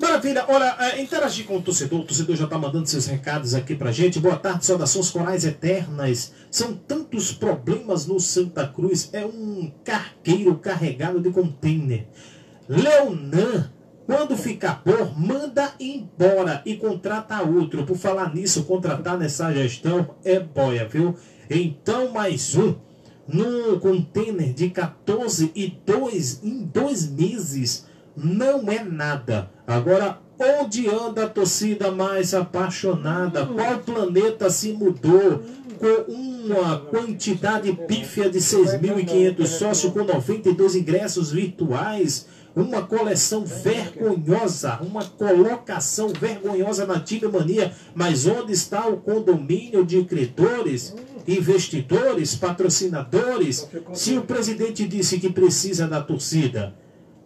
Maravilha, 0.00 0.44
olha, 0.48 0.76
é, 0.80 1.00
interagir 1.00 1.46
com 1.46 1.56
o 1.56 1.62
torcedor, 1.62 2.00
o 2.00 2.04
torcedor 2.04 2.34
já 2.34 2.44
está 2.44 2.58
mandando 2.58 2.88
seus 2.88 3.06
recados 3.06 3.54
aqui 3.54 3.76
pra 3.76 3.92
gente. 3.92 4.18
Boa 4.18 4.36
tarde, 4.36 4.66
saudações 4.66 5.08
corais 5.08 5.44
eternas. 5.44 6.32
São 6.50 6.74
tantos 6.74 7.32
problemas 7.32 8.04
no 8.04 8.18
Santa 8.18 8.66
Cruz, 8.66 9.10
é 9.12 9.24
um 9.24 9.70
cargueiro 9.84 10.56
carregado 10.56 11.20
de 11.20 11.30
container. 11.30 12.08
Leonan, 12.68 13.70
quando 14.04 14.36
ficar 14.36 14.82
por, 14.82 15.16
manda 15.18 15.72
embora 15.78 16.60
e 16.66 16.74
contrata 16.74 17.42
outro. 17.42 17.86
Por 17.86 17.96
falar 17.96 18.34
nisso, 18.34 18.64
contratar 18.64 19.16
nessa 19.16 19.52
gestão 19.52 20.16
é 20.24 20.40
boia, 20.40 20.88
viu? 20.88 21.14
Então, 21.48 22.10
mais 22.10 22.56
um. 22.56 22.74
Num 23.28 23.78
container 23.78 24.52
de 24.52 24.70
14 24.70 25.52
e 25.54 25.68
2 25.86 26.40
em 26.42 26.64
dois 26.64 27.08
meses 27.08 27.86
não 28.16 28.70
é 28.70 28.82
nada. 28.82 29.50
Agora, 29.66 30.18
onde 30.38 30.88
anda 30.88 31.24
a 31.24 31.28
torcida 31.28 31.90
mais 31.90 32.34
apaixonada? 32.34 33.46
Qual 33.46 33.78
planeta 33.78 34.50
se 34.50 34.72
mudou 34.72 35.42
com 35.78 36.12
uma 36.12 36.78
quantidade 36.78 37.72
pífia 37.86 38.30
de 38.30 38.38
6.500 38.38 39.46
sócios 39.46 39.92
com 39.92 40.04
92 40.04 40.76
ingressos 40.76 41.32
virtuais? 41.32 42.26
Uma 42.54 42.82
coleção 42.82 43.44
vergonhosa, 43.44 44.78
uma 44.80 45.04
colocação 45.04 46.08
vergonhosa 46.08 46.86
na 46.86 47.00
Tigre 47.00 47.28
Mania. 47.28 47.72
Mas 47.96 48.26
onde 48.26 48.52
está 48.52 48.86
o 48.86 48.98
condomínio 48.98 49.84
de 49.84 50.04
credores, 50.04 50.94
investidores, 51.26 52.36
patrocinadores? 52.36 53.68
Se 53.92 54.16
o 54.16 54.22
presidente 54.22 54.86
disse 54.86 55.18
que 55.18 55.32
precisa 55.32 55.88
da 55.88 56.00
torcida, 56.00 56.76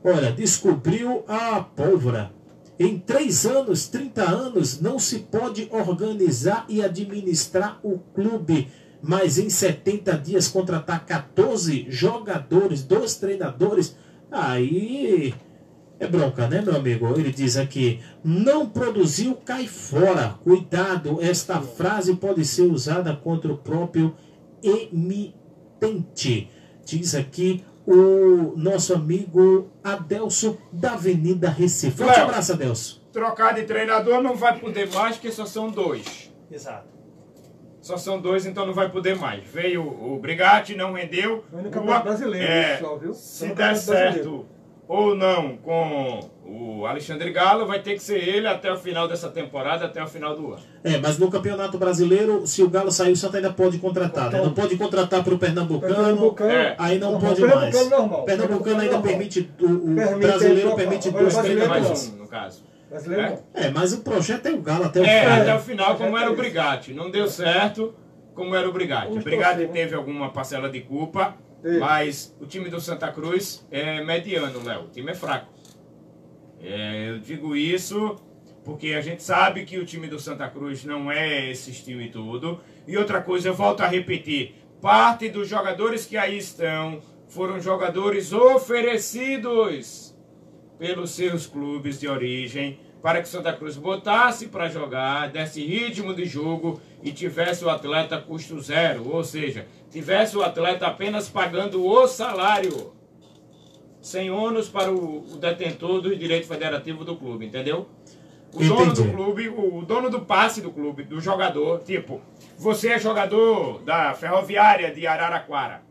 Olha, 0.04 0.32
descobriu 0.32 1.24
a 1.26 1.60
pólvora. 1.60 2.32
Em 2.78 2.98
três 2.98 3.44
anos, 3.44 3.88
30 3.88 4.22
anos, 4.22 4.80
não 4.80 4.98
se 4.98 5.20
pode 5.20 5.68
organizar 5.72 6.64
e 6.68 6.82
administrar 6.82 7.80
o 7.82 7.98
clube. 8.14 8.68
Mas 9.02 9.38
em 9.38 9.50
70 9.50 10.16
dias 10.18 10.48
contratar 10.48 11.04
14 11.04 11.86
jogadores, 11.88 12.82
dois 12.82 13.16
treinadores, 13.16 13.96
aí 14.30 15.34
é 16.00 16.06
bronca, 16.06 16.46
né, 16.46 16.62
meu 16.62 16.76
amigo? 16.76 17.08
Ele 17.18 17.32
diz 17.32 17.56
aqui: 17.56 18.00
não 18.22 18.68
produziu, 18.68 19.34
cai 19.34 19.66
fora. 19.66 20.36
Cuidado, 20.44 21.18
esta 21.20 21.60
frase 21.60 22.14
pode 22.14 22.44
ser 22.44 22.62
usada 22.62 23.14
contra 23.16 23.52
o 23.52 23.58
próprio 23.58 24.14
emitente. 24.62 26.48
Diz 26.84 27.14
aqui 27.14 27.64
o 27.90 28.52
nosso 28.54 28.92
amigo 28.92 29.70
Adelso 29.82 30.58
da 30.70 30.92
Avenida 30.92 31.48
Recife. 31.48 31.96
Forte 31.96 32.20
abraço, 32.20 32.52
Adelso. 32.52 33.02
Trocar 33.10 33.54
de 33.54 33.62
treinador 33.62 34.22
não 34.22 34.36
vai 34.36 34.58
poder 34.58 34.92
mais, 34.92 35.16
porque 35.16 35.32
só 35.32 35.46
são 35.46 35.70
dois. 35.70 36.30
Exato. 36.50 36.86
Só 37.80 37.96
são 37.96 38.20
dois, 38.20 38.44
então 38.44 38.66
não 38.66 38.74
vai 38.74 38.90
poder 38.90 39.16
mais. 39.16 39.42
Veio 39.48 39.82
o 39.82 40.18
Brigatti, 40.18 40.76
não 40.76 40.92
rendeu. 40.92 41.42
Foi 41.50 41.62
no 41.62 41.70
Campeonato 41.70 42.04
Brasileiro, 42.04 42.52
é, 42.52 42.76
só, 42.76 42.96
viu? 42.96 43.14
Se 43.14 43.46
der 43.54 43.74
certo 43.74 44.12
Brasileiro. 44.12 44.46
Ou 44.88 45.14
não 45.14 45.56
com 45.58 46.20
o 46.46 46.86
Alexandre 46.86 47.30
Galo, 47.30 47.66
vai 47.66 47.78
ter 47.80 47.92
que 47.92 48.02
ser 48.02 48.26
ele 48.26 48.46
até 48.48 48.72
o 48.72 48.76
final 48.76 49.06
dessa 49.06 49.28
temporada, 49.28 49.84
até 49.84 50.02
o 50.02 50.06
final 50.06 50.34
do 50.34 50.54
ano. 50.54 50.62
É, 50.82 50.96
mas 50.96 51.18
no 51.18 51.30
Campeonato 51.30 51.76
Brasileiro, 51.76 52.46
se 52.46 52.62
o 52.62 52.70
Galo 52.70 52.90
sair, 52.90 53.12
o 53.12 53.16
Santa 53.16 53.36
ainda 53.36 53.52
pode 53.52 53.76
contratar. 53.78 54.32
Né? 54.32 54.40
Não 54.40 54.54
pode 54.54 54.76
contratar 54.78 55.22
para 55.22 55.34
o 55.34 55.38
Pernambucano, 55.38 55.94
Pernambucano, 55.94 56.50
É. 56.50 56.74
aí 56.78 56.98
não 56.98 57.12
normal. 57.12 57.30
pode 57.34 57.40
mais. 57.42 57.52
Pernambucano 57.76 57.90
normal. 58.00 58.24
Pernambucano 58.24 58.80
ainda 58.80 58.92
normal. 58.94 59.02
permite, 59.10 59.50
o, 59.60 59.64
o 59.66 59.94
Permite, 59.94 60.18
brasileiro 60.26 60.74
permite 60.74 61.10
dois 61.10 61.36
treinadores. 61.36 61.86
Mais 61.88 62.08
um, 62.08 62.16
no 62.16 62.26
caso. 62.28 62.64
Brasileiro 62.88 63.22
É? 63.26 63.30
não. 63.30 63.42
É, 63.62 63.70
mas 63.70 63.92
o 63.92 64.00
projeto 64.00 64.46
é 64.46 64.52
o 64.52 64.62
Galo 64.62 64.84
até 64.86 65.00
o 65.00 65.04
É, 65.04 65.20
final. 65.20 65.40
até 65.42 65.54
o 65.54 65.60
final, 65.60 65.96
como 65.96 66.16
era 66.16 66.32
o 66.32 66.36
Brigatti. 66.36 66.94
Não 66.94 67.10
deu 67.10 67.28
certo, 67.28 67.94
como 68.34 68.54
era 68.54 68.66
o 68.66 68.72
Brigatti. 68.72 69.12
O 69.18 69.20
Brigatti 69.22 69.66
teve 69.66 69.94
alguma 69.94 70.30
parcela 70.30 70.70
de 70.70 70.80
culpa, 70.80 71.34
Teve. 71.62 71.78
mas 71.78 72.36
o 72.40 72.46
time 72.46 72.68
do 72.68 72.80
Santa 72.80 73.10
Cruz 73.10 73.66
é 73.70 74.02
mediano, 74.04 74.62
Léo. 74.62 74.84
O 74.84 74.88
time 74.88 75.10
é 75.10 75.14
fraco. 75.14 75.52
É, 76.60 77.10
eu 77.10 77.18
digo 77.18 77.54
isso 77.56 78.16
porque 78.64 78.92
a 78.92 79.00
gente 79.00 79.22
sabe 79.22 79.64
que 79.64 79.78
o 79.78 79.86
time 79.86 80.08
do 80.08 80.18
Santa 80.18 80.48
Cruz 80.48 80.84
não 80.84 81.10
é 81.10 81.50
esse 81.50 81.70
estilo 81.70 82.02
e 82.02 82.10
tudo. 82.10 82.60
E 82.86 82.96
outra 82.96 83.22
coisa, 83.22 83.48
eu 83.48 83.54
volto 83.54 83.80
a 83.80 83.86
repetir: 83.86 84.54
parte 84.80 85.28
dos 85.28 85.48
jogadores 85.48 86.04
que 86.04 86.16
aí 86.16 86.38
estão 86.38 87.00
foram 87.28 87.60
jogadores 87.60 88.32
oferecidos 88.32 90.16
pelos 90.78 91.10
seus 91.10 91.46
clubes 91.46 92.00
de 92.00 92.08
origem 92.08 92.80
para 93.02 93.22
que 93.22 93.28
Santa 93.28 93.52
Cruz 93.52 93.76
botasse 93.76 94.48
para 94.48 94.68
jogar, 94.68 95.28
desse 95.28 95.64
ritmo 95.64 96.14
de 96.14 96.24
jogo 96.24 96.80
e 97.02 97.12
tivesse 97.12 97.64
o 97.64 97.70
atleta 97.70 98.18
custo 98.18 98.60
zero, 98.60 99.08
ou 99.08 99.22
seja, 99.22 99.66
tivesse 99.90 100.36
o 100.36 100.42
atleta 100.42 100.86
apenas 100.86 101.28
pagando 101.28 101.84
o 101.84 102.06
salário, 102.06 102.92
sem 104.00 104.30
ônus 104.30 104.68
para 104.68 104.90
o, 104.90 105.18
o 105.32 105.36
detentor 105.36 106.00
do 106.00 106.16
direito 106.16 106.46
federativo 106.46 107.04
do 107.04 107.16
clube, 107.16 107.46
entendeu? 107.46 107.88
O 108.52 108.60
dono 108.60 108.94
do 108.94 109.02
Entendi. 109.02 109.10
clube, 109.14 109.48
o, 109.48 109.78
o 109.78 109.84
dono 109.84 110.08
do 110.08 110.20
passe 110.22 110.60
do 110.60 110.70
clube, 110.70 111.04
do 111.04 111.20
jogador, 111.20 111.80
tipo, 111.80 112.20
você 112.56 112.92
é 112.92 112.98
jogador 112.98 113.80
da 113.82 114.14
Ferroviária 114.14 114.90
de 114.90 115.06
Araraquara. 115.06 115.82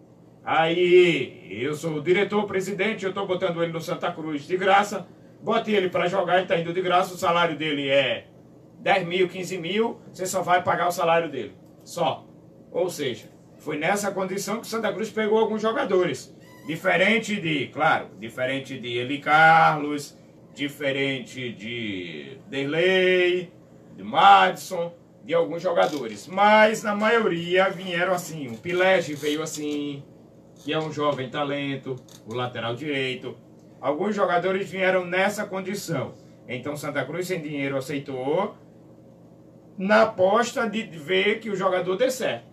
Aí, 0.44 1.46
eu 1.52 1.76
sou 1.76 1.96
o 1.96 2.02
diretor, 2.02 2.46
presidente, 2.46 3.04
eu 3.04 3.10
estou 3.10 3.28
botando 3.28 3.62
ele 3.62 3.72
no 3.72 3.82
Santa 3.82 4.12
Cruz 4.12 4.48
de 4.48 4.58
graça. 4.58 5.06
Bote 5.42 5.72
ele 5.72 5.90
para 5.90 6.08
jogar, 6.08 6.36
ele 6.36 6.44
está 6.44 6.58
indo 6.58 6.74
de 6.74 6.82
graça, 6.82 7.14
o 7.14 7.18
salário 7.18 7.58
dele 7.58 7.90
é 7.90 8.28
10 8.80 9.08
mil, 9.08 9.28
15 9.28 9.58
mil, 9.58 10.00
você 10.12 10.26
só 10.26 10.42
vai 10.42 10.64
pagar 10.64 10.88
o 10.88 10.92
salário 10.92 11.30
dele. 11.30 11.54
Só. 11.84 12.26
Ou 12.72 12.90
seja, 12.90 13.30
foi 13.58 13.78
nessa 13.78 14.12
condição 14.12 14.60
que 14.60 14.68
o 14.68 14.70
Santa 14.70 14.92
Cruz 14.92 15.10
pegou 15.10 15.40
alguns 15.40 15.62
jogadores. 15.62 16.36
Diferente 16.68 17.40
de, 17.40 17.68
claro, 17.68 18.10
diferente 18.20 18.78
de 18.78 18.98
Eli 18.98 19.20
Carlos, 19.20 20.18
diferente 20.54 21.54
de 21.54 22.38
Derlei, 22.48 23.52
de 23.96 24.04
Madison, 24.04 24.94
de 25.24 25.34
alguns 25.34 25.62
jogadores. 25.62 26.28
Mas 26.28 26.84
na 26.84 26.96
maioria 26.96 27.70
vieram 27.70 28.14
assim. 28.14 28.48
O 28.48 28.58
Pilege 28.58 29.14
veio 29.14 29.42
assim, 29.42 30.04
que 30.56 30.74
é 30.74 30.80
um 30.80 30.92
jovem 30.92 31.30
talento, 31.30 31.96
o 32.26 32.34
lateral 32.34 32.76
direito. 32.76 33.38
Alguns 33.80 34.16
jogadores 34.16 34.70
vieram 34.70 35.06
nessa 35.06 35.46
condição. 35.46 36.14
Então 36.48 36.76
Santa 36.76 37.04
Cruz 37.06 37.28
sem 37.28 37.42
dinheiro 37.42 37.78
aceitou 37.78 38.56
na 39.78 40.04
aposta 40.04 40.68
de 40.68 40.84
ver 40.84 41.40
que 41.40 41.50
o 41.50 41.56
jogador 41.56 41.96
dê 41.96 42.10
certo. 42.10 42.48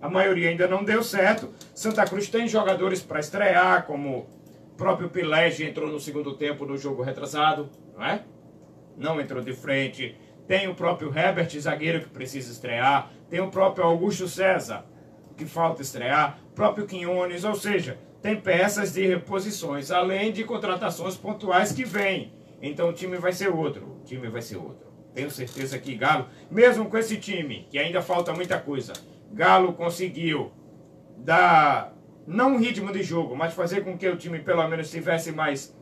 A 0.00 0.08
maioria 0.08 0.50
ainda 0.50 0.66
não 0.66 0.84
deu 0.84 1.02
certo. 1.02 1.50
Santa 1.74 2.04
Cruz 2.04 2.28
tem 2.28 2.46
jogadores 2.48 3.02
para 3.02 3.20
estrear, 3.20 3.86
como 3.86 4.26
o 4.72 4.76
próprio 4.76 5.08
Pilege 5.08 5.64
entrou 5.64 5.90
no 5.90 6.00
segundo 6.00 6.34
tempo 6.34 6.64
no 6.64 6.76
jogo 6.76 7.02
retrasado, 7.02 7.70
não 7.96 8.04
é? 8.04 8.22
Não 8.96 9.20
entrou 9.20 9.42
de 9.42 9.52
frente. 9.52 10.16
Tem 10.46 10.68
o 10.68 10.74
próprio 10.74 11.08
Herbert, 11.16 11.48
zagueiro, 11.58 12.00
que 12.00 12.08
precisa 12.08 12.52
estrear. 12.52 13.10
Tem 13.30 13.40
o 13.40 13.50
próprio 13.50 13.84
Augusto 13.84 14.28
César, 14.28 14.84
que 15.36 15.46
falta 15.46 15.82
estrear. 15.82 16.38
O 16.50 16.54
próprio 16.54 16.86
Quinones, 16.86 17.44
ou 17.44 17.54
seja, 17.54 17.98
tem 18.24 18.40
peças 18.40 18.94
de 18.94 19.06
reposições, 19.06 19.90
além 19.90 20.32
de 20.32 20.44
contratações 20.44 21.14
pontuais 21.14 21.72
que 21.72 21.84
vêm. 21.84 22.32
Então 22.62 22.88
o 22.88 22.92
time 22.94 23.18
vai 23.18 23.34
ser 23.34 23.50
outro. 23.50 23.98
O 24.00 24.02
time 24.02 24.28
vai 24.30 24.40
ser 24.40 24.56
outro. 24.56 24.86
Tenho 25.12 25.30
certeza 25.30 25.78
que 25.78 25.94
Galo, 25.94 26.28
mesmo 26.50 26.86
com 26.86 26.96
esse 26.96 27.18
time, 27.18 27.66
que 27.68 27.78
ainda 27.78 28.00
falta 28.00 28.32
muita 28.32 28.58
coisa, 28.58 28.94
Galo 29.30 29.74
conseguiu 29.74 30.50
dar 31.18 31.94
não 32.26 32.54
um 32.54 32.58
ritmo 32.58 32.90
de 32.90 33.02
jogo, 33.02 33.36
mas 33.36 33.52
fazer 33.52 33.84
com 33.84 33.98
que 33.98 34.08
o 34.08 34.16
time 34.16 34.38
pelo 34.38 34.66
menos 34.68 34.90
tivesse 34.90 35.30
mais 35.30 35.76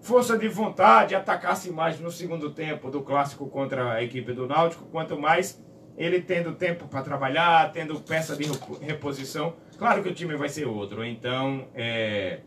força 0.00 0.38
de 0.38 0.48
vontade, 0.48 1.14
atacasse 1.14 1.70
mais 1.70 2.00
no 2.00 2.10
segundo 2.10 2.54
tempo 2.54 2.90
do 2.90 3.02
clássico 3.02 3.50
contra 3.50 3.92
a 3.92 4.02
equipe 4.02 4.32
do 4.32 4.46
Náutico, 4.46 4.86
quanto 4.86 5.20
mais 5.20 5.62
ele 5.96 6.20
tendo 6.20 6.54
tempo 6.54 6.86
para 6.88 7.02
trabalhar, 7.02 7.72
tendo 7.72 7.98
peça 8.00 8.36
de 8.36 8.44
reposição, 8.80 9.54
claro 9.78 10.02
que 10.02 10.08
o 10.08 10.14
time 10.14 10.36
vai 10.36 10.48
ser 10.48 10.66
outro. 10.66 11.04
Então, 11.04 11.68
é, 11.74 12.40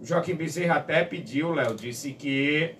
Joaquim 0.00 0.34
Bezerra 0.34 0.76
até 0.76 1.02
pediu, 1.04 1.52
Léo, 1.52 1.74
disse 1.74 2.12
que 2.12 2.74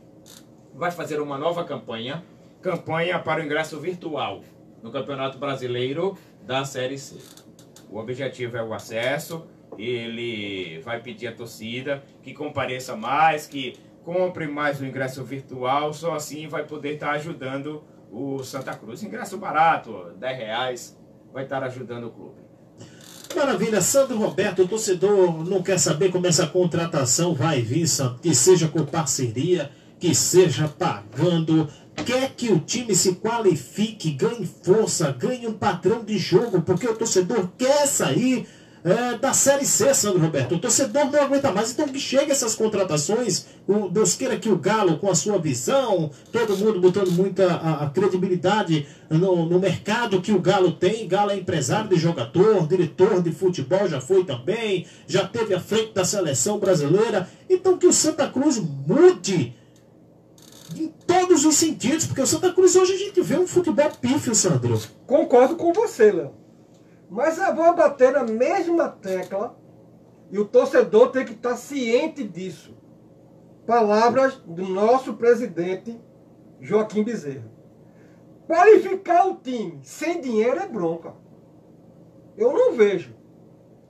vai 0.74 0.90
fazer 0.90 1.20
uma 1.20 1.36
nova 1.36 1.64
campanha, 1.64 2.22
campanha 2.60 3.18
para 3.18 3.40
o 3.40 3.44
ingresso 3.44 3.78
virtual 3.80 4.42
no 4.82 4.90
Campeonato 4.90 5.38
Brasileiro 5.38 6.16
da 6.42 6.64
Série 6.64 6.98
C. 6.98 7.16
O 7.90 7.98
objetivo 7.98 8.56
é 8.56 8.62
o 8.62 8.72
acesso, 8.72 9.46
ele 9.78 10.80
vai 10.80 11.00
pedir 11.00 11.28
à 11.28 11.32
torcida 11.32 12.02
que 12.22 12.32
compareça 12.32 12.96
mais, 12.96 13.46
que 13.46 13.74
compre 14.02 14.46
mais 14.46 14.80
o 14.80 14.84
ingresso 14.86 15.22
virtual, 15.24 15.92
só 15.92 16.14
assim 16.14 16.48
vai 16.48 16.64
poder 16.64 16.94
estar 16.94 17.12
ajudando 17.12 17.84
o 18.12 18.44
Santa 18.44 18.74
Cruz. 18.74 19.02
Ingresso 19.02 19.38
barato, 19.38 20.12
10 20.18 20.38
reais, 20.38 20.98
vai 21.32 21.44
estar 21.44 21.62
ajudando 21.64 22.08
o 22.08 22.10
clube. 22.10 22.42
Maravilha, 23.34 23.80
Sandro 23.80 24.18
Roberto, 24.18 24.62
o 24.62 24.68
torcedor 24.68 25.42
não 25.48 25.62
quer 25.62 25.78
saber 25.78 26.12
como 26.12 26.26
essa 26.26 26.46
contratação 26.46 27.34
vai 27.34 27.62
vir, 27.62 27.86
que 28.20 28.34
seja 28.34 28.68
com 28.68 28.84
parceria, 28.84 29.70
que 29.98 30.14
seja 30.14 30.68
pagando, 30.68 31.66
quer 32.04 32.34
que 32.34 32.52
o 32.52 32.60
time 32.60 32.94
se 32.94 33.14
qualifique, 33.14 34.10
ganhe 34.10 34.46
força, 34.62 35.10
ganhe 35.12 35.46
um 35.46 35.54
padrão 35.54 36.04
de 36.04 36.18
jogo, 36.18 36.60
porque 36.60 36.86
o 36.86 36.94
torcedor 36.94 37.48
quer 37.56 37.86
sair 37.86 38.46
é, 38.84 39.16
da 39.16 39.32
Série 39.32 39.64
C, 39.64 39.94
Sandro 39.94 40.20
Roberto. 40.20 40.54
O 40.54 40.58
torcedor 40.58 41.10
não 41.10 41.22
aguenta 41.22 41.52
mais. 41.52 41.70
Então 41.72 41.86
que 41.88 42.00
chega 42.00 42.32
essas 42.32 42.54
contratações, 42.54 43.46
o 43.66 43.88
Deus 43.88 44.14
queira 44.14 44.36
que 44.36 44.48
o 44.48 44.58
Galo, 44.58 44.98
com 44.98 45.10
a 45.10 45.14
sua 45.14 45.38
visão, 45.38 46.10
todo 46.32 46.56
mundo 46.56 46.80
botando 46.80 47.10
muita 47.12 47.52
a, 47.54 47.84
a 47.84 47.90
credibilidade 47.90 48.86
no, 49.08 49.46
no, 49.46 49.60
mercado 49.60 50.20
que 50.20 50.32
o 50.32 50.40
Galo 50.40 50.72
tem. 50.72 51.06
Galo 51.06 51.30
é 51.30 51.36
empresário 51.36 51.88
de 51.88 51.96
jogador, 51.96 52.66
diretor 52.66 53.22
de 53.22 53.30
futebol 53.30 53.88
já 53.88 54.00
foi 54.00 54.24
também, 54.24 54.86
já 55.06 55.26
teve 55.26 55.54
à 55.54 55.60
frente 55.60 55.92
da 55.92 56.04
seleção 56.04 56.58
brasileira. 56.58 57.28
Então 57.48 57.78
que 57.78 57.86
o 57.86 57.92
Santa 57.92 58.26
Cruz 58.28 58.58
mude 58.58 59.54
em 60.76 60.88
todos 61.06 61.44
os 61.44 61.54
sentidos, 61.54 62.06
porque 62.06 62.22
o 62.22 62.26
Santa 62.26 62.52
Cruz 62.52 62.74
hoje 62.74 62.94
a 62.94 62.98
gente 62.98 63.20
vê 63.20 63.38
um 63.38 63.46
futebol 63.46 63.90
pífio, 64.00 64.34
Sandro. 64.34 64.80
Concordo 65.06 65.54
com 65.56 65.72
você, 65.72 66.10
Léo. 66.10 66.41
Mas 67.12 67.36
eu 67.36 67.54
vou 67.54 67.76
bater 67.76 68.10
na 68.10 68.24
mesma 68.24 68.88
tecla 68.88 69.54
e 70.30 70.38
o 70.38 70.46
torcedor 70.46 71.10
tem 71.10 71.26
que 71.26 71.32
estar 71.32 71.56
ciente 71.56 72.24
disso. 72.24 72.74
Palavras 73.66 74.36
do 74.36 74.66
nosso 74.66 75.12
presidente 75.12 76.00
Joaquim 76.58 77.04
Bezerra. 77.04 77.44
Qualificar 78.46 79.28
o 79.28 79.34
time 79.34 79.78
sem 79.82 80.22
dinheiro 80.22 80.58
é 80.58 80.66
bronca. 80.66 81.12
Eu 82.34 82.54
não 82.54 82.72
vejo. 82.72 83.14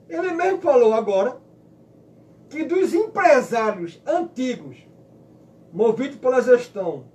Ele 0.09 0.33
mesmo 0.33 0.59
falou 0.59 0.93
agora 0.93 1.37
que 2.49 2.65
dos 2.65 2.93
empresários 2.93 4.01
antigos, 4.05 4.85
movidos 5.71 6.17
pela 6.17 6.41
gestão 6.41 7.05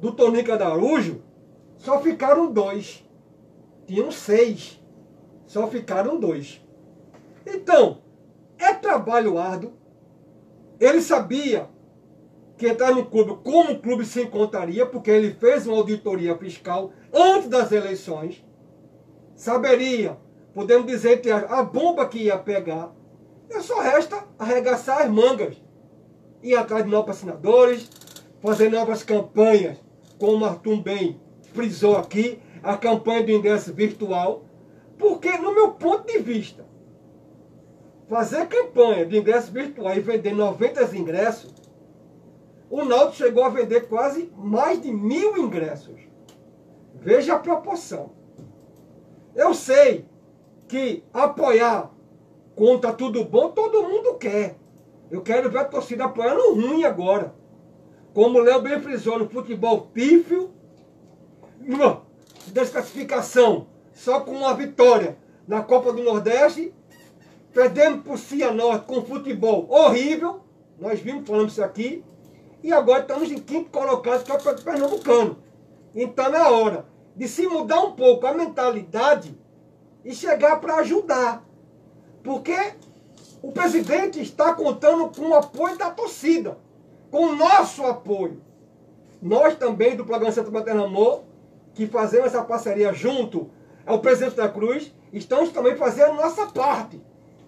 do 0.00 0.10
Tonica 0.10 0.54
Araújo, 0.54 1.22
só 1.76 2.00
ficaram 2.00 2.52
dois. 2.52 3.08
Tinham 3.86 4.10
seis. 4.10 4.75
Só 5.46 5.66
ficaram 5.68 6.18
dois. 6.18 6.60
Então, 7.46 7.98
é 8.58 8.74
trabalho 8.74 9.38
árduo. 9.38 9.72
Ele 10.80 11.00
sabia 11.00 11.68
que 12.56 12.66
entrar 12.66 12.92
no 12.94 13.06
clube, 13.06 13.38
como 13.44 13.72
o 13.72 13.78
clube 13.78 14.04
se 14.04 14.22
encontraria, 14.22 14.86
porque 14.86 15.10
ele 15.10 15.32
fez 15.32 15.66
uma 15.66 15.76
auditoria 15.76 16.36
fiscal 16.36 16.90
antes 17.12 17.48
das 17.48 17.70
eleições. 17.70 18.44
Saberia, 19.34 20.16
podemos 20.54 20.86
dizer, 20.86 21.20
que 21.20 21.30
a 21.30 21.62
bomba 21.62 22.08
que 22.08 22.24
ia 22.24 22.38
pegar. 22.38 22.92
E 23.48 23.60
só 23.60 23.80
resta 23.80 24.24
arregaçar 24.38 25.02
as 25.02 25.10
mangas. 25.10 25.56
Ir 26.42 26.56
atrás 26.56 26.84
de 26.84 26.90
novos 26.90 27.10
assinadores, 27.10 27.88
fazer 28.40 28.70
novas 28.70 29.02
campanhas, 29.02 29.78
como 30.18 30.44
o 30.44 30.48
Arthur 30.48 30.82
bem 30.82 31.20
frisou 31.52 31.96
aqui, 31.96 32.38
a 32.62 32.76
campanha 32.76 33.22
do 33.22 33.30
ingresso 33.30 33.72
virtual 33.72 34.45
porque, 34.98 35.36
no 35.38 35.54
meu 35.54 35.72
ponto 35.72 36.06
de 36.06 36.18
vista, 36.18 36.64
fazer 38.08 38.46
campanha 38.46 39.04
de 39.04 39.18
ingressos 39.18 39.50
virtuais 39.50 39.98
e 39.98 40.00
vender 40.00 40.32
90 40.34 40.96
ingressos, 40.96 41.54
o 42.70 42.84
Náutico 42.84 43.16
chegou 43.16 43.44
a 43.44 43.48
vender 43.48 43.88
quase 43.88 44.32
mais 44.36 44.80
de 44.80 44.92
mil 44.92 45.36
ingressos. 45.36 46.00
Veja 46.94 47.34
a 47.34 47.38
proporção. 47.38 48.10
Eu 49.34 49.54
sei 49.54 50.06
que 50.66 51.04
apoiar 51.12 51.90
contra 52.54 52.92
tudo 52.92 53.24
bom, 53.24 53.50
todo 53.50 53.84
mundo 53.84 54.14
quer. 54.14 54.56
Eu 55.10 55.22
quero 55.22 55.50
ver 55.50 55.58
a 55.58 55.64
torcida 55.64 56.04
apoiando 56.04 56.54
ruim 56.54 56.84
agora. 56.84 57.34
Como 58.12 58.38
o 58.38 58.42
Léo 58.42 58.62
bem 58.62 58.80
frisou 58.80 59.18
no 59.18 59.28
futebol 59.28 59.82
pífio, 59.92 60.50
desclassificação 62.52 63.68
só 63.96 64.20
com 64.20 64.32
uma 64.32 64.52
vitória 64.54 65.16
na 65.48 65.62
Copa 65.62 65.90
do 65.90 66.02
Nordeste, 66.02 66.72
perdendo 67.52 68.02
por 68.02 68.18
Cianorte 68.18 68.84
com 68.84 69.02
futebol 69.02 69.66
horrível, 69.70 70.42
nós 70.78 71.00
vimos, 71.00 71.26
falando 71.26 71.48
isso 71.48 71.64
aqui, 71.64 72.04
e 72.62 72.70
agora 72.70 73.00
estamos 73.00 73.32
em 73.32 73.38
quinto 73.38 73.70
colocado, 73.70 74.22
que 74.22 74.30
é 74.30 74.34
o 74.34 74.62
Pernambucano. 74.62 75.38
Então 75.94 76.26
é 76.26 76.50
hora 76.50 76.84
de 77.16 77.26
se 77.26 77.46
mudar 77.46 77.80
um 77.80 77.92
pouco 77.92 78.26
a 78.26 78.34
mentalidade 78.34 79.34
e 80.04 80.14
chegar 80.14 80.60
para 80.60 80.76
ajudar. 80.76 81.42
Porque 82.22 82.74
o 83.40 83.50
presidente 83.50 84.20
está 84.20 84.52
contando 84.52 85.08
com 85.08 85.30
o 85.30 85.34
apoio 85.34 85.78
da 85.78 85.90
torcida, 85.90 86.58
com 87.10 87.28
o 87.28 87.36
nosso 87.36 87.82
apoio. 87.86 88.42
Nós 89.22 89.56
também 89.56 89.96
do 89.96 90.04
Programa 90.04 90.32
Centro 90.32 90.52
Materno 90.52 90.84
Amor, 90.84 91.22
que 91.72 91.86
fazemos 91.86 92.26
essa 92.26 92.42
parceria 92.42 92.92
junto 92.92 93.50
ao 93.86 94.00
presidente 94.00 94.34
da 94.34 94.48
Cruz, 94.48 94.92
estamos 95.12 95.50
também 95.50 95.76
fazendo 95.76 96.10
a 96.10 96.24
nossa 96.24 96.46
parte. 96.46 97.00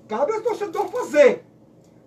Cabe 0.07 0.32
ao 0.32 0.41
torcedor 0.41 0.89
fazer. 0.89 1.45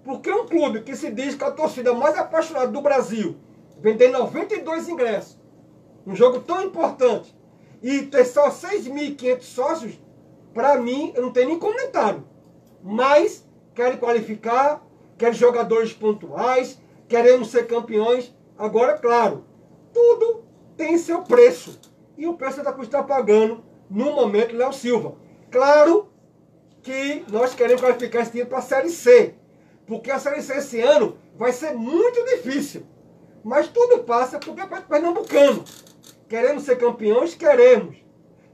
Porque 0.04 0.32
um 0.32 0.48
clube 0.48 0.82
que 0.82 0.96
se 0.96 1.12
diz 1.12 1.36
que 1.36 1.44
é 1.44 1.48
a 1.48 1.52
torcida 1.52 1.94
mais 1.94 2.18
apaixonada 2.18 2.68
do 2.68 2.82
Brasil, 2.82 3.36
vender 3.80 4.08
92 4.08 4.90
ingressos, 4.90 5.38
um 6.08 6.16
jogo 6.16 6.40
tão 6.40 6.64
importante, 6.64 7.36
e 7.84 8.04
ter 8.04 8.26
só 8.26 8.50
6.500 8.50 9.42
sócios, 9.42 10.00
para 10.54 10.78
mim, 10.78 11.12
eu 11.16 11.22
não 11.22 11.32
tenho 11.32 11.50
nem 11.50 11.60
comentário. 11.60 12.24
Mas 12.82 13.46
querem 13.76 13.98
qualificar, 13.98 14.84
querem 15.18 15.34
jogadores 15.34 15.94
pontuais, 15.94 16.80
queremos 17.08 17.50
ser 17.50 17.68
campeões. 17.68 18.34
Agora, 18.58 18.98
claro, 18.98 19.46
tudo 19.94 20.44
tem 20.76 20.98
seu 20.98 21.24
preço. 21.24 21.80
E 22.18 22.28
o 22.28 22.34
preço 22.34 22.64
da 22.64 22.72
Cruz 22.72 22.88
está 22.88 23.04
pagando 23.04 23.64
no 23.92 24.14
momento 24.14 24.56
Léo 24.56 24.72
Silva. 24.72 25.16
Claro 25.52 26.10
que 26.82 27.26
nós 27.30 27.54
queremos 27.54 27.82
qualificar 27.82 28.22
esse 28.22 28.32
time 28.32 28.46
para 28.46 28.60
a 28.60 28.62
Série 28.62 28.90
C, 28.90 29.36
porque 29.86 30.10
a 30.10 30.18
Série 30.18 30.42
C 30.42 30.58
esse 30.58 30.80
ano 30.80 31.18
vai 31.36 31.52
ser 31.52 31.74
muito 31.74 32.24
difícil. 32.26 32.84
Mas 33.44 33.68
tudo 33.68 34.04
passa 34.04 34.40
por 34.40 34.56
Campeonato 34.56 34.88
Pernambucano. 34.88 35.66
Queremos 36.30 36.64
ser 36.64 36.78
campeões? 36.78 37.36
Queremos. 37.36 37.98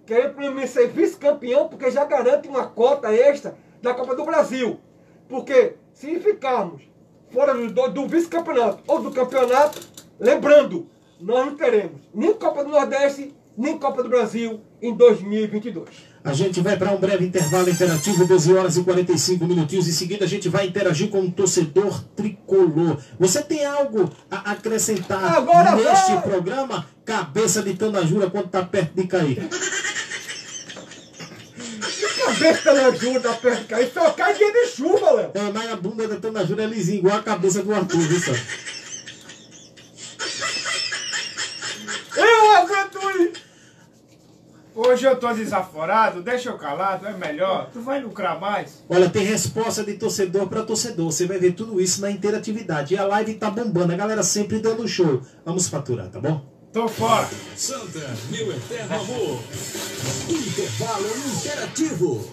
Queremos 0.05 0.69
ser 0.69 0.88
vice-campeão, 0.88 1.67
porque 1.67 1.91
já 1.91 2.05
garante 2.05 2.47
uma 2.47 2.65
cota 2.65 3.13
extra 3.13 3.57
da 3.81 3.93
Copa 3.93 4.15
do 4.15 4.25
Brasil. 4.25 4.79
Porque 5.27 5.75
se 5.93 6.19
ficarmos 6.19 6.81
fora 7.29 7.53
do, 7.53 7.89
do 7.89 8.07
vice-campeonato 8.07 8.81
ou 8.88 9.01
do 9.01 9.11
campeonato, 9.11 9.79
lembrando, 10.19 10.88
nós 11.19 11.45
não 11.45 11.55
teremos 11.55 12.01
nem 12.13 12.33
Copa 12.33 12.63
do 12.63 12.71
Nordeste, 12.71 13.35
nem 13.58 13.78
Copa 13.78 14.03
do 14.03 14.10
Brasil 14.10 14.62
em 14.82 14.93
2022. 14.95 15.89
A 16.24 16.34
gente 16.34 16.62
vai 16.62 16.78
para 16.78 16.91
um 16.91 16.97
breve 16.97 17.26
intervalo 17.26 17.70
interativo, 17.70 18.26
12 18.26 18.53
horas 18.53 18.78
e 18.78 18.84
45 18.84 19.45
minutinhos. 19.45 19.88
Em 19.88 19.93
seguida, 19.93 20.26
a 20.26 20.28
gente 20.28 20.47
vai 20.47 20.68
interagir 20.68 21.10
com 21.10 21.20
o 21.20 21.24
um 21.24 21.32
torcedor 21.32 22.03
tricolor. 22.16 22.99
Você 23.20 23.41
tem 23.41 23.66
algo 23.66 24.12
a 24.30 24.51
acrescentar 24.51 25.24
Agora 25.38 25.76
neste 25.76 26.14
vai. 26.14 26.22
programa? 26.22 26.86
Cabeça 27.03 27.64
de 27.64 27.74
Tanajura 27.74 28.30
quando 28.30 28.47
está 28.47 28.62
perto 28.64 28.93
de 28.93 29.08
cair. 29.08 29.49
cabeça 32.26 32.74
da 32.74 32.88
ajuda 32.88 33.34
perto 33.34 33.62
de 33.62 33.68
cair, 33.68 33.91
só 33.93 34.12
cai 34.12 34.34
dia 34.36 34.51
de 34.51 34.68
chuva, 34.68 35.12
Léo. 35.12 35.32
É, 35.34 35.51
mas 35.51 35.72
a 35.72 35.76
bunda 35.78 36.08
da 36.08 36.18
Tanajura 36.18 36.64
é 36.64 36.68
lisinha, 36.68 36.99
igual 36.99 37.18
a 37.18 37.24
cabeça 37.24 37.64
do 37.64 37.74
Arthur, 37.74 38.01
viu, 38.01 38.20
só? 38.20 38.34
Eu 42.18 42.51
aguento 42.58 42.97
isso. 43.22 43.47
Ô 44.58 44.66
Hoje 44.78 45.07
eu 45.07 45.15
tô 45.15 45.34
desaforado, 45.34 46.21
deixa 46.21 46.49
eu 46.49 46.57
calado, 46.59 47.07
é 47.07 47.13
melhor. 47.13 47.71
Tu 47.73 47.82
vai 47.82 47.99
lucrar 47.99 48.39
mais. 48.39 48.84
Olha, 48.88 49.09
tem 49.09 49.25
resposta 49.25 49.84
de 49.84 49.95
torcedor 49.95 50.47
para 50.47 50.61
torcedor. 50.61 51.11
Você 51.11 51.25
vai 51.25 51.39
ver 51.39 51.53
tudo 51.53 51.82
isso 51.82 51.99
na 51.99 52.11
interatividade. 52.11 52.93
E 52.93 52.97
a 52.97 53.03
live 53.03 53.34
tá 53.34 53.49
bombando, 53.49 53.91
a 53.91 53.95
galera 53.95 54.21
sempre 54.21 54.59
dando 54.59 54.88
show. 54.88 55.19
Vamos 55.43 55.67
faturar, 55.67 56.09
tá 56.09 56.19
bom? 56.19 56.45
Tô 56.71 56.88
fora. 56.88 57.28
Santa, 57.55 58.15
meu 58.30 58.51
eterno 58.51 58.93
amor. 58.93 59.39
Intervalo 60.30 61.07
interativo. 61.36 62.32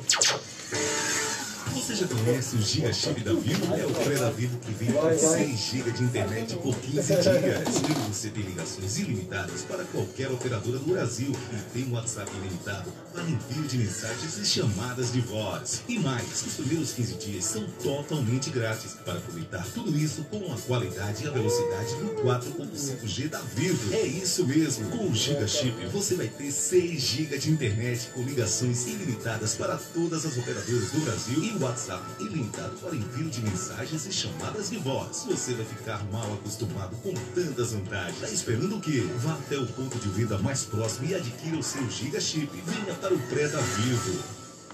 Você 1.75 1.97
já 1.97 2.07
conhece 2.07 2.55
o 2.55 2.63
Giga 2.63 2.93
Chip 2.93 3.21
da 3.23 3.33
Vivo? 3.33 3.75
É 3.75 3.85
o 3.85 3.91
pré 3.91 4.15
da 4.15 4.31
Vivo 4.31 4.57
que 4.59 4.71
vem 4.73 4.93
com 4.93 5.19
6 5.19 5.59
GB 5.59 5.91
de 5.91 6.05
internet 6.05 6.57
por 6.57 6.75
15 6.77 6.97
dias. 6.97 7.25
E 7.27 8.13
você 8.13 8.29
tem 8.29 8.45
ligações 8.45 8.99
ilimitadas 8.99 9.63
para 9.63 9.85
qualquer 9.87 10.31
operadora 10.31 10.79
do 10.79 10.93
Brasil. 10.93 11.33
E 11.53 11.73
tem 11.73 11.93
WhatsApp 11.93 12.31
ilimitado 12.37 12.93
para 13.13 13.25
envio 13.25 13.65
de 13.65 13.79
mensagens 13.79 14.39
e 14.39 14.47
chamadas 14.47 15.13
de 15.13 15.21
voz. 15.23 15.83
E 15.89 15.99
mais, 15.99 16.47
os 16.47 16.55
primeiros 16.55 16.93
15 16.93 17.15
dias 17.15 17.45
são 17.45 17.67
totalmente 17.83 18.51
grátis 18.51 18.93
para 19.05 19.15
aproveitar 19.15 19.67
tudo 19.75 19.99
isso 19.99 20.23
com 20.31 20.53
a 20.53 20.57
qualidade 20.57 21.25
e 21.25 21.27
a 21.27 21.33
velocidade 21.33 21.95
do 21.97 22.23
4.5G 22.23 23.29
da 23.29 23.41
Vivo. 23.41 23.93
É 23.93 24.03
isso 24.03 24.47
mesmo. 24.47 24.89
Com 24.91 25.09
o 25.09 25.15
Giga 25.15 25.49
Chip 25.49 25.75
você 25.87 26.15
vai 26.15 26.29
ter 26.29 26.53
6 26.53 27.01
GB 27.01 27.37
de 27.37 27.51
internet 27.51 28.11
com 28.15 28.23
ligações 28.23 28.87
ilimitadas 28.87 29.57
para 29.57 29.77
todas 29.93 30.25
as 30.25 30.39
operadoras 30.39 30.93
do 30.93 31.01
Brasil 31.01 31.43
e 31.43 31.64
WhatsApp 31.65 32.05
ilimitado 32.21 32.77
para 32.77 32.95
envio 32.95 33.31
de 33.31 33.41
mensagens 33.41 34.05
e 34.05 34.13
chamadas 34.13 34.69
de 34.69 34.77
voz. 34.77 35.25
Você 35.27 35.55
vai 35.55 35.65
ficar 35.65 36.05
mal 36.13 36.35
acostumado 36.35 36.95
com 36.97 37.15
tantas 37.35 37.73
vantagens. 37.73 38.21
Tá 38.21 38.29
esperando 38.29 38.77
o 38.77 38.81
quê? 38.81 39.09
Vá 39.19 39.33
até 39.33 39.57
o 39.57 39.67
ponto 39.69 39.99
de 39.99 40.09
venda 40.09 40.37
mais 40.39 40.65
próximo 40.65 41.09
e 41.09 41.15
adquira 41.15 41.57
o 41.57 41.63
seu 41.63 41.89
Giga 41.89 42.21
Chip. 42.21 42.51
Venha 42.67 42.95
para 42.95 43.15
o 43.15 43.19
pré 43.29 43.49
da 43.49 43.61
Vivo. 43.61 44.23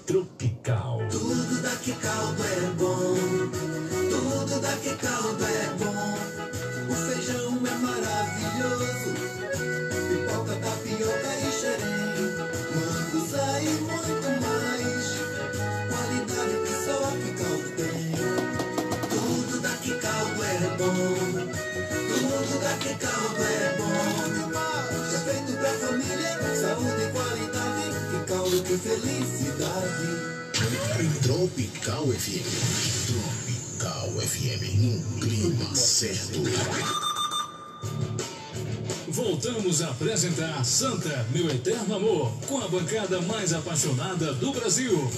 Tropical. 0.05 0.99
Tudo 1.09 1.61
daqui 1.61 1.93
caldo 1.93 2.43
é 2.43 2.59
bom. 2.77 3.15
Tudo 4.09 4.59
daqui 4.59 4.95
caldo 4.97 5.45
é 5.45 5.73
bom. 5.79 6.91
O 6.91 6.93
feijão 6.93 7.50
caldo 22.95 23.43
é 23.43 23.77
bom. 23.77 23.91
É 25.13 25.17
feito 25.19 25.51
pra 25.57 25.71
família, 25.73 26.31
saúde 26.55 27.03
e 27.03 27.11
qualidade. 27.11 27.85
Que 28.11 28.19
caldo, 28.27 28.63
que 28.63 28.77
felicidade. 28.77 30.21
Tropical 31.23 32.07
FM. 32.07 32.49
Tropical 33.07 34.09
FM. 34.21 34.63
Num 34.79 35.19
clima 35.19 35.75
certo. 35.75 36.39
Voltamos 39.07 39.81
a 39.81 39.89
apresentar 39.89 40.63
Santa, 40.63 41.27
meu 41.31 41.49
eterno 41.49 41.95
amor, 41.95 42.31
com 42.47 42.61
a 42.61 42.67
bancada 42.67 43.21
mais 43.21 43.53
apaixonada 43.53 44.33
do 44.33 44.51
Brasil. 44.53 45.11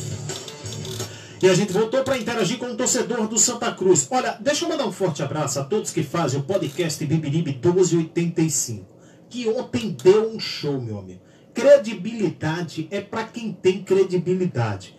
E 1.44 1.50
a 1.50 1.54
gente 1.54 1.74
voltou 1.74 2.02
para 2.06 2.18
interagir 2.18 2.58
com 2.58 2.68
o 2.68 2.78
torcedor 2.78 3.28
do 3.28 3.38
Santa 3.38 3.70
Cruz. 3.74 4.08
Olha, 4.10 4.38
deixa 4.40 4.64
eu 4.64 4.70
mandar 4.70 4.88
um 4.88 4.94
forte 4.94 5.22
abraço 5.22 5.60
a 5.60 5.64
todos 5.66 5.92
que 5.92 6.02
fazem 6.02 6.40
o 6.40 6.44
podcast 6.44 7.06
Bibiribe 7.06 7.52
1285. 7.52 8.86
Que 9.30 9.50
ontem 9.50 9.94
deu 10.02 10.32
um 10.32 10.40
show, 10.40 10.82
meu 10.82 11.00
amigo. 11.00 11.20
Credibilidade 11.54 12.88
é 12.90 13.02
para 13.02 13.26
quem 13.26 13.52
tem 13.52 13.84
credibilidade. 13.84 14.98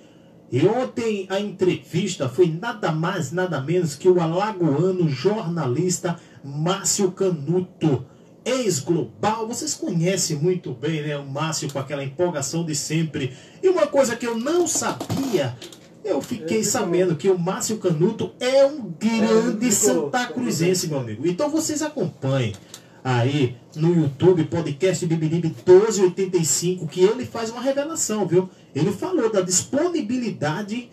E 0.53 0.66
ontem 0.66 1.26
a 1.30 1.40
entrevista 1.40 2.28
foi 2.28 2.49
nada 2.49 2.92
mais, 2.92 3.32
nada 3.32 3.59
menos 3.62 3.95
que 3.95 4.07
o 4.07 4.20
alagoano 4.20 5.09
jornalista 5.09 6.20
Márcio 6.45 7.11
Canuto, 7.12 8.05
ex-global. 8.45 9.49
Vocês 9.49 9.72
conhecem 9.72 10.36
muito 10.36 10.74
bem, 10.74 11.01
né? 11.01 11.16
O 11.16 11.24
Márcio 11.24 11.72
com 11.72 11.78
aquela 11.78 12.05
empolgação 12.05 12.66
de 12.66 12.74
sempre. 12.74 13.34
E 13.62 13.68
uma 13.70 13.86
coisa 13.86 14.14
que 14.14 14.26
eu 14.26 14.38
não 14.38 14.68
sabia, 14.68 15.57
eu 16.05 16.20
fiquei 16.20 16.62
sabendo 16.62 17.16
que 17.16 17.30
o 17.30 17.38
Márcio 17.38 17.78
Canuto 17.78 18.32
é 18.38 18.66
um 18.66 18.92
grande 18.98 19.72
Santa 19.72 20.26
Cruzense, 20.26 20.88
meu 20.88 21.00
amigo. 21.00 21.26
Então 21.26 21.48
vocês 21.48 21.80
acompanhem 21.80 22.55
aí 23.02 23.57
no 23.74 23.94
YouTube, 23.94 24.44
podcast 24.44 25.07
Bibiribe 25.07 25.48
1285, 25.48 26.86
que 26.86 27.00
ele 27.00 27.24
faz 27.24 27.50
uma 27.50 27.61
revelação, 27.61 28.26
viu? 28.26 28.48
Ele 28.74 28.92
falou 28.92 29.32
da 29.32 29.40
disponibilidade 29.40 30.90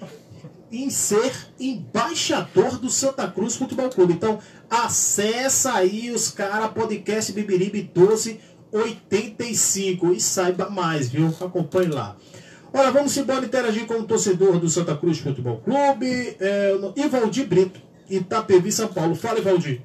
em 0.71 0.89
ser 0.89 1.33
embaixador 1.59 2.79
do 2.79 2.89
Santa 2.89 3.27
Cruz 3.27 3.57
Futebol 3.57 3.89
Clube. 3.89 4.13
Então, 4.13 4.39
acessa 4.69 5.73
aí 5.73 6.11
os 6.11 6.31
cara 6.31 6.69
podcast 6.69 7.33
Bibiribe 7.33 7.91
1285 7.93 10.13
e 10.13 10.21
saiba 10.21 10.69
mais, 10.69 11.09
viu? 11.09 11.27
Acompanhe 11.41 11.89
lá. 11.89 12.15
Olha, 12.73 12.91
vamos 12.91 13.15
embora 13.17 13.45
interagir 13.45 13.85
com 13.85 13.95
o 13.95 14.03
torcedor 14.03 14.57
do 14.59 14.69
Santa 14.69 14.95
Cruz 14.95 15.19
Futebol 15.19 15.57
Clube, 15.59 16.37
é, 16.39 16.73
Ivaldir 16.95 17.45
Brito, 17.47 17.79
Itapevi, 18.09 18.71
São 18.71 18.87
Paulo. 18.87 19.13
Fala, 19.15 19.39
Ivaldir. 19.39 19.81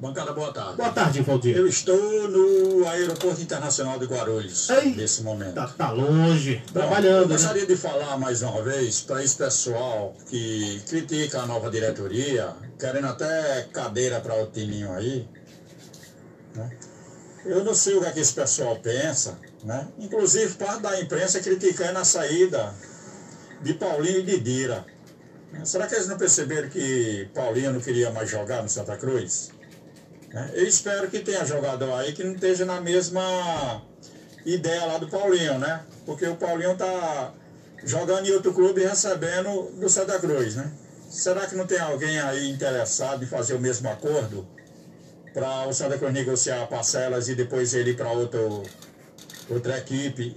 Bancada, 0.00 0.32
boa 0.34 0.52
tarde. 0.52 0.76
Boa 0.76 0.90
tarde, 0.90 1.22
Valdir. 1.22 1.56
Eu 1.56 1.66
estou 1.66 2.28
no 2.28 2.86
Aeroporto 2.86 3.40
Internacional 3.40 3.98
de 3.98 4.04
Guarulhos 4.04 4.68
nesse 4.94 5.22
momento. 5.22 5.54
Tá, 5.54 5.68
tá 5.68 5.90
longe, 5.90 6.62
Bom, 6.66 6.72
trabalhando, 6.80 7.22
Eu 7.22 7.28
né? 7.28 7.34
gostaria 7.34 7.64
de 7.66 7.76
falar 7.76 8.18
mais 8.18 8.42
uma 8.42 8.60
vez 8.62 9.00
para 9.00 9.24
esse 9.24 9.36
pessoal 9.36 10.14
que 10.28 10.82
critica 10.86 11.40
a 11.40 11.46
nova 11.46 11.70
diretoria, 11.70 12.50
querendo 12.78 13.06
até 13.06 13.66
cadeira 13.72 14.20
para 14.20 14.34
o 14.42 14.46
timinho 14.48 14.92
aí. 14.92 15.26
né? 16.54 16.70
Eu 17.46 17.64
não 17.64 17.74
sei 17.74 17.94
o 17.96 18.00
que, 18.00 18.06
é 18.06 18.10
que 18.10 18.20
esse 18.20 18.34
pessoal 18.34 18.76
pensa, 18.76 19.38
né? 19.64 19.88
Inclusive 19.98 20.54
parte 20.54 20.82
da 20.82 21.00
imprensa 21.00 21.40
criticando 21.40 21.98
a 21.98 22.04
saída 22.04 22.74
de 23.62 23.74
Paulinho 23.74 24.20
e 24.20 24.22
de 24.22 24.40
Dira. 24.40 24.84
Será 25.64 25.86
que 25.86 25.94
eles 25.94 26.08
não 26.08 26.18
perceberam 26.18 26.68
que 26.68 27.28
Paulinho 27.34 27.72
não 27.72 27.80
queria 27.80 28.10
mais 28.10 28.28
jogar 28.28 28.62
no 28.62 28.68
Santa 28.68 28.96
Cruz? 28.96 29.50
né? 30.36 30.50
Eu 30.52 30.66
espero 30.66 31.08
que 31.08 31.20
tenha 31.20 31.44
jogador 31.46 31.94
aí 31.94 32.12
que 32.12 32.22
não 32.22 32.34
esteja 32.34 32.66
na 32.66 32.78
mesma 32.78 33.82
ideia 34.44 34.84
lá 34.84 34.98
do 34.98 35.08
Paulinho, 35.08 35.58
né? 35.58 35.80
Porque 36.04 36.26
o 36.26 36.36
Paulinho 36.36 36.76
tá 36.76 37.32
jogando 37.82 38.26
em 38.26 38.32
outro 38.32 38.52
clube 38.52 38.82
e 38.82 38.86
recebendo 38.86 39.70
do 39.80 39.88
Santa 39.88 40.18
Cruz, 40.18 40.56
né? 40.56 40.70
Será 41.08 41.46
que 41.46 41.54
não 41.54 41.66
tem 41.66 41.78
alguém 41.78 42.18
aí 42.20 42.50
interessado 42.50 43.24
em 43.24 43.26
fazer 43.26 43.54
o 43.54 43.60
mesmo 43.60 43.88
acordo 43.88 44.46
para 45.32 45.66
o 45.66 45.72
Santa 45.72 45.96
Cruz 45.96 46.12
negociar 46.12 46.66
parcelas 46.66 47.28
e 47.28 47.34
depois 47.34 47.72
ele 47.72 47.92
ir 47.92 47.96
para 47.96 48.10
outro 48.10 48.62
outra 49.48 49.78
equipe 49.78 50.34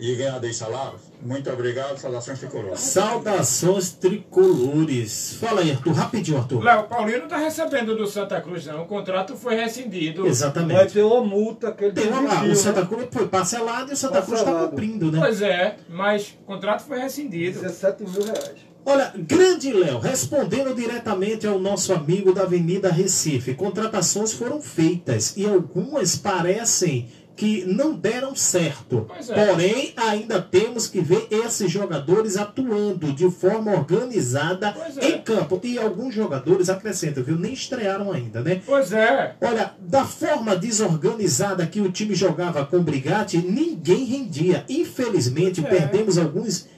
e 0.00 0.14
ganhar 0.16 0.38
10 0.38 0.56
salários? 0.56 1.00
Muito 1.22 1.50
obrigado, 1.50 1.96
saudações 1.98 2.38
tricolores. 2.38 2.80
Saudações 2.80 3.92
tricolores. 3.92 5.34
Fala 5.40 5.62
aí, 5.62 5.70
Arthur, 5.70 5.92
rapidinho, 5.92 6.36
Arthur. 6.36 6.62
Léo, 6.62 6.80
o 6.80 6.84
Paulinho 6.84 7.20
não 7.20 7.28
tá 7.28 7.38
recebendo 7.38 7.96
do 7.96 8.06
Santa 8.06 8.40
Cruz, 8.40 8.66
não. 8.66 8.82
O 8.82 8.86
contrato 8.86 9.34
foi 9.36 9.54
rescindido. 9.54 10.26
Exatamente. 10.26 10.76
Vai 10.76 10.86
ter 10.86 11.02
uma 11.02 11.24
multa 11.24 11.72
que 11.72 11.84
ele 11.84 11.92
Tem 11.94 12.08
uma, 12.08 12.44
o 12.44 12.54
Santa 12.54 12.82
né? 12.82 12.86
Cruz 12.86 13.08
foi 13.10 13.26
parcelado 13.28 13.90
e 13.90 13.94
o 13.94 13.96
Santa 13.96 14.20
Cruz 14.20 14.40
está 14.40 14.50
Parcelado. 14.50 14.70
cumprindo, 14.70 15.10
né? 15.10 15.18
Pois 15.18 15.40
é, 15.40 15.76
mas 15.88 16.36
o 16.42 16.44
contrato 16.44 16.82
foi 16.82 16.98
rescindido. 16.98 17.60
17 17.60 18.02
mil 18.02 18.22
reais. 18.24 18.74
Olha, 18.86 19.14
grande 19.16 19.72
Léo, 19.72 19.98
respondendo 19.98 20.74
diretamente 20.74 21.46
ao 21.46 21.58
nosso 21.58 21.94
amigo 21.94 22.34
da 22.34 22.42
Avenida 22.42 22.90
Recife, 22.92 23.54
contratações 23.54 24.34
foram 24.34 24.60
feitas 24.60 25.34
e 25.38 25.46
algumas 25.46 26.16
parecem 26.16 27.08
que 27.36 27.64
não 27.64 27.94
deram 27.94 28.34
certo. 28.34 29.08
É. 29.28 29.46
Porém, 29.46 29.92
ainda 29.96 30.40
temos 30.40 30.86
que 30.86 31.00
ver 31.00 31.26
esses 31.30 31.70
jogadores 31.70 32.36
atuando 32.36 33.12
de 33.12 33.30
forma 33.30 33.72
organizada 33.72 34.74
é. 35.00 35.08
em 35.08 35.22
campo. 35.22 35.60
E 35.62 35.78
alguns 35.78 36.14
jogadores, 36.14 36.68
acrescentam, 36.68 37.24
viu, 37.24 37.36
nem 37.36 37.52
estrearam 37.52 38.12
ainda, 38.12 38.40
né? 38.40 38.62
Pois 38.64 38.92
é. 38.92 39.34
Olha, 39.40 39.74
da 39.80 40.04
forma 40.04 40.54
desorganizada 40.54 41.66
que 41.66 41.80
o 41.80 41.90
time 41.90 42.14
jogava 42.14 42.64
com 42.64 42.76
o 42.76 42.82
Brigatti, 42.82 43.38
ninguém 43.38 44.04
rendia. 44.04 44.64
Infelizmente, 44.68 45.64
é. 45.64 45.68
perdemos 45.68 46.18
alguns 46.18 46.68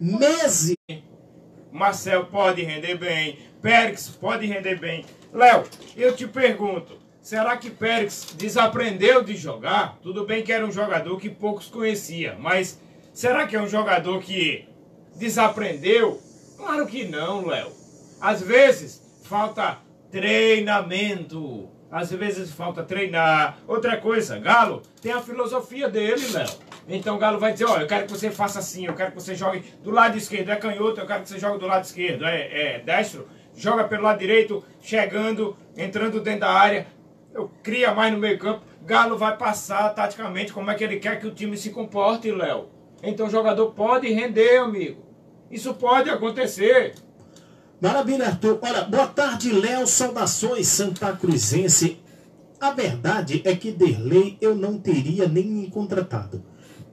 meses. 0.00 0.76
Marcel 1.72 2.26
pode 2.26 2.62
render 2.62 2.96
bem, 2.96 3.38
Périx 3.60 4.08
pode 4.08 4.46
render 4.46 4.78
bem. 4.78 5.04
Léo, 5.32 5.64
eu 5.96 6.14
te 6.14 6.28
pergunto, 6.28 6.96
será 7.24 7.56
que 7.56 7.70
Périx 7.70 8.34
desaprendeu 8.36 9.24
de 9.24 9.34
jogar? 9.34 9.98
Tudo 10.02 10.26
bem 10.26 10.42
que 10.42 10.52
era 10.52 10.64
um 10.64 10.70
jogador 10.70 11.18
que 11.18 11.30
poucos 11.30 11.68
conheciam, 11.68 12.38
mas 12.38 12.78
será 13.14 13.46
que 13.46 13.56
é 13.56 13.60
um 13.60 13.66
jogador 13.66 14.20
que 14.20 14.68
desaprendeu? 15.16 16.20
Claro 16.58 16.86
que 16.86 17.04
não, 17.06 17.46
Léo. 17.46 17.72
Às 18.20 18.42
vezes 18.42 19.02
falta 19.24 19.78
treinamento, 20.10 21.66
às 21.90 22.10
vezes 22.10 22.52
falta 22.52 22.82
treinar. 22.82 23.58
Outra 23.66 23.96
coisa, 23.96 24.38
Galo 24.38 24.82
tem 25.00 25.10
a 25.10 25.22
filosofia 25.22 25.88
dele, 25.88 26.28
Léo. 26.28 26.50
Então 26.86 27.16
o 27.16 27.18
Galo 27.18 27.38
vai 27.38 27.52
dizer, 27.52 27.64
olha, 27.64 27.84
eu 27.84 27.88
quero 27.88 28.04
que 28.04 28.10
você 28.10 28.30
faça 28.30 28.58
assim, 28.58 28.84
eu 28.84 28.92
quero 28.92 29.12
que 29.12 29.20
você 29.22 29.34
jogue 29.34 29.64
do 29.82 29.90
lado 29.90 30.18
esquerdo, 30.18 30.50
é 30.50 30.56
canhoto, 30.56 31.00
eu 31.00 31.06
quero 31.06 31.22
que 31.22 31.30
você 31.30 31.38
jogue 31.38 31.58
do 31.58 31.66
lado 31.66 31.84
esquerdo, 31.84 32.26
é, 32.26 32.74
é 32.74 32.78
destro, 32.80 33.26
joga 33.56 33.84
pelo 33.84 34.02
lado 34.02 34.18
direito, 34.18 34.62
chegando, 34.82 35.56
entrando 35.76 36.20
dentro 36.20 36.40
da 36.40 36.50
área, 36.50 36.86
cria 37.62 37.94
mais 37.94 38.12
no 38.12 38.18
meio 38.18 38.38
campo. 38.38 38.62
Galo 38.86 39.16
vai 39.16 39.36
passar 39.36 39.88
taticamente 39.94 40.52
como 40.52 40.70
é 40.70 40.74
que 40.74 40.84
ele 40.84 40.98
quer 40.98 41.18
que 41.18 41.26
o 41.26 41.34
time 41.34 41.56
se 41.56 41.70
comporte, 41.70 42.30
Léo. 42.30 42.66
Então 43.02 43.26
o 43.26 43.30
jogador 43.30 43.72
pode 43.72 44.12
render, 44.12 44.58
amigo. 44.58 45.02
Isso 45.50 45.74
pode 45.74 46.10
acontecer. 46.10 46.94
Maravilha, 47.80 48.26
Arthur. 48.26 48.58
Olha, 48.62 48.82
boa 48.82 49.06
tarde, 49.06 49.52
Léo. 49.52 49.86
Saudações, 49.86 50.66
Santa 50.68 51.12
Cruzense. 51.12 52.00
A 52.60 52.70
verdade 52.70 53.42
é 53.44 53.54
que 53.54 53.70
Derlei 53.72 54.38
eu 54.40 54.54
não 54.54 54.78
teria 54.78 55.28
nem 55.28 55.68
contratado. 55.68 56.42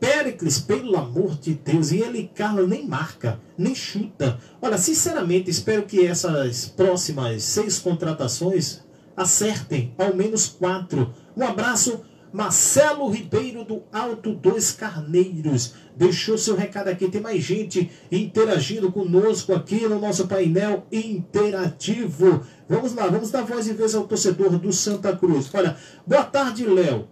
Péricles, 0.01 0.59
pelo 0.59 0.97
amor 0.97 1.37
de 1.37 1.53
Deus, 1.53 1.91
e 1.91 1.99
ele, 1.99 2.29
Carlos, 2.33 2.67
nem 2.67 2.87
marca, 2.87 3.39
nem 3.55 3.75
chuta. 3.75 4.39
Olha, 4.59 4.77
sinceramente, 4.77 5.49
espero 5.49 5.83
que 5.83 6.05
essas 6.05 6.65
próximas 6.65 7.43
seis 7.43 7.77
contratações 7.77 8.83
acertem 9.15 9.93
ao 9.97 10.15
menos 10.15 10.47
quatro. 10.47 11.13
Um 11.35 11.43
abraço, 11.43 12.01
Marcelo 12.31 13.09
Ribeiro 13.09 13.65
do 13.65 13.83
Alto 13.91 14.33
dos 14.33 14.71
Carneiros. 14.71 15.73
Deixou 15.95 16.37
seu 16.37 16.55
recado 16.55 16.87
aqui. 16.87 17.09
Tem 17.09 17.21
mais 17.21 17.43
gente 17.43 17.91
interagindo 18.11 18.91
conosco 18.91 19.53
aqui 19.53 19.87
no 19.87 19.99
nosso 19.99 20.27
painel 20.27 20.85
interativo. 20.91 22.41
Vamos 22.69 22.93
lá, 22.93 23.07
vamos 23.07 23.31
dar 23.31 23.43
voz 23.43 23.67
e 23.67 23.73
vez 23.73 23.93
ao 23.93 24.07
torcedor 24.07 24.57
do 24.57 24.71
Santa 24.71 25.15
Cruz. 25.15 25.49
Olha, 25.53 25.75
boa 26.07 26.23
tarde, 26.23 26.65
Léo. 26.65 27.07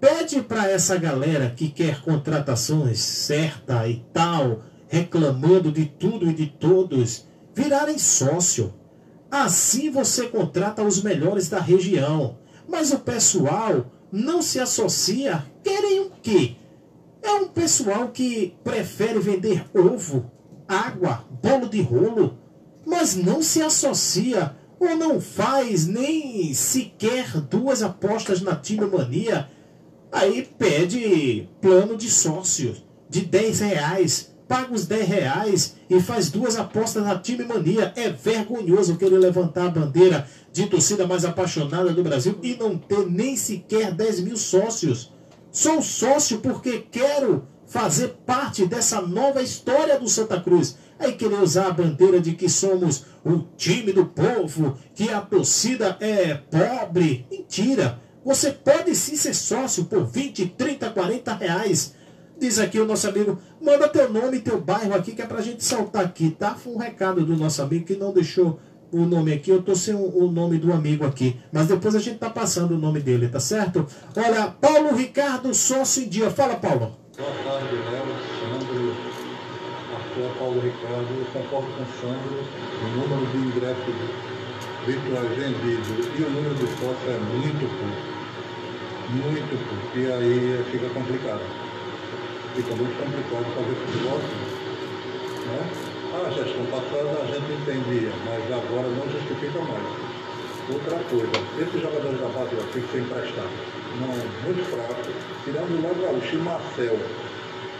Pede 0.00 0.40
para 0.40 0.68
essa 0.68 0.96
galera 0.96 1.50
que 1.50 1.68
quer 1.68 2.00
contratações 2.00 2.98
certa 2.98 3.86
e 3.86 4.02
tal, 4.12 4.62
reclamando 4.88 5.70
de 5.70 5.84
tudo 5.84 6.28
e 6.28 6.32
de 6.32 6.46
todos, 6.46 7.26
virarem 7.54 7.98
sócio. 7.98 8.79
Assim 9.30 9.90
você 9.90 10.28
contrata 10.28 10.82
os 10.82 11.02
melhores 11.02 11.48
da 11.48 11.60
região. 11.60 12.38
Mas 12.68 12.92
o 12.92 12.98
pessoal 12.98 13.86
não 14.10 14.42
se 14.42 14.58
associa. 14.58 15.44
Querem 15.62 16.00
o 16.00 16.10
quê? 16.22 16.56
É 17.22 17.32
um 17.32 17.48
pessoal 17.48 18.08
que 18.08 18.54
prefere 18.64 19.18
vender 19.18 19.64
ovo, 19.74 20.30
água, 20.66 21.24
bolo 21.42 21.68
de 21.68 21.82
rolo, 21.82 22.38
mas 22.86 23.14
não 23.14 23.42
se 23.42 23.62
associa 23.62 24.56
ou 24.78 24.96
não 24.96 25.20
faz 25.20 25.86
nem 25.86 26.54
sequer 26.54 27.40
duas 27.42 27.82
apostas 27.82 28.40
na 28.40 28.58
Mania. 28.90 29.50
Aí 30.10 30.48
pede 30.58 31.48
plano 31.60 31.96
de 31.96 32.10
sócio 32.10 32.74
de 33.08 33.20
10 33.20 33.60
reais, 33.60 34.29
paga 34.50 34.74
os 34.74 34.84
10 34.84 35.06
reais 35.08 35.76
e 35.88 36.00
faz 36.00 36.28
duas 36.28 36.56
apostas 36.56 37.04
na 37.04 37.16
Time 37.16 37.44
Mania. 37.44 37.92
É 37.94 38.10
vergonhoso 38.10 38.96
querer 38.96 39.18
levantar 39.18 39.66
a 39.66 39.70
bandeira 39.70 40.26
de 40.52 40.66
torcida 40.66 41.06
mais 41.06 41.24
apaixonada 41.24 41.92
do 41.92 42.02
Brasil 42.02 42.36
e 42.42 42.56
não 42.56 42.76
ter 42.76 43.08
nem 43.08 43.36
sequer 43.36 43.92
10 43.92 44.20
mil 44.22 44.36
sócios. 44.36 45.12
Sou 45.52 45.80
sócio 45.80 46.40
porque 46.40 46.84
quero 46.90 47.46
fazer 47.64 48.08
parte 48.26 48.66
dessa 48.66 49.00
nova 49.00 49.40
história 49.40 50.00
do 50.00 50.08
Santa 50.08 50.40
Cruz. 50.40 50.76
Aí 50.98 51.12
querer 51.12 51.40
usar 51.40 51.68
a 51.68 51.72
bandeira 51.72 52.20
de 52.20 52.32
que 52.32 52.48
somos 52.48 53.04
o 53.24 53.44
time 53.56 53.92
do 53.92 54.06
povo, 54.06 54.76
que 54.96 55.10
a 55.10 55.20
torcida 55.20 55.96
é 56.00 56.34
pobre. 56.34 57.24
Mentira! 57.30 58.00
Você 58.24 58.50
pode 58.50 58.96
sim 58.96 59.16
ser 59.16 59.32
sócio 59.32 59.84
por 59.84 60.04
20, 60.06 60.46
30, 60.46 60.90
40 60.90 61.34
reais. 61.34 61.94
Diz 62.40 62.58
aqui 62.58 62.80
o 62.80 62.86
nosso 62.86 63.06
amigo, 63.06 63.38
manda 63.60 63.86
teu 63.86 64.10
nome 64.10 64.38
e 64.38 64.40
teu 64.40 64.58
bairro 64.58 64.94
aqui, 64.94 65.12
que 65.12 65.20
é 65.20 65.26
pra 65.26 65.42
gente 65.42 65.62
saltar 65.62 66.02
aqui, 66.02 66.30
tá? 66.30 66.54
Foi 66.54 66.72
um 66.72 66.78
recado 66.78 67.22
do 67.22 67.36
nosso 67.36 67.60
amigo 67.60 67.84
que 67.84 67.96
não 67.96 68.14
deixou 68.14 68.58
o 68.90 69.04
nome 69.04 69.30
aqui, 69.34 69.50
eu 69.50 69.60
tô 69.62 69.74
sem 69.74 69.94
o, 69.94 70.30
nome 70.32 70.56
do 70.56 70.72
amigo 70.72 71.04
aqui, 71.04 71.38
mas 71.52 71.66
depois 71.66 71.94
a 71.94 71.98
gente 71.98 72.18
tá 72.18 72.30
passando 72.30 72.74
o 72.74 72.78
nome 72.78 72.98
dele, 72.98 73.28
tá 73.28 73.38
certo? 73.38 73.86
Olha, 74.16 74.46
Paulo 74.58 74.96
Ricardo, 74.96 75.52
sócio 75.52 76.02
em 76.02 76.08
dia. 76.08 76.30
Fala, 76.30 76.56
Paulo. 76.56 76.96
Boa 77.18 77.30
tarde, 77.44 77.74
Léo, 77.76 78.06
Sandro, 78.40 78.94
Arthur, 79.94 80.38
Paulo 80.38 80.60
Ricardo. 80.60 81.08
Eu 81.10 81.42
concordo 81.42 81.68
com 81.76 81.82
o 81.82 81.86
Sandro. 82.00 82.42
O 82.82 82.88
número 82.96 83.26
de 83.32 83.36
ingressos 83.36 83.94
virtuais 84.86 85.28
vendidos 85.36 86.08
e 86.18 86.22
o 86.22 86.30
número 86.30 86.54
de 86.54 86.66
sócios 86.68 87.06
é 87.06 87.18
muito 87.18 87.68
pouco. 87.68 88.10
Muito 89.10 89.68
pouco. 89.68 89.98
E 89.98 90.10
aí 90.10 90.64
fica 90.72 90.88
complicado. 90.88 91.69
Fica 92.54 92.74
muito 92.74 92.96
complicado 92.98 93.46
fazer 93.54 93.74
futebol 93.86 94.18
assim. 94.18 94.60
Né? 95.46 95.90
A 96.10 96.30
gestão 96.30 96.66
passada 96.66 97.22
a 97.22 97.26
gente 97.26 97.52
entendia, 97.52 98.10
mas 98.26 98.42
agora 98.50 98.88
não 98.88 99.06
justifica 99.06 99.60
mais. 99.62 99.86
Outra 100.70 100.98
coisa, 101.10 101.30
esses 101.58 101.80
jogadores 101.80 102.20
da 102.20 102.28
base 102.28 102.54
aqui 102.58 102.80
que 102.80 102.92
ser 102.92 103.02
emprestados, 103.02 103.50
não, 103.98 104.10
muito 104.42 104.62
fraco, 104.70 105.10
tirando 105.44 105.78
o 105.78 105.82
Léo 105.82 105.94
Gaúcho 106.02 106.34
e 106.34 106.38
Marcel, 106.38 106.98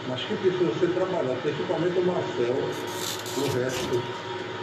mas 0.07 0.21
que 0.23 0.35
precisa 0.35 0.71
ser 0.79 0.89
trabalhado, 0.95 1.39
principalmente 1.41 1.99
o 1.99 2.05
Marcel, 2.07 2.55
o 2.55 3.43
resto 3.59 4.03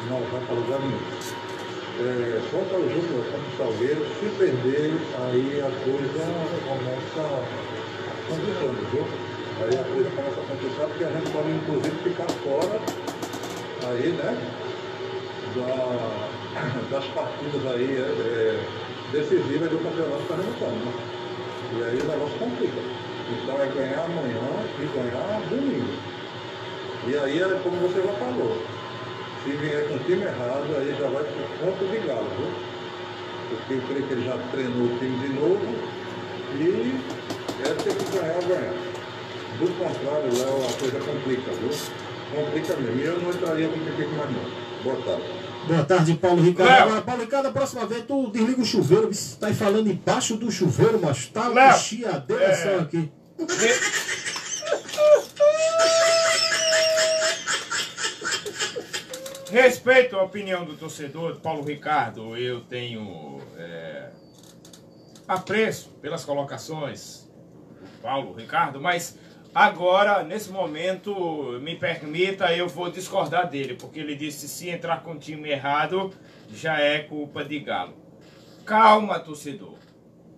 não 0.08 0.20
vai 0.32 0.40
para 0.40 0.54
lugar 0.54 0.80
nenhum. 0.80 1.38
É, 2.00 2.40
contra 2.50 2.78
o 2.78 2.88
Júnior, 2.88 3.24
contra 3.28 3.48
o 3.48 3.56
Salgueiro, 3.56 4.06
se 4.20 4.26
perder, 4.38 4.92
aí 5.20 5.60
a 5.60 5.70
coisa 5.84 6.24
começa 6.64 7.24
complicando, 8.28 8.86
viu? 8.92 9.27
Aí 9.60 9.74
a 9.74 9.82
coisa 9.92 10.10
começa 10.10 10.40
a 10.40 10.44
complicar 10.44 10.86
porque 10.86 11.04
a 11.04 11.10
gente 11.10 11.30
pode 11.32 11.50
inclusive 11.50 11.96
ficar 12.04 12.30
fora 12.44 12.80
aí, 13.90 14.08
né? 14.12 14.38
Da, 15.56 16.38
das 16.90 17.04
partidas 17.06 17.66
aí 17.72 17.96
é, 17.96 18.06
é, 18.06 18.60
decisivas 19.10 19.68
do 19.70 19.78
campeonato 19.82 20.22
pernambucano. 20.28 20.78
Né? 20.84 20.92
E 21.74 21.82
aí 21.82 21.98
o 22.00 22.04
negócio 22.04 22.38
complica. 22.38 22.80
Então 23.30 23.60
é 23.60 23.66
ganhar 23.66 24.04
amanhã 24.04 24.46
e 24.78 24.86
ganhar 24.94 25.40
domingo. 25.50 25.92
E 27.08 27.16
aí 27.18 27.42
é 27.42 27.60
como 27.62 27.76
você 27.78 28.00
já 28.00 28.12
falou. 28.12 28.62
Se 29.42 29.50
vier 29.50 29.88
com 29.88 29.94
o 29.94 29.98
time 30.00 30.22
errado, 30.22 30.76
aí 30.78 30.96
já 30.98 31.08
vai 31.08 31.24
por 31.24 31.48
conta 31.58 31.84
de 31.84 32.06
galo, 32.06 32.28
viu? 32.38 32.48
Porque 33.50 33.74
eu 33.74 33.82
creio 33.88 34.06
que 34.06 34.12
ele 34.12 34.24
já 34.24 34.38
treinou 34.52 34.86
o 34.86 34.98
time 34.98 35.18
de 35.18 35.34
novo 35.34 35.66
e 36.54 36.94
é 37.64 37.74
ter 37.74 37.94
que 37.94 38.16
ganhar 38.16 38.40
ganhar. 38.46 38.97
Do 39.58 39.66
contrário, 39.78 40.38
Léo, 40.38 40.66
a 40.68 40.72
coisa 40.78 41.00
complica, 41.00 41.50
viu? 41.52 41.70
Complica 42.34 42.76
mesmo. 42.76 43.00
E 43.00 43.04
eu 43.04 43.20
não 43.20 43.30
entraria 43.30 43.68
com 43.68 43.78
pipico 43.78 44.14
mais 44.14 44.30
não. 44.30 44.68
Boa 44.84 44.96
tarde. 45.02 45.48
Boa 45.66 45.84
tarde, 45.84 46.14
Paulo 46.14 46.42
Ricardo. 46.42 46.82
Agora, 46.82 47.02
Paulo 47.02 47.22
Ricardo, 47.22 47.46
a 47.46 47.52
próxima 47.52 47.84
vez 47.86 48.04
tu 48.06 48.30
desliga 48.30 48.62
o 48.62 48.64
chuveiro, 48.64 49.12
você 49.12 49.36
tá 49.36 49.48
aí 49.48 49.54
falando 49.54 49.90
embaixo 49.90 50.36
do 50.36 50.50
chuveiro, 50.50 51.00
mas 51.02 51.26
tá 51.26 51.50
uma 51.50 51.72
chiadeira 51.72 52.44
é. 52.44 52.78
aqui. 52.78 53.12
Respeito 59.50 60.16
a 60.16 60.22
opinião 60.22 60.64
do 60.64 60.76
torcedor, 60.76 61.40
Paulo 61.40 61.64
Ricardo, 61.64 62.36
eu 62.36 62.60
tenho 62.60 63.40
é, 63.56 64.10
apreço 65.26 65.90
pelas 66.00 66.24
colocações 66.24 67.28
do 67.80 68.02
Paulo 68.02 68.34
Ricardo, 68.34 68.80
mas 68.80 69.18
agora, 69.54 70.22
nesse 70.22 70.50
momento, 70.50 71.58
me 71.60 71.76
permita, 71.76 72.54
eu 72.54 72.68
vou 72.68 72.90
discordar 72.90 73.48
dele, 73.48 73.74
porque 73.74 74.00
ele 74.00 74.14
disse 74.14 74.48
se 74.48 74.68
entrar 74.68 75.02
com 75.02 75.12
o 75.12 75.18
time 75.18 75.50
errado, 75.50 76.12
já 76.50 76.80
é 76.80 77.00
culpa 77.00 77.44
de 77.44 77.58
Galo. 77.60 77.94
Calma, 78.64 79.18
torcedor. 79.18 79.78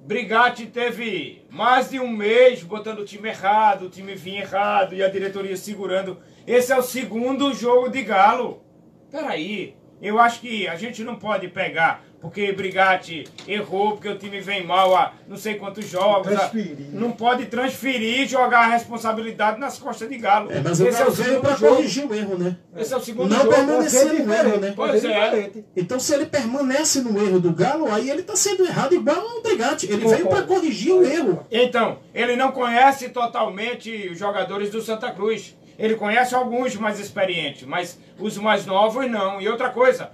Brigatti 0.02 0.66
teve 0.66 1.44
mais 1.50 1.90
de 1.90 2.00
um 2.00 2.08
mês 2.08 2.62
botando 2.62 3.00
o 3.00 3.04
time 3.04 3.28
errado, 3.28 3.86
o 3.86 3.90
time 3.90 4.14
vinha 4.14 4.40
errado 4.40 4.94
e 4.94 5.02
a 5.02 5.08
diretoria 5.08 5.56
segurando. 5.56 6.18
Esse 6.46 6.72
é 6.72 6.78
o 6.78 6.82
segundo 6.82 7.52
jogo 7.52 7.90
de 7.90 8.02
Galo. 8.02 8.62
Peraí, 9.10 9.76
eu 10.00 10.18
acho 10.18 10.40
que 10.40 10.66
a 10.66 10.74
gente 10.74 11.04
não 11.04 11.16
pode 11.16 11.48
pegar 11.48 12.02
porque 12.20 12.52
Brigatti 12.52 13.26
errou, 13.48 13.92
porque 13.92 14.08
o 14.08 14.18
time 14.18 14.40
vem 14.40 14.64
mal 14.64 14.94
há 14.94 15.14
não 15.26 15.36
sei 15.36 15.54
quantos 15.54 15.88
jogos. 15.88 16.26
Transferir. 16.26 16.76
Não 16.92 17.12
pode 17.12 17.46
transferir 17.46 18.20
e 18.20 18.26
jogar 18.26 18.60
a 18.60 18.66
responsabilidade 18.66 19.58
nas 19.58 19.78
costas 19.78 20.08
de 20.08 20.18
Galo. 20.18 20.52
É, 20.52 20.60
mas 20.60 20.80
o 20.80 20.90
Galo 20.90 21.10
veio 21.12 21.40
para 21.40 21.56
corrigir 21.56 22.04
o 22.04 22.14
erro, 22.14 22.36
né? 22.36 22.56
Esse 22.76 22.92
é 22.92 22.96
o 22.96 23.00
segundo 23.00 23.30
Não 23.30 23.38
jogo. 23.38 23.54
permanecer 23.54 24.12
no 24.12 24.34
erro, 24.34 24.60
né? 24.60 24.72
Pois 24.76 25.04
é. 25.04 25.50
Então, 25.74 25.98
se 25.98 26.12
ele 26.12 26.26
permanece 26.26 27.00
no 27.00 27.18
erro 27.22 27.40
do 27.40 27.52
Galo, 27.52 27.90
aí 27.90 28.10
ele 28.10 28.22
tá 28.22 28.36
sendo 28.36 28.64
errado 28.64 28.94
igual 28.94 29.38
o 29.38 29.42
Brigatti. 29.42 29.90
Ele 29.90 30.06
veio 30.06 30.28
para 30.28 30.42
corrigir 30.42 30.92
o 30.92 31.04
erro. 31.04 31.46
Então, 31.50 31.98
ele 32.14 32.36
não 32.36 32.52
conhece 32.52 33.08
totalmente 33.08 34.08
os 34.08 34.18
jogadores 34.18 34.70
do 34.70 34.82
Santa 34.82 35.10
Cruz. 35.10 35.56
Ele 35.78 35.94
conhece 35.94 36.34
alguns 36.34 36.76
mais 36.76 37.00
experientes, 37.00 37.66
mas 37.66 37.98
os 38.18 38.36
mais 38.36 38.66
novos 38.66 39.10
não. 39.10 39.40
E 39.40 39.48
outra 39.48 39.70
coisa, 39.70 40.10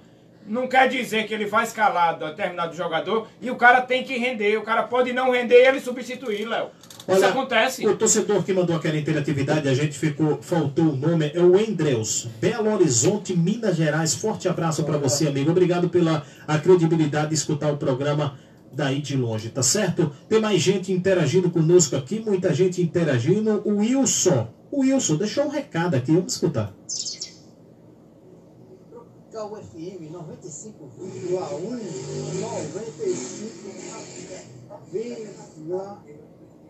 não 0.49 0.69
quer 0.69 0.89
dizer 0.89 1.27
que 1.27 1.35
ele 1.35 1.47
vai 1.47 1.65
escalar 1.65 2.19
determinado 2.19 2.75
jogador 2.75 3.29
e 3.41 3.51
o 3.51 3.57
cara 3.57 3.81
tem 3.81 4.05
que 4.05 4.17
render. 4.17 4.57
O 4.57 4.63
cara 4.63 4.85
pode 4.85 5.13
não 5.13 5.31
render 5.31 5.63
e 5.63 5.67
ele 5.67 5.81
substituir, 5.81 6.47
Léo. 6.47 6.71
Isso 7.09 7.25
acontece. 7.25 7.87
O 7.87 7.97
torcedor 7.97 8.43
que 8.43 8.53
mandou 8.53 8.75
aquela 8.75 8.97
interatividade, 8.97 9.69
a 9.69 9.75
gente 9.75 9.97
ficou, 9.97 10.43
faltou 10.43 10.87
o 10.87 10.97
nome, 10.97 11.31
é 11.33 11.41
o 11.41 11.59
Endreus, 11.59 12.29
Belo 12.41 12.73
Horizonte, 12.73 13.37
Minas 13.37 13.77
Gerais. 13.77 14.15
Forte 14.15 14.49
abraço 14.49 14.83
para 14.83 14.99
você, 14.99 15.29
amigo. 15.29 15.51
Obrigado 15.51 15.89
pela 15.89 16.25
a 16.49 16.59
credibilidade 16.59 17.29
de 17.29 17.35
escutar 17.35 17.73
o 17.73 17.77
programa 17.77 18.37
daí 18.73 19.01
de 19.01 19.17
longe, 19.17 19.49
tá 19.49 19.63
certo? 19.63 20.13
Tem 20.29 20.41
mais 20.41 20.61
gente 20.61 20.93
interagindo 20.93 21.49
conosco 21.49 21.97
aqui, 21.97 22.21
muita 22.21 22.53
gente 22.53 22.83
interagindo. 22.83 23.63
O 23.65 23.79
Wilson, 23.79 24.49
o 24.71 24.81
Wilson 24.81 25.17
deixou 25.17 25.45
um 25.45 25.49
recado 25.49 25.95
aqui, 25.95 26.13
vamos 26.13 26.35
escutar. 26.35 26.75
Cal 29.37 29.55
FM 29.55 30.09
95,1, 30.11 30.73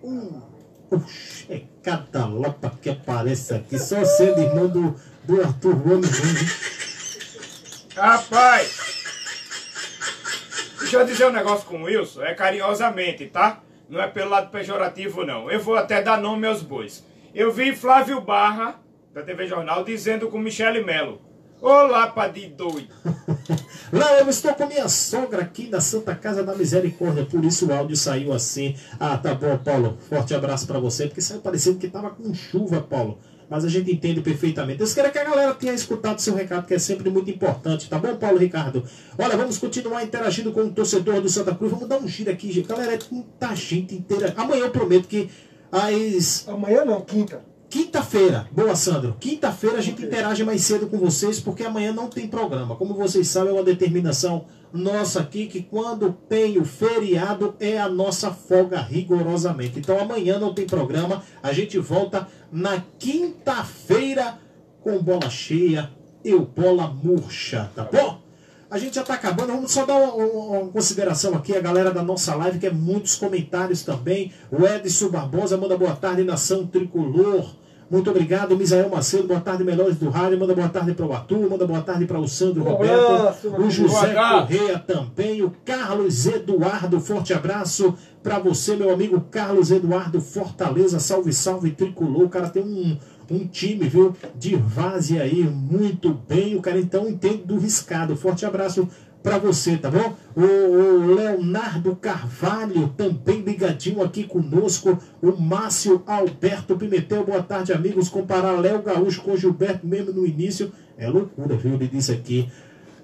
95,1. 0.03 0.43
Puxa, 0.91 1.55
é 1.55 1.63
cada 1.81 2.27
lapa 2.27 2.77
que 2.83 2.91
aparece 2.91 3.55
aqui, 3.55 3.79
só 3.79 4.05
sendo 4.05 4.41
irmão 4.41 4.67
do, 4.67 4.97
do 5.23 5.43
Arthur 5.43 5.77
Gomes. 5.77 6.11
Rapaz! 7.95 9.05
Deixa 10.81 10.97
eu 10.97 11.07
dizer 11.07 11.27
um 11.27 11.33
negócio 11.33 11.69
com 11.69 11.83
o 11.83 11.85
Wilson, 11.85 12.25
é 12.25 12.35
carinhosamente, 12.35 13.27
tá? 13.27 13.63
Não 13.89 14.01
é 14.01 14.09
pelo 14.09 14.31
lado 14.31 14.51
pejorativo, 14.51 15.25
não. 15.25 15.49
Eu 15.49 15.61
vou 15.61 15.77
até 15.77 16.03
dar 16.03 16.21
nome 16.21 16.49
aos 16.49 16.63
bois. 16.63 17.05
Eu 17.33 17.53
vi 17.53 17.77
Flávio 17.77 18.21
Barra, 18.21 18.81
da 19.15 19.23
TV 19.23 19.47
Jornal, 19.47 19.85
dizendo 19.85 20.29
com 20.29 20.41
Michele 20.41 20.83
Melo. 20.83 21.36
Olá, 21.61 22.09
pá 22.09 22.29
de 22.29 22.49
doido. 22.49 22.89
Não, 23.91 24.11
eu 24.19 24.29
estou 24.29 24.55
com 24.55 24.67
minha 24.67 24.89
sogra 24.91 25.41
aqui 25.41 25.69
da 25.69 25.81
Santa 25.81 26.15
Casa 26.15 26.43
da 26.43 26.55
Misericórdia, 26.55 27.25
por 27.25 27.43
isso 27.45 27.67
o 27.67 27.73
áudio 27.73 27.97
saiu 27.97 28.33
assim. 28.35 28.77
Ah, 29.01 29.17
tá 29.17 29.35
bom, 29.35 29.57
Paulo. 29.57 29.97
Forte 30.07 30.35
abraço 30.35 30.67
para 30.67 30.79
você, 30.79 31.07
porque 31.07 31.23
saiu 31.23 31.41
parecendo 31.41 31.79
que 31.79 31.89
tava 31.89 32.11
com 32.11 32.35
chuva, 32.35 32.83
Paulo. 32.83 33.19
Mas 33.49 33.65
a 33.65 33.71
gente 33.71 33.91
entende 33.91 34.21
perfeitamente. 34.21 34.83
Eu 34.83 34.95
quero 34.95 35.11
que 35.11 35.19
a 35.19 35.25
galera 35.25 35.55
tenha 35.55 35.73
escutado 35.73 36.19
seu 36.19 36.35
recado, 36.35 36.67
que 36.67 36.75
é 36.75 36.79
sempre 36.79 37.09
muito 37.09 37.31
importante, 37.31 37.89
tá 37.89 37.99
bom, 37.99 38.15
Paulo 38.17 38.37
Ricardo? 38.37 38.85
Olha, 39.17 39.37
vamos 39.37 39.57
continuar 39.57 40.03
interagindo 40.03 40.53
com 40.53 40.61
o 40.61 40.71
torcedor 40.71 41.23
do 41.23 41.29
Santa 41.29 41.55
Cruz. 41.55 41.73
Vamos 41.73 41.89
dar 41.89 41.99
um 41.99 42.07
giro 42.07 42.31
aqui, 42.31 42.53
gente. 42.53 42.69
Galera, 42.69 42.95
é 42.95 42.99
muita 43.11 43.55
gente 43.55 43.95
inteira. 43.95 44.35
Amanhã 44.37 44.65
eu 44.65 44.71
prometo 44.71 45.09
que 45.09 45.31
as. 45.73 46.47
Amanhã 46.49 46.85
não, 46.85 47.01
quinta. 47.01 47.56
Quinta-feira, 47.69 48.49
boa 48.53 48.77
Sandro. 48.77 49.17
Quinta-feira 49.19 49.79
a 49.79 49.81
gente 49.81 50.03
interage 50.03 50.45
mais 50.45 50.63
cedo 50.63 50.87
com 50.87 50.99
vocês, 50.99 51.41
porque 51.41 51.65
amanhã 51.65 51.93
não 51.93 52.09
tem 52.09 52.29
programa. 52.29 52.77
Como 52.77 52.95
vocês 52.95 53.27
sabem, 53.29 53.51
é 53.51 53.53
uma 53.53 53.65
determinação 53.65 54.47
nossa 54.73 55.21
aqui 55.21 55.47
que 55.47 55.63
quando 55.63 56.13
tem 56.29 56.59
o 56.59 56.65
feriado 56.65 57.55
é 57.59 57.79
a 57.79 57.89
nossa 57.89 58.31
folga 58.31 58.81
rigorosamente. 58.81 59.79
Então 59.79 59.99
amanhã 59.99 60.39
não 60.39 60.55
tem 60.55 60.67
programa. 60.67 61.23
A 61.43 61.53
gente 61.53 61.79
volta 61.79 62.29
na 62.53 62.83
quinta-feira 62.99 64.39
com 64.81 65.03
bola 65.03 65.29
cheia 65.29 65.91
e 66.25 66.37
bola 66.39 66.87
murcha, 66.89 67.71
tá 67.75 67.85
bom? 67.85 68.26
A 68.71 68.79
gente 68.79 68.97
já 68.97 69.03
tá 69.05 69.15
acabando, 69.15 69.53
vamos 69.53 69.71
só 69.71 69.85
dar 69.87 69.95
uma, 69.97 70.13
uma- 70.15 70.59
uma 70.61 70.69
consideração 70.71 71.35
aqui, 71.35 71.57
a 71.57 71.61
galera 71.61 71.93
da 71.93 72.03
nossa 72.03 72.35
live, 72.35 72.59
que 72.59 72.67
é 72.67 72.71
muitos 72.73 73.15
comentários 73.15 73.83
também. 73.83 74.33
O 74.51 74.65
Edson 74.67 75.09
Barbosa 75.09 75.57
manda 75.57 75.77
boa 75.77 75.95
tarde, 75.95 76.25
nação 76.25 76.67
tricolor. 76.67 77.47
Muito 77.89 78.11
obrigado, 78.11 78.57
Misael 78.57 78.89
Macedo, 78.91 79.29
boa 79.29 79.39
tarde, 79.39 79.63
melhores 79.63 79.95
do 79.97 80.09
rádio. 80.11 80.37
Manda 80.41 80.53
boa 80.53 80.69
tarde 80.69 80.93
para 80.95 81.07
o 81.07 81.13
Arthur, 81.13 81.49
manda 81.49 81.65
boa 81.65 81.81
tarde 81.81 82.05
para 82.05 82.19
o 82.19 82.27
Sandro 82.27 82.63
Um 82.63 82.69
Roberto, 82.69 83.13
abraço, 83.13 83.49
o 83.57 83.71
José. 83.71 84.13
Correia 84.15 84.79
também, 84.81 85.43
o 85.45 85.53
Carlos 85.65 86.27
Eduardo, 86.27 86.99
forte 86.99 87.33
abraço 87.33 87.95
para 88.21 88.41
você, 88.41 88.75
meu 88.75 88.93
amigo 88.93 89.21
Carlos 89.31 89.71
Eduardo 89.71 90.21
Fortaleza, 90.21 90.99
salve, 90.99 91.33
salve, 91.33 91.71
tricolor. 91.71 92.25
O 92.25 92.29
cara 92.29 92.49
tem 92.49 92.65
um, 92.65 92.99
um 93.31 93.47
time, 93.47 93.89
viu, 93.89 94.15
de 94.35 94.57
várzea 94.57 95.23
aí, 95.23 95.43
muito 95.45 96.13
bem. 96.13 96.57
O 96.57 96.63
cara 96.63 96.79
então 96.79 97.09
entende 97.09 97.45
do 97.45 97.59
riscado. 97.59 98.17
Forte 98.17 98.47
abraço 98.47 98.89
para 99.23 99.39
você, 99.39 99.77
tá 99.77 99.91
bom? 99.91 100.15
O, 100.37 100.43
o 100.43 101.15
Leonardo 101.15 101.97
Carvalho 101.97 102.89
também 102.97 103.41
ligadinho 103.41 104.03
aqui 104.03 104.23
conosco. 104.23 104.97
O 105.21 105.33
Márcio 105.33 106.03
Alberto 106.07 106.77
Pimentel, 106.77 107.25
boa 107.25 107.43
tarde, 107.43 107.73
amigos. 107.73 108.09
Comparar 108.09 108.61
Léo 108.61 108.83
Gaúcho 108.83 109.23
com 109.23 109.37
Gilberto 109.37 109.85
mesmo 109.85 110.13
no 110.13 110.25
início 110.25 110.73
é 110.97 111.09
loucura, 111.09 111.57
viu? 111.57 111.75
Ele 111.75 111.89
disse 111.89 112.13
aqui. 112.13 112.49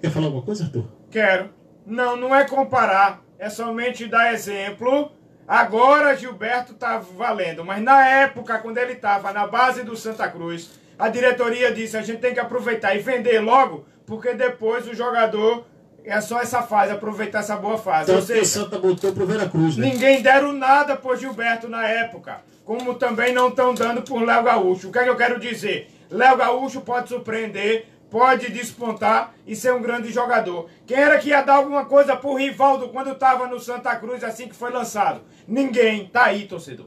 Quer 0.00 0.10
falar 0.10 0.26
alguma 0.26 0.44
coisa, 0.44 0.64
Arthur? 0.64 0.84
Quero. 1.10 1.50
Não, 1.84 2.16
não 2.16 2.34
é 2.34 2.44
comparar. 2.44 3.22
É 3.38 3.50
somente 3.50 4.06
dar 4.06 4.32
exemplo. 4.32 5.10
Agora 5.52 6.16
Gilberto 6.16 6.72
tá 6.72 6.96
valendo, 6.96 7.62
mas 7.62 7.82
na 7.82 8.08
época, 8.08 8.56
quando 8.56 8.78
ele 8.78 8.94
estava 8.94 9.34
na 9.34 9.46
base 9.46 9.82
do 9.82 9.94
Santa 9.94 10.26
Cruz, 10.26 10.70
a 10.98 11.10
diretoria 11.10 11.70
disse: 11.70 11.94
a 11.94 12.00
gente 12.00 12.22
tem 12.22 12.32
que 12.32 12.40
aproveitar 12.40 12.94
e 12.96 13.00
vender 13.00 13.38
logo, 13.38 13.84
porque 14.06 14.32
depois 14.32 14.88
o 14.88 14.94
jogador 14.94 15.66
é 16.06 16.18
só 16.22 16.40
essa 16.40 16.62
fase, 16.62 16.92
aproveitar 16.92 17.40
essa 17.40 17.54
boa 17.54 17.76
fase. 17.76 18.10
Ou 18.10 18.16
Tanto 18.16 18.32
que 18.32 18.38
o 18.40 18.46
Santa 18.46 18.78
botou 18.78 19.12
pro 19.12 19.26
Veracruz, 19.26 19.76
né? 19.76 19.90
Ninguém 19.90 20.22
deram 20.22 20.54
nada 20.54 20.96
por 20.96 21.18
Gilberto 21.18 21.68
na 21.68 21.86
época, 21.86 22.40
como 22.64 22.94
também 22.94 23.34
não 23.34 23.48
estão 23.48 23.74
dando 23.74 24.00
por 24.00 24.22
Léo 24.22 24.44
Gaúcho. 24.44 24.88
O 24.88 24.90
que 24.90 25.00
é 25.00 25.04
que 25.04 25.10
eu 25.10 25.16
quero 25.16 25.38
dizer? 25.38 25.90
Léo 26.10 26.38
Gaúcho 26.38 26.80
pode 26.80 27.10
surpreender, 27.10 27.88
pode 28.12 28.52
despontar 28.52 29.34
e 29.46 29.56
ser 29.56 29.72
um 29.72 29.80
grande 29.80 30.12
jogador. 30.12 30.68
Quem 30.86 30.98
era 30.98 31.18
que 31.18 31.30
ia 31.30 31.40
dar 31.40 31.54
alguma 31.54 31.86
coisa 31.86 32.14
por 32.14 32.34
Rivaldo 32.34 32.90
quando 32.90 33.12
estava 33.12 33.48
no 33.48 33.58
Santa 33.58 33.96
Cruz 33.96 34.22
assim 34.22 34.46
que 34.46 34.54
foi 34.54 34.70
lançado? 34.70 35.22
Ninguém. 35.48 36.10
Tá 36.12 36.24
aí, 36.24 36.46
torcedor. 36.46 36.86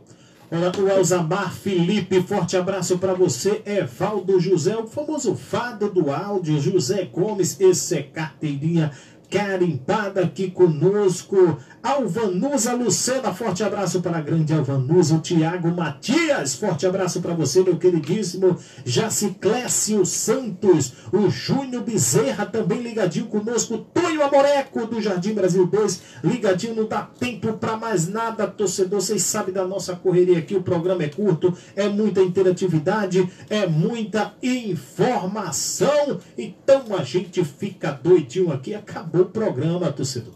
Olha, 0.52 0.72
o 0.80 0.88
Elzamar 0.88 1.52
Felipe, 1.52 2.22
forte 2.22 2.56
abraço 2.56 3.00
para 3.00 3.16
você. 3.16 3.64
Evaldo 3.66 4.40
José, 4.40 4.78
o 4.78 4.86
famoso 4.86 5.36
fado 5.36 5.90
do 5.90 6.12
áudio. 6.12 6.62
José 6.62 7.10
Gomes, 7.12 7.60
esse 7.60 7.98
é 7.98 8.04
carteirinha 8.04 8.92
carimpada 9.28 10.22
aqui 10.22 10.52
conosco. 10.52 11.58
Alvanusa 11.86 12.74
Lucena, 12.74 13.32
forte 13.32 13.64
abraço 13.64 14.02
para 14.02 14.18
a 14.18 14.22
grande 14.22 14.52
Alvanusa. 14.52 15.14
O 15.14 15.20
Tiago 15.20 15.70
Matias, 15.70 16.56
forte 16.56 16.88
abraço 16.88 17.22
para 17.22 17.36
você, 17.36 17.62
meu 17.62 17.78
queridíssimo. 17.78 18.58
Jaciclécio 18.84 20.04
Santos. 20.04 20.94
O 21.14 21.30
Júnior 21.30 21.84
Bezerra 21.84 22.44
também 22.44 22.82
ligadinho 22.82 23.28
conosco. 23.28 23.78
Tonho 23.94 24.24
Amoreco 24.24 24.88
do 24.88 25.00
Jardim 25.00 25.36
Brasil 25.36 25.68
2, 25.68 26.02
ligadinho, 26.24 26.74
não 26.74 26.88
dá 26.88 27.04
tempo 27.04 27.54
para 27.54 27.78
mais 27.78 28.08
nada, 28.08 28.48
torcedor. 28.48 29.00
Vocês 29.00 29.22
sabem 29.22 29.54
da 29.54 29.64
nossa 29.64 29.96
correria 29.96 30.40
aqui, 30.40 30.56
o 30.56 30.64
programa 30.64 31.04
é 31.04 31.10
curto, 31.10 31.56
é 31.76 31.88
muita 31.88 32.20
interatividade, 32.20 33.30
é 33.48 33.68
muita 33.68 34.34
informação. 34.42 36.20
Então 36.36 36.86
a 36.98 37.04
gente 37.04 37.46
fica 37.46 37.92
doidinho 37.92 38.52
aqui. 38.52 38.74
Acabou 38.74 39.22
o 39.22 39.26
programa, 39.26 39.92
torcedor. 39.92 40.34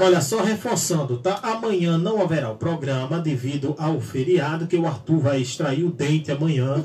Olha, 0.00 0.20
só 0.20 0.42
reforçando, 0.42 1.18
tá? 1.18 1.38
Amanhã 1.42 1.96
não 1.96 2.20
haverá 2.20 2.50
o 2.50 2.56
programa 2.56 3.18
devido 3.20 3.74
ao 3.78 4.00
feriado, 4.00 4.66
que 4.66 4.76
o 4.76 4.86
Arthur 4.86 5.18
vai 5.20 5.40
extrair 5.40 5.84
o 5.84 5.90
dente 5.90 6.32
amanhã. 6.32 6.82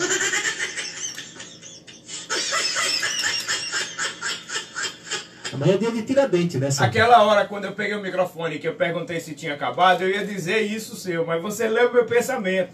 Amanhã 5.60 5.74
é 5.74 5.78
dia 5.78 5.92
de 5.92 6.04
tiradente, 6.04 6.58
né? 6.58 6.70
Aquela 6.80 7.22
hora, 7.24 7.46
quando 7.46 7.66
eu 7.66 7.74
peguei 7.74 7.94
o 7.94 8.02
microfone 8.02 8.60
que 8.60 8.68
eu 8.68 8.76
perguntei 8.76 9.20
se 9.20 9.34
tinha 9.34 9.56
acabado, 9.56 10.04
eu 10.04 10.10
ia 10.10 10.26
dizer 10.26 10.62
isso 10.62 10.96
seu, 10.96 11.26
mas 11.26 11.42
você 11.42 11.68
leu 11.68 11.92
meu 11.92 12.06
pensamento. 12.06 12.72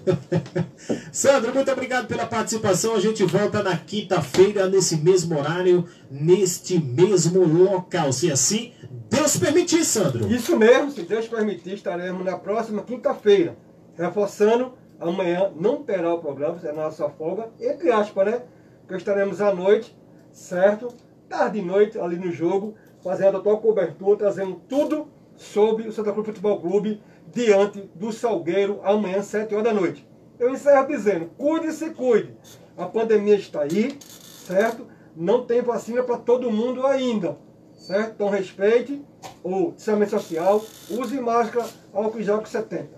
Sandro, 1.11 1.51
muito 1.51 1.71
obrigado 1.71 2.05
pela 2.05 2.27
participação. 2.27 2.93
A 2.93 2.99
gente 2.99 3.23
volta 3.23 3.63
na 3.63 3.75
quinta-feira, 3.75 4.67
nesse 4.69 4.97
mesmo 4.97 5.39
horário, 5.39 5.89
neste 6.11 6.77
mesmo 6.77 7.43
local. 7.43 8.13
Se 8.13 8.31
assim, 8.31 8.71
Deus 9.09 9.35
permitir, 9.35 9.83
Sandro. 9.83 10.31
Isso 10.31 10.55
mesmo, 10.55 10.91
se 10.91 11.01
Deus 11.01 11.27
permitir, 11.27 11.73
estaremos 11.73 12.23
na 12.23 12.37
próxima 12.37 12.83
quinta-feira. 12.83 13.57
Reforçando, 13.97 14.73
amanhã 14.99 15.51
não 15.55 15.81
terá 15.81 16.13
o 16.13 16.19
programa, 16.19 16.59
será 16.59 16.73
a 16.73 16.85
nossa 16.85 17.09
folga, 17.09 17.49
entre 17.59 17.91
aspas, 17.91 18.27
né? 18.27 18.41
Porque 18.81 18.97
estaremos 18.97 19.41
à 19.41 19.51
noite, 19.51 19.97
certo? 20.31 20.93
Tarde 21.29 21.59
e 21.59 21.61
noite, 21.61 21.99
ali 21.99 22.17
no 22.17 22.31
jogo, 22.31 22.75
fazendo 23.03 23.37
a 23.37 23.41
tua 23.41 23.57
cobertura, 23.57 24.17
trazendo 24.17 24.61
tudo 24.67 25.07
sobre 25.35 25.87
o 25.87 25.91
Santa 25.91 26.11
Cruz 26.11 26.27
Futebol 26.27 26.59
Clube 26.61 27.01
diante 27.33 27.89
do 27.95 28.11
Salgueiro, 28.11 28.79
amanhã, 28.83 29.21
7 29.21 29.53
horas 29.53 29.65
da 29.65 29.73
noite. 29.73 30.07
Eu 30.39 30.51
encerro 30.51 30.87
dizendo, 30.87 31.29
cuide-se, 31.37 31.89
cuide. 31.91 32.35
A 32.77 32.85
pandemia 32.85 33.35
está 33.35 33.61
aí, 33.61 33.97
certo? 33.99 34.87
Não 35.15 35.45
tem 35.45 35.61
vacina 35.61 36.03
para 36.03 36.17
todo 36.17 36.51
mundo 36.51 36.85
ainda, 36.85 37.37
certo? 37.73 38.13
Então 38.15 38.29
respeite 38.29 39.01
o 39.43 39.71
distanciamento 39.71 40.11
social, 40.11 40.63
use 40.89 41.19
máscara, 41.19 41.67
álcool 41.93 42.19
em 42.19 42.23
gel 42.23 42.39
com 42.39 42.45
70. 42.45 42.89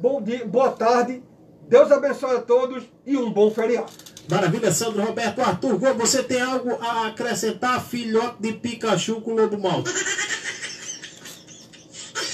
Bom 0.00 0.20
dia, 0.20 0.44
boa 0.44 0.70
tarde, 0.70 1.22
Deus 1.68 1.90
abençoe 1.90 2.36
a 2.36 2.42
todos 2.42 2.84
e 3.06 3.16
um 3.16 3.32
bom 3.32 3.50
feriado. 3.50 3.92
Maravilha, 4.28 4.72
Sandro 4.72 5.02
Roberto. 5.02 5.40
Arthur 5.40 5.78
Gol, 5.78 5.94
você 5.94 6.22
tem 6.22 6.40
algo 6.40 6.78
a 6.80 7.08
acrescentar, 7.08 7.84
filhote 7.84 8.36
de 8.40 8.52
Pikachu 8.54 9.20
com 9.20 9.34
lobo 9.34 9.58
mal? 9.58 9.82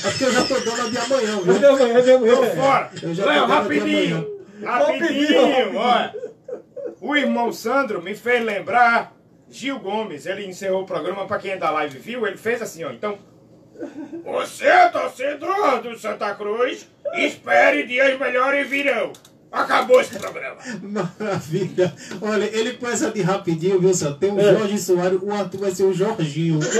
É 0.03 0.11
porque 0.11 0.24
eu 0.24 0.32
já 0.32 0.45
tô 0.45 0.59
dando 0.61 0.82
a 0.82 0.88
de 0.88 0.99
amanhã, 0.99 1.41
viu? 1.41 1.59
De 1.59 1.66
amanhã, 1.66 2.03
de 2.03 2.12
amanhã. 2.12 2.36
Tô 2.36 2.47
fora. 2.57 2.91
Eu 3.03 3.14
já 3.14 3.26
Léo. 3.26 3.47
Rapidinho, 3.47 4.41
Rapidinho, 4.64 5.76
olha. 5.76 6.14
O 7.01 7.16
irmão 7.16 7.53
Sandro 7.53 8.03
me 8.03 8.14
fez 8.14 8.45
lembrar 8.45 9.14
Gil 9.49 9.78
Gomes. 9.78 10.26
Ele 10.26 10.47
encerrou 10.47 10.82
o 10.82 10.86
programa, 10.86 11.26
pra 11.26 11.38
quem 11.38 11.53
é 11.53 11.57
da 11.57 11.70
live 11.70 11.99
viu, 11.99 12.26
ele 12.26 12.36
fez 12.36 12.62
assim, 12.62 12.84
ó. 12.84 12.91
Então, 12.91 13.18
você, 14.24 14.88
torcedor 14.91 15.82
do 15.82 15.99
Santa 15.99 16.34
Cruz, 16.34 16.86
espere 17.14 17.84
dias 17.84 18.18
melhores 18.18 18.68
virão. 18.68 19.12
Acabou 19.53 20.01
esse 20.01 20.17
programa. 20.19 20.59
Maravilha. 20.83 21.93
Olha, 22.21 22.45
ele 22.57 22.75
com 22.75 22.87
essa 22.89 23.11
de 23.11 23.21
rapidinho, 23.21 23.81
viu, 23.81 23.93
só? 23.93 24.13
Tem 24.13 24.31
o 24.33 24.39
É. 24.41 24.55
Jorge 24.57 24.79
Soares, 24.79 25.19
o 25.21 25.33
Arthur 25.33 25.59
vai 25.61 25.71
ser 25.75 25.85
o 25.85 25.93
Jorginho. 25.93 26.61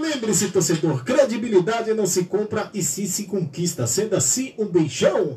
Lembre-se, 0.00 0.48
torcedor, 0.48 1.02
credibilidade 1.02 1.94
não 1.94 2.06
se 2.06 2.24
compra 2.24 2.70
e 2.74 2.82
sim 2.82 3.06
se 3.06 3.24
conquista. 3.24 3.86
Sendo 3.86 4.16
assim, 4.16 4.52
um 4.58 4.66
beijão 4.66 5.34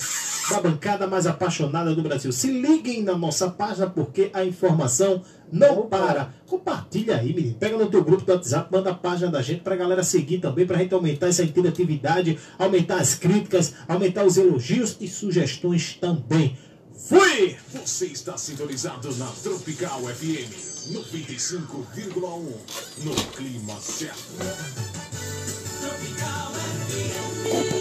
da 0.49 0.59
bancada 0.59 1.07
mais 1.07 1.25
apaixonada 1.25 1.95
do 1.95 2.01
Brasil. 2.01 2.31
Se 2.33 2.47
liguem 2.51 3.01
na 3.01 3.17
nossa 3.17 3.49
página 3.49 3.89
porque 3.89 4.29
a 4.33 4.43
informação 4.43 5.23
não 5.51 5.87
para. 5.87 6.33
Compartilha 6.47 7.17
aí, 7.17 7.33
menino. 7.33 7.55
Pega 7.55 7.77
no 7.77 7.89
teu 7.89 8.03
grupo 8.03 8.23
do 8.23 8.31
WhatsApp, 8.31 8.71
manda 8.71 8.91
a 8.91 8.95
página 8.95 9.29
da 9.29 9.41
gente 9.41 9.61
pra 9.61 9.75
galera 9.75 10.03
seguir 10.03 10.39
também, 10.39 10.65
pra 10.65 10.77
gente 10.77 10.93
aumentar 10.93 11.27
essa 11.27 11.43
interatividade, 11.43 12.39
aumentar 12.57 12.97
as 12.97 13.15
críticas, 13.15 13.73
aumentar 13.87 14.23
os 14.23 14.37
elogios 14.37 14.97
e 14.99 15.07
sugestões 15.07 15.95
também. 15.99 16.57
Fui! 17.07 17.57
Você 17.73 18.05
está 18.07 18.37
sintonizado 18.37 19.13
na 19.15 19.25
Tropical 19.27 20.01
FM 20.01 20.53
95,1 20.91 22.53
no 23.03 23.15
clima 23.35 23.75
certo. 23.79 24.35
Tropical 25.81 26.53
FM 26.87 27.80